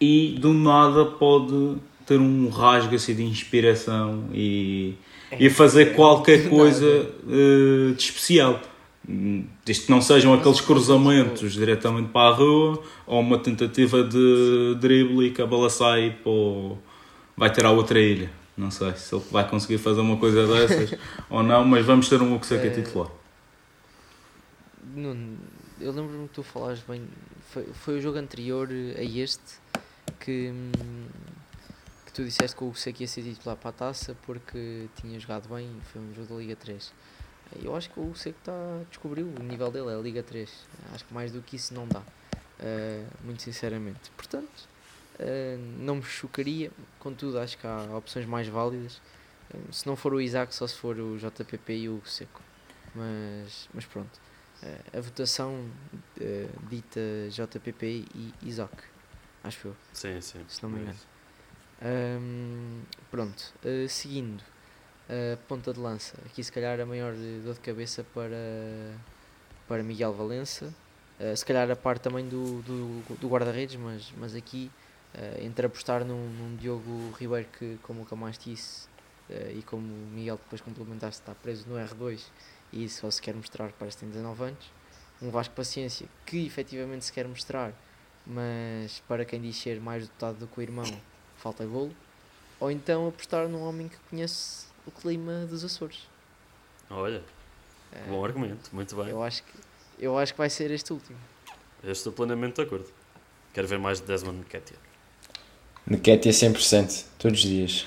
e 0.00 0.36
do 0.40 0.52
nada 0.52 1.04
pode 1.06 1.76
ter 2.06 2.18
um 2.18 2.48
rasgo 2.48 2.94
assim 2.94 3.14
de 3.14 3.22
inspiração 3.22 4.24
e, 4.34 4.94
e 5.38 5.48
fazer 5.48 5.94
qualquer 5.94 6.48
coisa 6.48 6.86
eh, 7.28 7.92
de 7.96 8.02
especial. 8.02 8.60
Desde 9.64 9.86
que 9.86 9.90
não 9.90 10.00
sejam 10.00 10.34
aqueles 10.34 10.60
cruzamentos 10.60 11.52
diretamente 11.52 12.10
para 12.10 12.28
a 12.28 12.34
rua 12.34 12.82
ou 13.06 13.20
uma 13.20 13.38
tentativa 13.38 14.04
de 14.04 14.76
drible 14.78 15.26
e 15.26 15.30
que 15.30 15.40
a 15.42 15.46
bola 15.46 15.70
sai 15.70 16.16
para 16.22 16.76
vai 17.36 17.50
ter 17.50 17.64
a 17.64 17.70
outra 17.70 17.98
ilha. 17.98 18.30
Não 18.56 18.70
sei 18.70 18.94
se 18.94 19.14
ele 19.14 19.24
vai 19.30 19.48
conseguir 19.48 19.78
fazer 19.78 20.00
uma 20.00 20.18
coisa 20.18 20.46
dessas 20.46 20.98
ou 21.30 21.42
não, 21.42 21.64
mas 21.64 21.84
vamos 21.86 22.08
ter 22.08 22.20
um 22.20 22.34
Hugo 22.34 22.44
Seca 22.44 22.66
Eh, 22.66 22.70
titular. 22.70 23.10
Nuno, 24.94 25.38
eu 25.80 25.92
lembro-me 25.92 26.28
que 26.28 26.34
tu 26.34 26.42
falaste 26.42 26.84
bem. 26.86 27.02
Foi, 27.50 27.64
foi 27.72 27.98
o 27.98 28.00
jogo 28.00 28.18
anterior 28.18 28.68
a 28.96 29.02
este 29.02 29.58
que, 30.20 30.50
hum, 30.52 31.06
que 32.04 32.12
tu 32.12 32.22
disseste 32.22 32.54
que 32.56 32.64
o 32.64 32.74
Seco 32.74 33.00
ia 33.00 33.08
ser 33.08 33.22
titular 33.22 33.56
para 33.56 33.70
a 33.70 33.72
taça 33.72 34.14
porque 34.26 34.86
tinha 35.00 35.18
jogado 35.18 35.48
bem 35.48 35.66
e 35.66 35.84
foi 35.86 36.02
um 36.02 36.14
jogo 36.14 36.34
da 36.34 36.40
Liga 36.40 36.56
3. 36.56 36.92
Eu 37.62 37.74
acho 37.74 37.90
que 37.90 37.98
o 37.98 38.14
Seco 38.14 38.38
tá, 38.44 38.52
descobriu 38.88 39.26
o 39.26 39.42
nível 39.42 39.70
dele, 39.70 39.90
é 39.90 39.94
a 39.94 39.98
Liga 39.98 40.22
3. 40.22 40.48
Acho 40.94 41.04
que 41.04 41.12
mais 41.12 41.32
do 41.32 41.42
que 41.42 41.56
isso 41.56 41.74
não 41.74 41.86
dá, 41.86 42.02
eh, 42.60 43.04
muito 43.22 43.42
sinceramente. 43.42 44.10
Portanto, 44.16 44.68
eh, 45.18 45.56
não 45.78 45.96
me 45.96 46.02
chocaria, 46.02 46.70
contudo, 47.00 47.38
acho 47.38 47.58
que 47.58 47.66
há 47.66 47.96
opções 47.96 48.26
mais 48.26 48.46
válidas. 48.46 49.00
Eh, 49.52 49.58
se 49.72 49.86
não 49.86 49.96
for 49.96 50.14
o 50.14 50.20
Isaac, 50.20 50.54
só 50.54 50.66
se 50.66 50.76
for 50.76 50.96
o 50.98 51.18
JPP 51.18 51.72
e 51.72 51.88
o 51.88 52.00
Seco. 52.04 52.40
Mas, 52.94 53.68
mas 53.74 53.84
pronto. 53.84 54.20
A 54.92 55.00
votação 55.00 55.70
dita 56.68 57.00
JPP 57.30 58.04
e 58.14 58.34
Isaac, 58.42 58.74
acho 59.42 59.68
eu, 59.68 59.76
Sim, 59.94 60.20
sim. 60.20 60.44
se 60.46 60.62
não 60.62 60.68
me 60.68 60.80
é 60.80 60.82
engano. 60.82 60.98
Ahm, 61.80 62.82
pronto, 63.10 63.54
seguindo 63.88 64.44
a 65.10 65.36
ponta 65.48 65.72
de 65.72 65.80
lança, 65.80 66.16
aqui 66.24 66.42
se 66.42 66.52
calhar 66.52 66.80
a 66.80 66.86
maior 66.86 67.12
dor 67.44 67.54
de 67.54 67.60
cabeça 67.60 68.04
para, 68.14 68.94
para 69.66 69.82
Miguel 69.82 70.12
Valença, 70.12 70.72
Eh, 71.20 71.36
se 71.36 71.44
calhar 71.44 71.70
a 71.70 71.76
parte 71.76 72.00
também 72.00 72.26
do, 72.26 72.62
do, 72.62 73.16
do 73.18 73.28
guarda-redes, 73.28 73.76
mas, 73.76 74.10
mas 74.16 74.34
aqui 74.34 74.70
eh, 75.12 75.40
entre 75.42 75.66
apostar 75.66 76.02
num, 76.02 76.30
num 76.30 76.56
Diogo 76.56 77.10
Ribeiro 77.18 77.46
que, 77.58 77.78
como 77.82 78.02
o 78.02 78.06
Camás 78.06 78.38
disse, 78.38 78.88
eh, 79.28 79.52
e 79.58 79.62
como 79.62 79.82
o 79.82 80.06
Miguel 80.14 80.38
depois 80.42 80.62
complementaste, 80.62 81.20
está 81.20 81.34
preso 81.34 81.68
no 81.68 81.76
R2 81.76 82.22
e 82.72 82.88
só 82.88 83.10
se 83.10 83.20
quer 83.20 83.34
mostrar 83.34 83.70
parece 83.78 83.98
que 83.98 84.04
tem 84.04 84.10
19 84.10 84.44
anos, 84.44 84.72
um 85.20 85.30
Vasco 85.30 85.54
Paciência 85.54 86.08
que 86.24 86.46
efetivamente 86.46 87.04
se 87.04 87.12
quer 87.12 87.28
mostrar 87.28 87.74
mas 88.26 89.02
para 89.08 89.24
quem 89.24 89.40
diz 89.40 89.56
ser 89.56 89.80
mais 89.80 90.08
dotado 90.08 90.38
do 90.38 90.46
que 90.46 90.60
o 90.60 90.62
irmão, 90.62 90.84
falta 91.36 91.64
golo. 91.66 91.94
Ou 92.58 92.70
então 92.70 93.08
apostar 93.08 93.48
num 93.48 93.62
homem 93.62 93.88
que 93.88 93.96
conhece 94.10 94.66
o 94.86 94.90
clima 94.90 95.46
dos 95.46 95.64
Açores. 95.64 96.08
Olha, 96.90 97.22
Eh, 97.92 98.08
bom 98.08 98.24
argumento, 98.24 98.70
muito 98.72 98.94
bem. 98.94 99.08
eu, 99.08 99.20
acho 99.22 99.42
que, 99.42 99.52
eu 99.98 100.16
acho 100.16 100.32
que 100.32 100.38
vai 100.38 100.48
ser 100.48 100.70
este 100.70 100.92
último. 100.92 101.18
Eu 101.82 101.90
estou 101.90 102.12
plenamente 102.12 102.54
de 102.56 102.62
acordo. 102.62 102.86
Quero 103.52 103.66
ver 103.66 103.78
mais 103.80 104.00
de 104.00 104.06
Desmond 104.06 104.38
Nketiah. 104.40 104.78
Nketiah 105.90 106.32
100%, 106.32 107.04
todos 107.18 107.42
os 107.42 107.48
dias. 107.48 107.86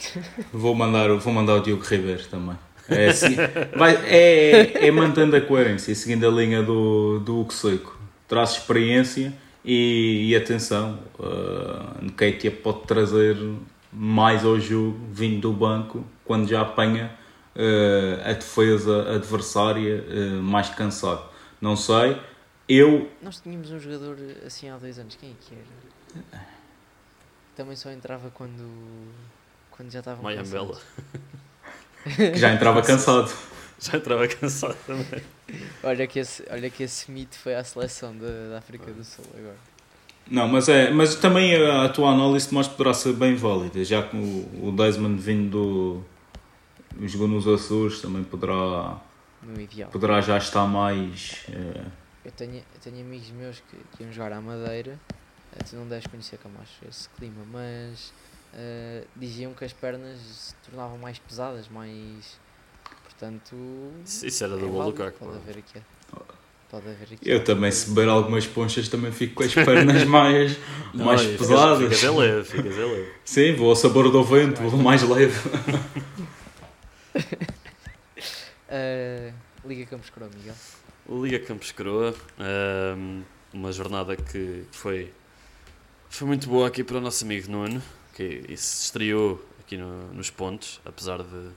Vou 0.52 0.74
mandar, 0.74 1.12
vou 1.16 1.32
mandar 1.32 1.54
o 1.56 1.60
Diogo 1.60 1.82
Ribeiro 1.82 2.24
também. 2.28 2.56
É, 2.88 3.08
assim, 3.08 3.36
vai, 3.76 3.94
é, 4.06 4.86
é 4.86 4.90
mantendo 4.90 5.36
a 5.36 5.40
coerência, 5.40 5.94
seguindo 5.94 6.26
a 6.26 6.30
linha 6.30 6.62
do, 6.62 7.18
do 7.20 7.40
Hugo 7.40 7.52
Seco. 7.52 7.98
Traz 8.28 8.52
experiência 8.52 9.32
e, 9.64 10.28
e 10.30 10.36
atenção, 10.36 11.00
uh, 11.18 12.04
Nketiah 12.04 12.54
pode 12.62 12.82
trazer 12.86 13.36
mais 13.92 14.44
ao 14.44 14.58
jogo, 14.58 14.98
vindo 15.10 15.40
do 15.40 15.52
banco, 15.52 16.04
quando 16.24 16.48
já 16.48 16.60
apanha 16.60 17.16
uh, 17.56 18.28
a 18.28 18.32
defesa 18.32 19.14
adversária 19.14 20.04
uh, 20.08 20.42
mais 20.42 20.68
cansado. 20.70 21.28
Não 21.60 21.76
sei, 21.76 22.20
eu 22.68 23.10
Nós 23.20 23.40
tínhamos 23.40 23.70
um 23.70 23.78
jogador 23.80 24.16
assim 24.46 24.68
há 24.68 24.76
dois 24.78 24.98
anos, 24.98 25.16
quem 25.16 25.30
é 25.30 25.34
que 25.40 25.54
era? 25.54 26.44
Também 27.56 27.76
só 27.76 27.90
entrava 27.90 28.30
quando, 28.30 28.64
quando 29.70 29.90
já 29.90 29.98
estavam 29.98 30.22
Mayambela. 30.22 30.78
cansados. 32.04 32.16
que 32.16 32.38
já 32.38 32.52
entrava 32.52 32.82
cansado. 32.82 33.30
Já 33.82 33.96
entrava 33.96 34.28
cansado 34.28 34.76
também. 34.86 35.22
Olha 35.82 36.06
que 36.06 36.18
esse, 36.18 36.44
olha 36.50 36.68
que 36.68 36.82
esse 36.82 37.10
mito 37.10 37.38
foi 37.38 37.54
à 37.54 37.64
seleção 37.64 38.14
da, 38.14 38.50
da 38.50 38.58
África 38.58 38.92
do 38.92 39.02
Sul 39.02 39.24
agora. 39.34 39.56
Não, 40.28 40.46
mas, 40.46 40.68
é, 40.68 40.90
mas 40.90 41.14
também 41.16 41.54
a 41.56 41.88
tua 41.88 42.10
análise 42.12 42.52
mais 42.54 42.68
poderá 42.68 42.94
ser 42.94 43.12
bem 43.14 43.34
válida, 43.34 43.84
já 43.84 44.02
que 44.02 44.16
o, 44.16 44.68
o 44.68 44.72
Desmond 44.72 45.20
vindo 45.20 45.50
do. 46.96 47.06
jogou 47.06 47.26
nos 47.26 47.46
Açores, 47.48 48.00
também 48.00 48.22
poderá, 48.22 49.00
No 49.42 49.60
ideal. 49.60 49.90
poderá 49.90 50.20
já 50.20 50.38
estar 50.38 50.66
mais. 50.66 51.44
eh, 51.48 51.84
Eu 52.24 52.30
tenho, 52.32 52.56
eu 52.56 52.80
tenho 52.80 53.00
amigos 53.00 53.30
meus 53.30 53.58
que, 53.60 53.76
que 53.96 54.02
iam 54.04 54.12
jogar 54.12 54.32
à 54.32 54.40
Madeira. 54.40 54.98
eh, 55.52 55.64
Tu 55.68 55.74
não 55.76 55.86
deves 55.88 56.06
conhecer 56.06 56.38
Camacho, 56.38 56.84
esse 56.88 57.08
clima, 57.10 57.42
mas 57.50 58.12
eh, 58.54 59.04
diziam 59.16 59.52
que 59.52 59.64
as 59.64 59.72
pernas 59.72 60.18
se 60.20 60.54
tornavam 60.70 60.96
mais 60.98 61.18
pesadas, 61.18 61.68
mais. 61.68 62.38
Portanto. 63.02 63.56
Isso, 64.04 64.44
era 64.44 64.54
é 64.54 64.56
do 64.58 64.66
Lukaku. 64.68 65.18
Pode 65.18 65.36
haver 65.38 65.58
aqui. 65.58 65.80
Pode 66.70 66.86
haver 66.88 67.02
aqui. 67.14 67.18
eu 67.28 67.42
também, 67.42 67.70
se 67.72 67.90
beber 67.90 68.08
algumas 68.08 68.46
ponchas, 68.46 68.88
também 68.88 69.10
fico 69.10 69.34
com 69.34 69.42
as 69.42 69.52
pernas 69.52 70.04
mais, 70.04 70.56
mais 70.94 71.20
Não, 71.22 71.28
e 71.28 71.32
ficas- 71.32 71.46
pesadas. 71.48 71.82
Ficas 71.82 72.04
a 72.04 72.16
leve, 72.16 72.44
ficas 72.44 72.78
a 72.78 72.82
leve. 72.86 73.08
Sim, 73.24 73.54
vou 73.56 73.70
ao 73.70 73.76
sabor 73.76 74.10
do 74.10 74.22
vento, 74.22 74.60
vou 74.62 74.80
mais 74.80 75.02
leve. 75.02 75.34
Eh, 78.68 79.32
Liga 79.64 79.86
Campos 79.86 80.10
Coro, 80.10 80.30
Miguel. 80.36 80.54
O 81.08 81.24
Liga 81.24 81.40
Campos 81.40 81.72
Croa, 81.72 82.14
ehm, 82.38 83.22
uma 83.52 83.72
jornada 83.72 84.14
que 84.16 84.62
foi, 84.70 85.12
foi 86.08 86.26
muito 86.28 86.48
boa 86.48 86.68
aqui 86.68 86.84
para 86.84 86.98
o 86.98 87.00
nosso 87.00 87.24
amigo 87.24 87.50
Nuno, 87.50 87.82
que 88.14 88.42
se 88.56 88.84
estreou 88.84 89.44
aqui 89.60 89.76
no- 89.76 90.12
nos 90.14 90.30
pontos, 90.30 90.80
apesar 90.84 91.18
de 91.22 91.48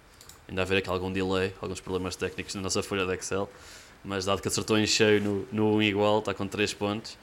ainda 0.49 0.63
haver 0.63 0.79
aqui 0.79 0.89
algum 0.89 1.11
delay, 1.11 1.53
alguns 1.61 1.79
problemas 1.79 2.15
técnicos 2.15 2.55
na 2.55 2.61
nossa 2.61 2.81
folha 2.81 3.05
de 3.05 3.13
Excel, 3.13 3.47
mas 4.03 4.25
dado 4.25 4.41
que 4.41 4.47
acertou 4.47 4.77
em 4.77 4.85
cheio 4.85 5.21
no, 5.21 5.47
no 5.51 5.75
1 5.77 5.81
igual, 5.83 6.19
está 6.19 6.33
com 6.33 6.47
3 6.47 6.73
pontos. 6.73 7.17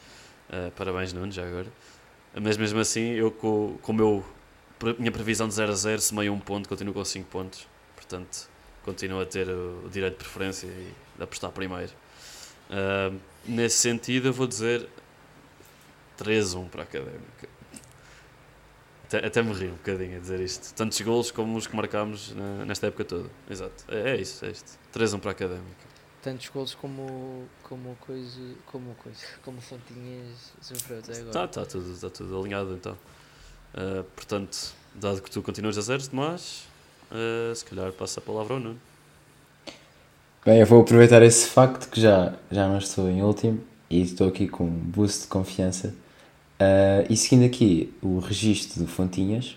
Eh, 0.50 0.70
parabéns 0.76 1.12
Nuno, 1.12 1.30
já 1.30 1.46
agora. 1.46 1.66
Mas 2.40 2.56
mesmo 2.56 2.78
assim, 2.80 3.10
eu 3.12 3.30
com, 3.30 3.78
com 3.82 3.92
meu, 3.92 4.24
minha 4.98 5.12
previsão 5.12 5.48
de 5.48 5.54
0 5.54 5.72
a 5.72 5.74
0, 5.74 6.00
semei 6.00 6.30
um 6.30 6.38
ponto, 6.38 6.68
continuo 6.68 6.94
com 6.94 7.04
5 7.04 7.28
pontos, 7.28 7.66
portanto 7.94 8.48
continuo 8.84 9.20
a 9.20 9.26
ter 9.26 9.48
o, 9.48 9.88
direito 9.92 10.14
de 10.14 10.18
preferência 10.24 10.66
e 10.66 10.92
de 11.16 11.22
apostar 11.22 11.50
primeiro. 11.50 11.92
Ah, 12.70 13.12
nesse 13.44 13.78
sentido, 13.78 14.28
eu 14.28 14.32
vou 14.32 14.46
dizer 14.46 14.88
3-1 16.18 16.68
para 16.68 16.82
a 16.82 16.84
Académica. 16.84 17.48
Até, 19.04 19.26
até 19.26 19.42
me 19.42 19.52
ri 19.52 19.66
um 19.66 19.72
bocadinho 19.72 20.16
a 20.16 20.20
dizer 20.20 20.40
isto. 20.40 20.72
Tantos 20.74 21.00
golos 21.00 21.30
como 21.32 21.56
os 21.58 21.66
que 21.66 21.74
marcámos 21.74 22.32
na- 22.34 22.64
nesta 22.64 22.86
época 22.86 23.04
toda. 23.04 23.28
Exato. 23.50 23.84
É, 23.88 24.10
é 24.12 24.20
isso, 24.20 24.44
é 24.44 24.50
isto. 24.50 24.78
3-1 24.92 25.18
para 25.18 25.30
a 25.30 25.32
Académica. 25.32 25.89
Tantos 26.22 26.48
golos 26.48 26.74
como, 26.74 27.44
como 27.62 27.96
coisa. 28.00 28.40
Como 28.66 28.94
coisa. 28.96 29.20
Como 29.42 29.60
Fontinhas 29.60 30.52
sofreu 30.60 30.98
até 30.98 31.12
agora. 31.12 31.28
Está 31.28 31.48
tá 31.48 31.64
tudo, 31.64 31.98
tá 31.98 32.10
tudo 32.10 32.38
alinhado 32.38 32.74
então. 32.74 32.96
Ah, 33.74 34.04
portanto, 34.14 34.72
dado 34.94 35.22
que 35.22 35.30
tu 35.30 35.42
continuas 35.42 35.78
a 35.78 35.80
zero, 35.80 36.06
Tomás, 36.08 36.64
ah, 37.10 37.54
se 37.54 37.64
calhar 37.64 37.92
passa 37.92 38.20
a 38.20 38.22
palavra 38.22 38.54
ao 38.54 38.60
Nuno. 38.60 38.80
Bem, 40.44 40.58
eu 40.58 40.66
vou 40.66 40.80
aproveitar 40.80 41.22
esse 41.22 41.48
facto 41.48 41.90
que 41.90 42.00
já, 42.00 42.34
já 42.50 42.66
não 42.66 42.78
estou 42.78 43.08
em 43.10 43.22
último 43.22 43.62
e 43.90 44.00
estou 44.00 44.28
aqui 44.28 44.48
com 44.48 44.64
um 44.64 44.70
boost 44.70 45.22
de 45.22 45.26
confiança. 45.28 45.94
Ah, 46.58 47.04
e 47.08 47.16
seguindo 47.16 47.46
aqui 47.46 47.94
o 48.02 48.18
registro 48.18 48.82
do 48.82 48.86
Fontinhas, 48.86 49.56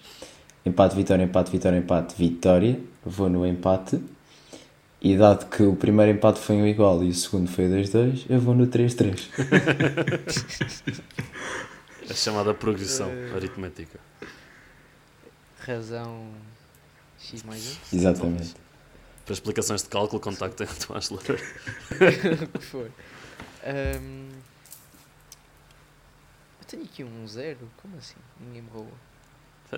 empate, 0.65 0.95
vitória, 0.95 1.23
empate, 1.23 1.51
vitória, 1.51 1.77
empate, 1.77 2.15
vitória, 2.15 2.79
vou 3.05 3.29
no 3.29 3.45
empate. 3.45 4.01
E 5.03 5.17
dado 5.17 5.47
que 5.47 5.61
o 5.61 5.75
primeiro 5.75 6.13
empate 6.13 6.39
foi 6.39 6.55
um 6.55 6.65
igual 6.65 7.03
e 7.03 7.09
o 7.09 7.13
segundo 7.13 7.51
foi 7.51 7.65
2-2, 7.65 8.25
eu 8.29 8.39
vou 8.39 8.55
no 8.55 8.67
3-3. 8.67 9.27
A 12.09 12.13
chamada 12.13 12.53
progressão 12.53 13.09
aritmética. 13.35 13.99
Razão 15.59 16.31
X 17.19 17.43
mais 17.43 17.67
um. 17.67 17.97
Exatamente. 17.97 18.55
Para 19.25 19.33
explicações 19.33 19.83
de 19.83 19.89
cálculo, 19.89 20.21
contactem 20.21 20.67
o 20.67 20.87
Tomás 20.87 21.09
Loura. 21.09 21.35
o 21.35 22.59
que 22.59 22.65
for. 22.65 22.89
Ahm, 23.65 24.29
eu 26.61 26.65
tenho 26.65 26.83
aqui 26.83 27.03
um 27.03 27.27
zero. 27.27 27.69
Como 27.81 27.97
assim? 27.97 28.15
Ninguém 28.39 28.61
me 28.61 28.69
roubou. 28.69 28.93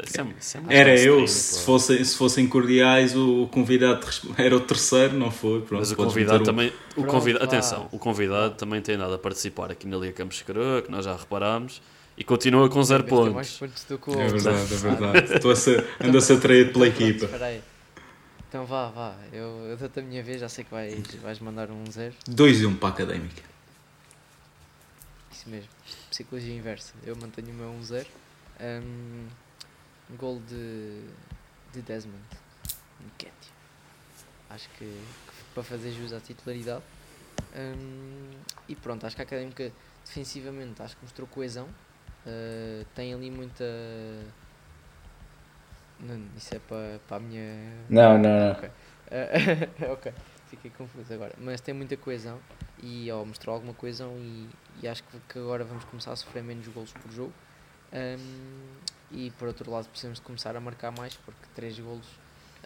Isso 0.04 0.22
é- 0.22 0.26
isso 0.40 0.58
é 0.58 0.60
muito 0.62 0.74
Era 0.74 0.90
eu, 0.92 1.24
estranho, 1.24 1.28
se, 1.28 1.62
fossem, 1.64 2.04
se 2.04 2.16
fossem 2.18 2.48
cordiais, 2.48 3.16
o 3.16 3.48
convidado 3.52 4.06
era 4.38 4.56
o 4.56 4.60
terceiro, 4.60 5.14
não 5.18 5.32
foi? 5.32 5.62
Pronto, 5.62 5.80
Mas 5.82 5.92
o 5.92 5.96
convidado 5.96 6.40
meter 6.40 6.44
um. 6.44 6.46
também. 6.54 6.68
O 6.92 6.94
Pronto, 7.02 7.12
convida, 7.12 7.40
vá. 7.40 7.46
atenção, 7.46 7.90
o 7.92 8.00
convidado 8.00 8.56
também 8.56 8.82
tem 8.82 8.98
dado 8.98 9.14
a 9.14 9.18
participar 9.20 9.72
aqui 9.72 9.88
na 9.88 9.98
Liga 9.98 10.14
Campos 10.14 10.42
Coroa, 10.42 10.82
que 10.82 10.90
nós 10.92 11.06
já 11.06 11.16
reparámos, 11.16 11.82
e 12.18 12.24
continua 12.24 12.70
com 12.70 12.82
zero 12.84 13.04
mais 13.04 13.10
pontos. 13.50 13.58
pontos 13.60 13.84
do 13.86 13.98
que 14.00 14.10
o 14.10 14.20
É 14.20 14.28
verdade, 14.28 14.74
é 14.74 14.78
verdade. 14.78 15.34
Estou 15.36 15.52
a 15.52 15.56
ser, 15.56 15.86
ando 16.00 16.18
a 16.18 16.22
ser 16.22 16.40
traído 16.40 16.72
pela 16.74 16.86
Pronto, 16.90 17.02
equipa. 17.04 17.28
Então 18.48 18.66
vá, 18.66 18.88
vá. 18.90 19.16
Eu, 19.34 19.66
eu 19.70 19.76
dou-te 19.78 20.00
a 20.00 20.04
minha 20.04 20.24
vez, 20.24 20.40
já 20.40 20.48
sei 20.48 20.64
que 20.64 20.72
vais, 20.72 20.96
vais 21.22 21.40
mandar 21.40 21.70
um 21.70 21.84
zero. 21.92 22.14
2 22.28 22.62
e 22.62 22.66
1 22.66 22.70
um 22.70 22.76
para 22.76 22.88
a 22.90 22.92
académica. 22.92 23.44
Isso 25.32 25.50
mesmo. 25.50 25.70
Psicologia 26.10 26.56
inversa. 26.56 26.94
Eu 27.06 27.18
mantenho 27.18 27.50
o 27.50 27.54
meu 27.54 27.70
1-0. 27.82 28.06
Um, 28.62 29.26
gol 30.18 30.40
de, 30.48 31.02
de 31.74 31.82
Desmond. 31.82 32.24
Nketiah. 33.06 33.54
Acho 34.50 34.70
que, 34.70 34.86
que 34.86 35.44
para 35.54 35.64
fazer 35.64 35.92
jus 35.92 36.14
à 36.14 36.20
titularidade. 36.20 36.84
Um, 37.56 38.32
e 38.68 38.76
pronto, 38.76 39.06
acho 39.06 39.16
que 39.16 39.22
a 39.22 39.26
Académica 39.26 39.72
defensivamente 40.06 40.82
acho 40.82 40.96
que 40.96 41.04
mostrou 41.04 41.28
coesão. 41.28 41.68
Uh, 42.26 42.86
tem 42.96 43.14
ali 43.14 43.30
muita. 43.30 43.66
Não, 46.00 46.22
isso 46.36 46.56
é 46.56 46.60
para, 46.60 47.00
para 47.08 47.18
a 47.18 47.20
minha. 47.20 47.86
Não, 47.90 48.18
não, 48.18 48.40
não. 48.40 48.52
Ok. 48.52 48.70
Ok, 49.92 50.12
fiquei 50.48 50.72
confuso 50.72 51.14
agora. 51.14 51.34
Mas 51.38 51.62
tem 51.62 51.74
muita 51.74 51.96
coesão 51.96 52.40
e 52.82 53.12
ó, 53.12 53.24
mostrou 53.24 53.54
alguma 53.54 53.74
coesão 53.74 54.18
e, 54.18 54.50
e 54.82 54.88
acho 54.88 55.04
que, 55.04 55.20
que 55.30 55.40
agora 55.40 55.64
vamos 55.64 55.84
começar 55.86 56.12
a 56.12 56.16
sofrer 56.16 56.44
menos 56.44 56.68
golos 56.68 56.92
por 56.92 57.12
jogo. 57.12 57.34
Ahm, 57.94 58.18
e 59.12 59.32
por 59.38 59.48
outro 59.48 59.70
lado 59.72 59.88
precisamos 59.90 60.20
de 60.20 60.26
começar 60.26 60.56
a 60.56 60.60
marcar 60.60 60.92
mais 60.92 61.16
porque 61.18 61.40
3 61.56 61.80
golos 61.80 62.06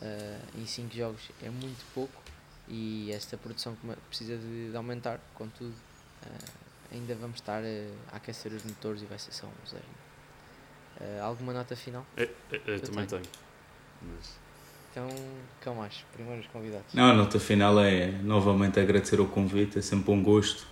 ah, 0.02 0.40
em 0.58 0.66
5 0.66 0.96
jogos 0.96 1.22
é 1.44 1.50
muito 1.50 1.84
pouco 1.94 2.22
e 2.68 3.12
esta 3.12 3.36
produção 3.38 3.76
precisa 4.08 4.38
de, 4.38 4.70
de 4.72 4.78
aumentar, 4.78 5.20
contudo 5.34 5.74
ah, 6.24 6.28
ainda 6.92 7.16
vamos 7.16 7.38
estar 7.38 7.62
ah, 7.64 7.94
a 8.14 8.18
aquecer 8.18 8.52
os 8.54 8.64
motores 8.64 9.02
e 9.02 9.06
vai 9.06 9.18
ser 9.20 9.32
só 9.34 9.48
um 9.48 9.68
zero. 9.70 9.84
Ah, 11.02 11.24
alguma 11.24 11.54
nota 11.54 11.76
final? 11.76 12.06
Eu, 12.18 12.30
eu- 12.52 12.62
eu 12.66 12.80
também 12.82 13.06
tenho. 13.06 13.22
tenho. 13.22 13.34
Mas- 14.02 14.38
Então, 14.92 15.08
Camacho, 15.62 16.04
primeiros 16.14 16.48
convidados. 16.48 16.94
Não, 16.94 17.12
a 17.12 17.14
nota 17.14 17.40
final 17.40 17.80
é 17.80 18.08
novamente 18.24 18.80
agradecer 18.80 19.20
o 19.20 19.28
convite, 19.28 19.78
é 19.80 19.82
sempre 19.82 20.12
um 20.12 20.24
gosto 20.24 20.66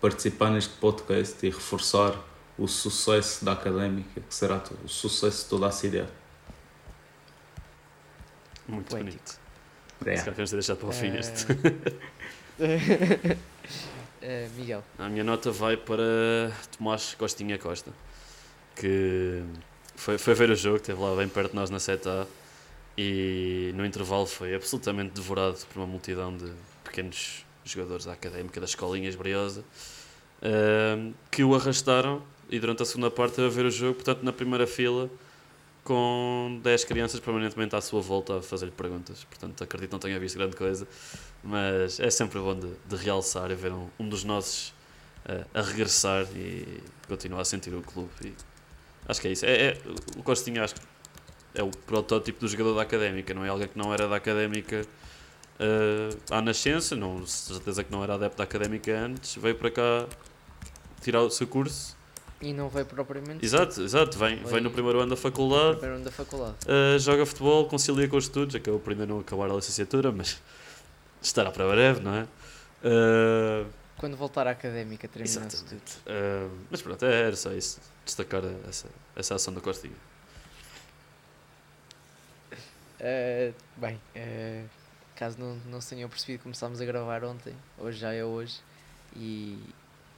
participar 0.00 0.50
neste 0.50 0.74
podcast 0.78 1.44
e 1.46 1.50
reforçar 1.50 2.18
o 2.60 2.68
sucesso 2.68 3.42
da 3.44 3.52
académica, 3.52 4.20
que 4.20 4.34
será 4.34 4.62
o 4.84 4.88
sucesso 4.88 5.44
de 5.44 5.48
toda 5.50 5.66
a 5.66 5.70
cidade. 5.72 6.08
muito 8.68 8.90
Poético. 8.90 9.10
bonito. 9.10 9.40
É. 10.06 10.16
Se 10.16 10.24
calhar 10.24 10.34
temos 10.36 10.50
de 10.50 10.56
ter 10.56 10.56
deixado 10.56 10.76
para 10.78 10.88
o 10.88 10.92
fim 10.92 11.08
Eh, 11.08 11.18
este. 11.18 11.46
Eh, 14.22 14.48
Miguel, 14.56 14.84
A 14.98 15.08
minha 15.08 15.24
nota 15.24 15.50
vai 15.50 15.76
para 15.76 16.52
Tomás 16.76 17.14
Costinha 17.14 17.58
Costa, 17.58 17.90
que 18.76 19.42
foi, 19.96 20.18
foi 20.18 20.34
ver 20.34 20.50
o 20.50 20.54
jogo, 20.54 20.76
esteve 20.76 21.00
lá 21.00 21.16
bem 21.16 21.28
perto 21.28 21.50
de 21.50 21.56
nós 21.56 21.70
na 21.70 21.78
7A 21.78 22.26
e 22.96 23.72
no 23.74 23.84
intervalo 23.86 24.26
foi 24.26 24.54
absolutamente 24.54 25.12
devorado 25.14 25.56
por 25.72 25.80
uma 25.80 25.86
multidão 25.86 26.36
de 26.36 26.52
pequenos 26.84 27.46
jogadores 27.64 28.04
da 28.04 28.12
académica, 28.12 28.60
das 28.60 28.70
escolinhas 28.70 29.14
Briosa, 29.14 29.64
ehm, 30.42 31.12
que 31.30 31.42
o 31.42 31.54
arrastaram 31.54 32.22
e 32.50 32.58
durante 32.58 32.82
a 32.82 32.86
segunda 32.86 33.10
parte 33.10 33.40
a 33.40 33.48
ver 33.48 33.64
o 33.64 33.70
jogo, 33.70 33.94
portanto 33.94 34.22
na 34.22 34.32
primeira 34.32 34.66
fila 34.66 35.08
com 35.84 36.60
10 36.62 36.84
crianças 36.84 37.20
permanentemente 37.20 37.74
à 37.74 37.80
sua 37.80 38.00
volta 38.00 38.38
a 38.38 38.42
fazer-lhe 38.42 38.70
perguntas. 38.70 39.24
Portanto, 39.24 39.64
acredito 39.64 39.88
que 39.88 39.92
não 39.94 39.98
tenha 39.98 40.18
visto 40.20 40.36
grande 40.36 40.54
coisa, 40.54 40.86
mas 41.42 41.98
é 41.98 42.10
sempre 42.10 42.38
bom 42.38 42.54
de, 42.54 42.70
de 42.86 42.96
realçar 42.96 43.50
e 43.50 43.54
ver 43.54 43.72
um, 43.72 43.88
um 43.98 44.08
dos 44.08 44.22
nossos 44.22 44.74
eh, 45.26 45.44
a 45.54 45.62
regressar 45.62 46.26
e 46.36 46.82
continuar 47.08 47.40
a 47.40 47.44
sentir 47.44 47.74
o 47.74 47.80
clube. 47.82 48.10
E 48.24 48.34
acho 49.08 49.20
que 49.20 49.28
é 49.28 49.32
isso. 49.32 49.46
É, 49.46 49.68
é- 49.68 49.78
o 50.16 50.22
Costinha 50.22 50.64
acho 50.64 50.74
que 50.74 50.80
é 51.54 51.62
o 51.62 51.70
protótipo 51.70 52.40
do 52.40 52.48
jogador 52.48 52.74
da 52.74 52.82
académica, 52.82 53.34
não 53.34 53.44
é 53.44 53.48
alguém 53.48 53.68
que 53.68 53.78
não 53.78 53.92
era 53.92 54.06
da 54.06 54.16
académica 54.16 54.86
eh, 55.58 56.16
à 56.30 56.40
nascença, 56.40 56.94
não, 56.94 57.26
certeza 57.26 57.82
que 57.84 57.90
não 57.90 58.02
era 58.02 58.14
adepto 58.14 58.38
da 58.38 58.44
académica 58.44 58.92
antes, 58.96 59.36
veio 59.36 59.54
para 59.56 59.70
cá 59.70 60.06
tirar 61.02 61.22
o 61.22 61.30
seu 61.30 61.46
curso. 61.46 61.96
E 62.40 62.52
não 62.52 62.68
veio 62.68 62.86
propriamente. 62.86 63.44
Exato, 63.44 63.80
exato, 63.82 64.18
vem, 64.18 64.42
vem 64.44 64.60
no 64.60 64.70
primeiro 64.70 64.98
ano 65.00 65.10
da 65.10 65.16
faculdade. 65.16 65.72
Primeiro 65.78 65.96
ano 65.96 66.04
da 66.04 66.10
faculdade. 66.10 66.56
Uh, 66.66 66.98
joga 66.98 67.26
futebol, 67.26 67.66
concilia 67.66 68.08
com 68.08 68.16
os 68.16 68.24
estudos, 68.24 68.54
acabou 68.54 68.80
por 68.80 68.92
ainda 68.92 69.06
não 69.06 69.20
acabar 69.20 69.50
a 69.50 69.54
licenciatura, 69.54 70.10
mas 70.10 70.40
estará 71.20 71.50
para 71.50 71.68
breve, 71.68 72.00
não 72.00 72.14
é? 72.14 72.22
Uh, 72.82 73.66
Quando 73.98 74.16
voltar 74.16 74.46
à 74.46 74.52
académica, 74.52 75.06
tudo. 75.06 75.22
exatamente. 75.22 75.96
Uh, 76.06 76.50
mas 76.70 76.80
pronto, 76.80 77.04
é- 77.04 77.22
era 77.26 77.36
só 77.36 77.52
isso. 77.52 77.78
Destacar 78.04 78.42
essa, 78.68 78.88
essa 79.14 79.34
ação 79.34 79.52
do 79.52 79.60
Costinha. 79.60 79.94
Eh, 83.02 83.52
bem, 83.76 83.98
eh, 84.14 84.64
caso 85.16 85.38
não, 85.38 85.56
não 85.70 85.80
se 85.80 85.90
tenham 85.94 86.08
percebido, 86.08 86.42
começámos 86.42 86.80
a 86.82 86.84
gravar 86.84 87.24
ontem, 87.24 87.54
hoje 87.78 87.98
já 87.98 88.12
é 88.12 88.22
hoje, 88.22 88.60
e, 89.16 89.58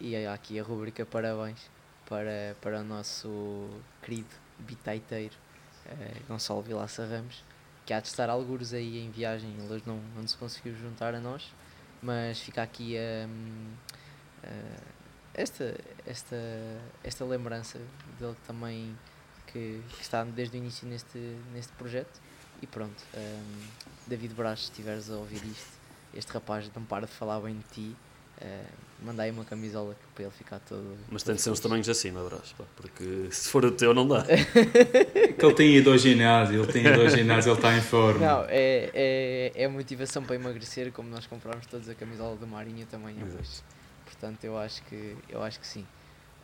e 0.00 0.16
há 0.26 0.34
aqui 0.34 0.58
a 0.58 0.64
rubrica 0.64 1.06
parabéns 1.06 1.60
para, 2.12 2.54
para 2.60 2.80
o 2.80 2.84
nosso 2.84 3.70
querido 4.02 4.28
bitaiteiro 4.58 5.34
eh, 5.86 6.20
Gonçalo 6.28 6.60
Vilaça 6.60 7.06
Ramos, 7.06 7.42
que 7.86 7.94
há 7.94 8.00
de 8.00 8.08
estar 8.08 8.28
algures 8.28 8.74
aí 8.74 8.98
em 8.98 9.10
viagem, 9.10 9.50
ele 9.58 9.82
não, 9.86 9.96
não 10.14 10.28
se 10.28 10.36
conseguiu 10.36 10.76
juntar 10.76 11.14
a 11.14 11.20
nós, 11.20 11.50
mas 12.02 12.38
fica 12.38 12.62
aqui 12.62 12.96
hum, 13.26 13.72
eh, 14.42 14.80
esta, 15.32 15.74
esta, 16.04 16.36
esta 17.02 17.24
lembrança 17.24 17.78
dele 18.20 18.36
também 18.46 18.94
que, 19.46 19.82
que 19.96 20.02
está 20.02 20.22
desde 20.22 20.54
o 20.54 20.58
início 20.58 20.86
neste, 20.86 21.16
neste 21.54 21.72
projeto. 21.72 22.20
E 22.60 22.66
pronto, 22.66 23.02
hum, 23.16 23.66
David 24.06 24.34
Braz, 24.34 24.60
se 24.60 24.64
estiveres 24.66 25.08
a 25.08 25.14
ouvir 25.14 25.42
isto, 25.46 25.78
este 26.12 26.30
rapaz 26.30 26.70
não 26.76 26.84
para 26.84 27.06
de 27.06 27.12
falar 27.12 27.40
bem 27.40 27.56
de 27.56 27.64
ti, 27.72 27.96
eh, 28.42 28.64
manda 29.00 29.22
aí 29.22 29.30
uma 29.30 29.44
camisola 29.44 29.96
para 30.14 30.24
ele 30.24 30.32
ficar 30.32 30.58
todo. 30.60 30.96
Mas 31.10 31.22
tem 31.22 31.34
de 31.34 31.40
ser 31.40 31.50
uns 31.50 31.60
tamanhos 31.60 31.88
assim, 31.88 32.10
não 32.10 32.24
Brás, 32.24 32.54
porque 32.76 33.28
se 33.30 33.48
for 33.48 33.64
o 33.64 33.70
teu 33.70 33.94
não 33.94 34.06
dá. 34.06 34.24
Que 35.38 35.46
ele 35.46 35.54
tem 35.54 35.76
ido 35.76 35.90
ao 35.90 35.98
ginásio, 35.98 36.62
ele 36.62 36.72
tem 36.72 36.86
ido 36.86 37.00
ao 37.00 37.08
ginásio, 37.08 37.50
ele 37.50 37.58
está 37.58 37.76
em 37.76 37.80
forma. 37.80 38.24
Não, 38.24 38.44
é, 38.48 38.90
é, 38.94 39.52
é 39.54 39.68
motivação 39.68 40.22
para 40.22 40.36
emagrecer, 40.36 40.92
como 40.92 41.08
nós 41.08 41.26
compramos 41.26 41.66
todos 41.66 41.88
a 41.88 41.94
camisola 41.94 42.36
do 42.36 42.46
Marinho 42.46 42.86
também 42.86 43.16
é 43.20 43.24
hoje. 43.24 43.62
Portanto, 44.04 44.44
eu 44.44 44.56
acho 44.56 44.82
que, 44.84 45.16
eu 45.28 45.42
acho 45.42 45.58
que 45.58 45.66
sim. 45.66 45.84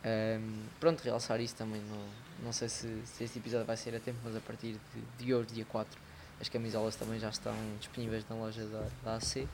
Ahm, 0.03 0.63
pronto, 0.79 1.01
realçar 1.01 1.39
isso 1.39 1.55
também, 1.55 1.81
não, 1.89 2.45
não 2.45 2.51
sei 2.51 2.67
se, 2.67 2.87
se 3.05 3.23
este 3.23 3.39
episódio 3.39 3.65
vai 3.65 3.77
ser 3.77 3.95
a 3.95 3.99
tempo, 3.99 4.17
mas 4.23 4.35
a 4.35 4.39
partir 4.39 4.75
de, 4.93 5.25
de 5.25 5.33
hoje, 5.33 5.47
dia 5.53 5.65
4, 5.65 5.97
as 6.41 6.49
camisolas 6.49 6.95
também 6.95 7.19
já 7.19 7.29
estão 7.29 7.53
disponíveis 7.79 8.25
na 8.29 8.35
loja 8.35 8.65
da, 8.65 8.85
da 9.03 9.15
AC. 9.15 9.47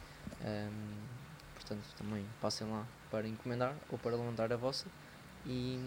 Ahm, 0.44 1.15
portanto, 1.66 1.86
também 1.98 2.24
passem 2.40 2.70
lá 2.70 2.86
para 3.10 3.28
encomendar 3.28 3.74
ou 3.90 3.98
para 3.98 4.12
levantar 4.12 4.52
a 4.54 4.56
vossa. 4.56 4.86
E 5.46 5.80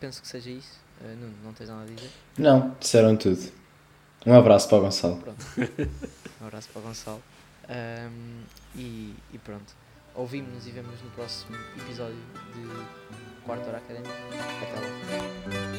penso 0.00 0.20
que 0.22 0.28
seja 0.28 0.50
isso. 0.50 0.80
Ah, 1.00 1.08
Nuno, 1.08 1.34
não 1.42 1.52
tens 1.52 1.68
nada 1.68 1.82
a 1.82 1.86
dizer? 1.86 2.10
Não, 2.38 2.74
disseram 2.80 3.16
tudo. 3.16 3.52
Um 4.26 4.34
abraço 4.34 4.68
para 4.68 4.78
o 4.78 4.80
Gonçalo. 4.82 5.16
Pronto. 5.16 5.44
Um 6.40 6.46
abraço 6.46 6.68
para 6.68 6.80
o 6.80 6.82
Gonçalo. 6.82 7.22
Ahm, 7.70 8.42
e, 8.74 9.14
e 9.32 9.38
pronto. 9.38 9.74
Ouvimos-nos 10.14 10.66
e 10.66 10.70
vemos 10.72 11.00
no 11.00 11.10
próximo 11.12 11.56
episódio 11.78 12.18
de 12.52 13.42
Quarta 13.44 13.66
Hora 13.68 13.78
Académica. 13.78 14.12
Até 14.12 14.74
lá. 14.74 15.73